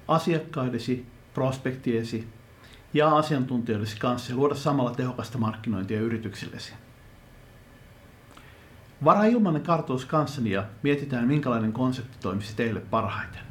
asiakkaidesi, 0.08 1.06
prospektiesi 1.34 2.28
ja 2.94 3.18
asiantuntijoidesi 3.18 3.98
kanssa 4.00 4.32
ja 4.32 4.36
luoda 4.36 4.56
samalla 4.56 4.92
tehokasta 4.92 5.38
markkinointia 5.38 6.02
yrityksillesi? 6.02 6.74
Varaa 9.04 9.26
ilmainen 9.26 9.62
kartoitus 9.64 10.06
kanssani 10.06 10.52
ja 10.52 10.64
mietitään 10.84 11.28
minkälainen 11.28 11.74
konsepti 11.74 12.18
toimisi 12.22 12.56
teille 12.56 12.80
parhaiten. 12.80 13.42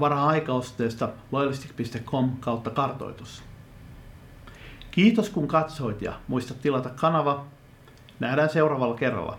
Varaa 0.00 0.26
aikaosteesta 0.26 1.08
loyalistic.com 1.32 2.36
kautta 2.40 2.70
kartoitus. 2.70 3.42
Kiitos 4.90 5.30
kun 5.30 5.48
katsoit 5.48 6.02
ja 6.02 6.12
muista 6.28 6.54
tilata 6.54 6.88
kanava. 6.88 7.46
Nähdään 8.20 8.48
seuraavalla 8.48 8.94
kerralla. 8.94 9.38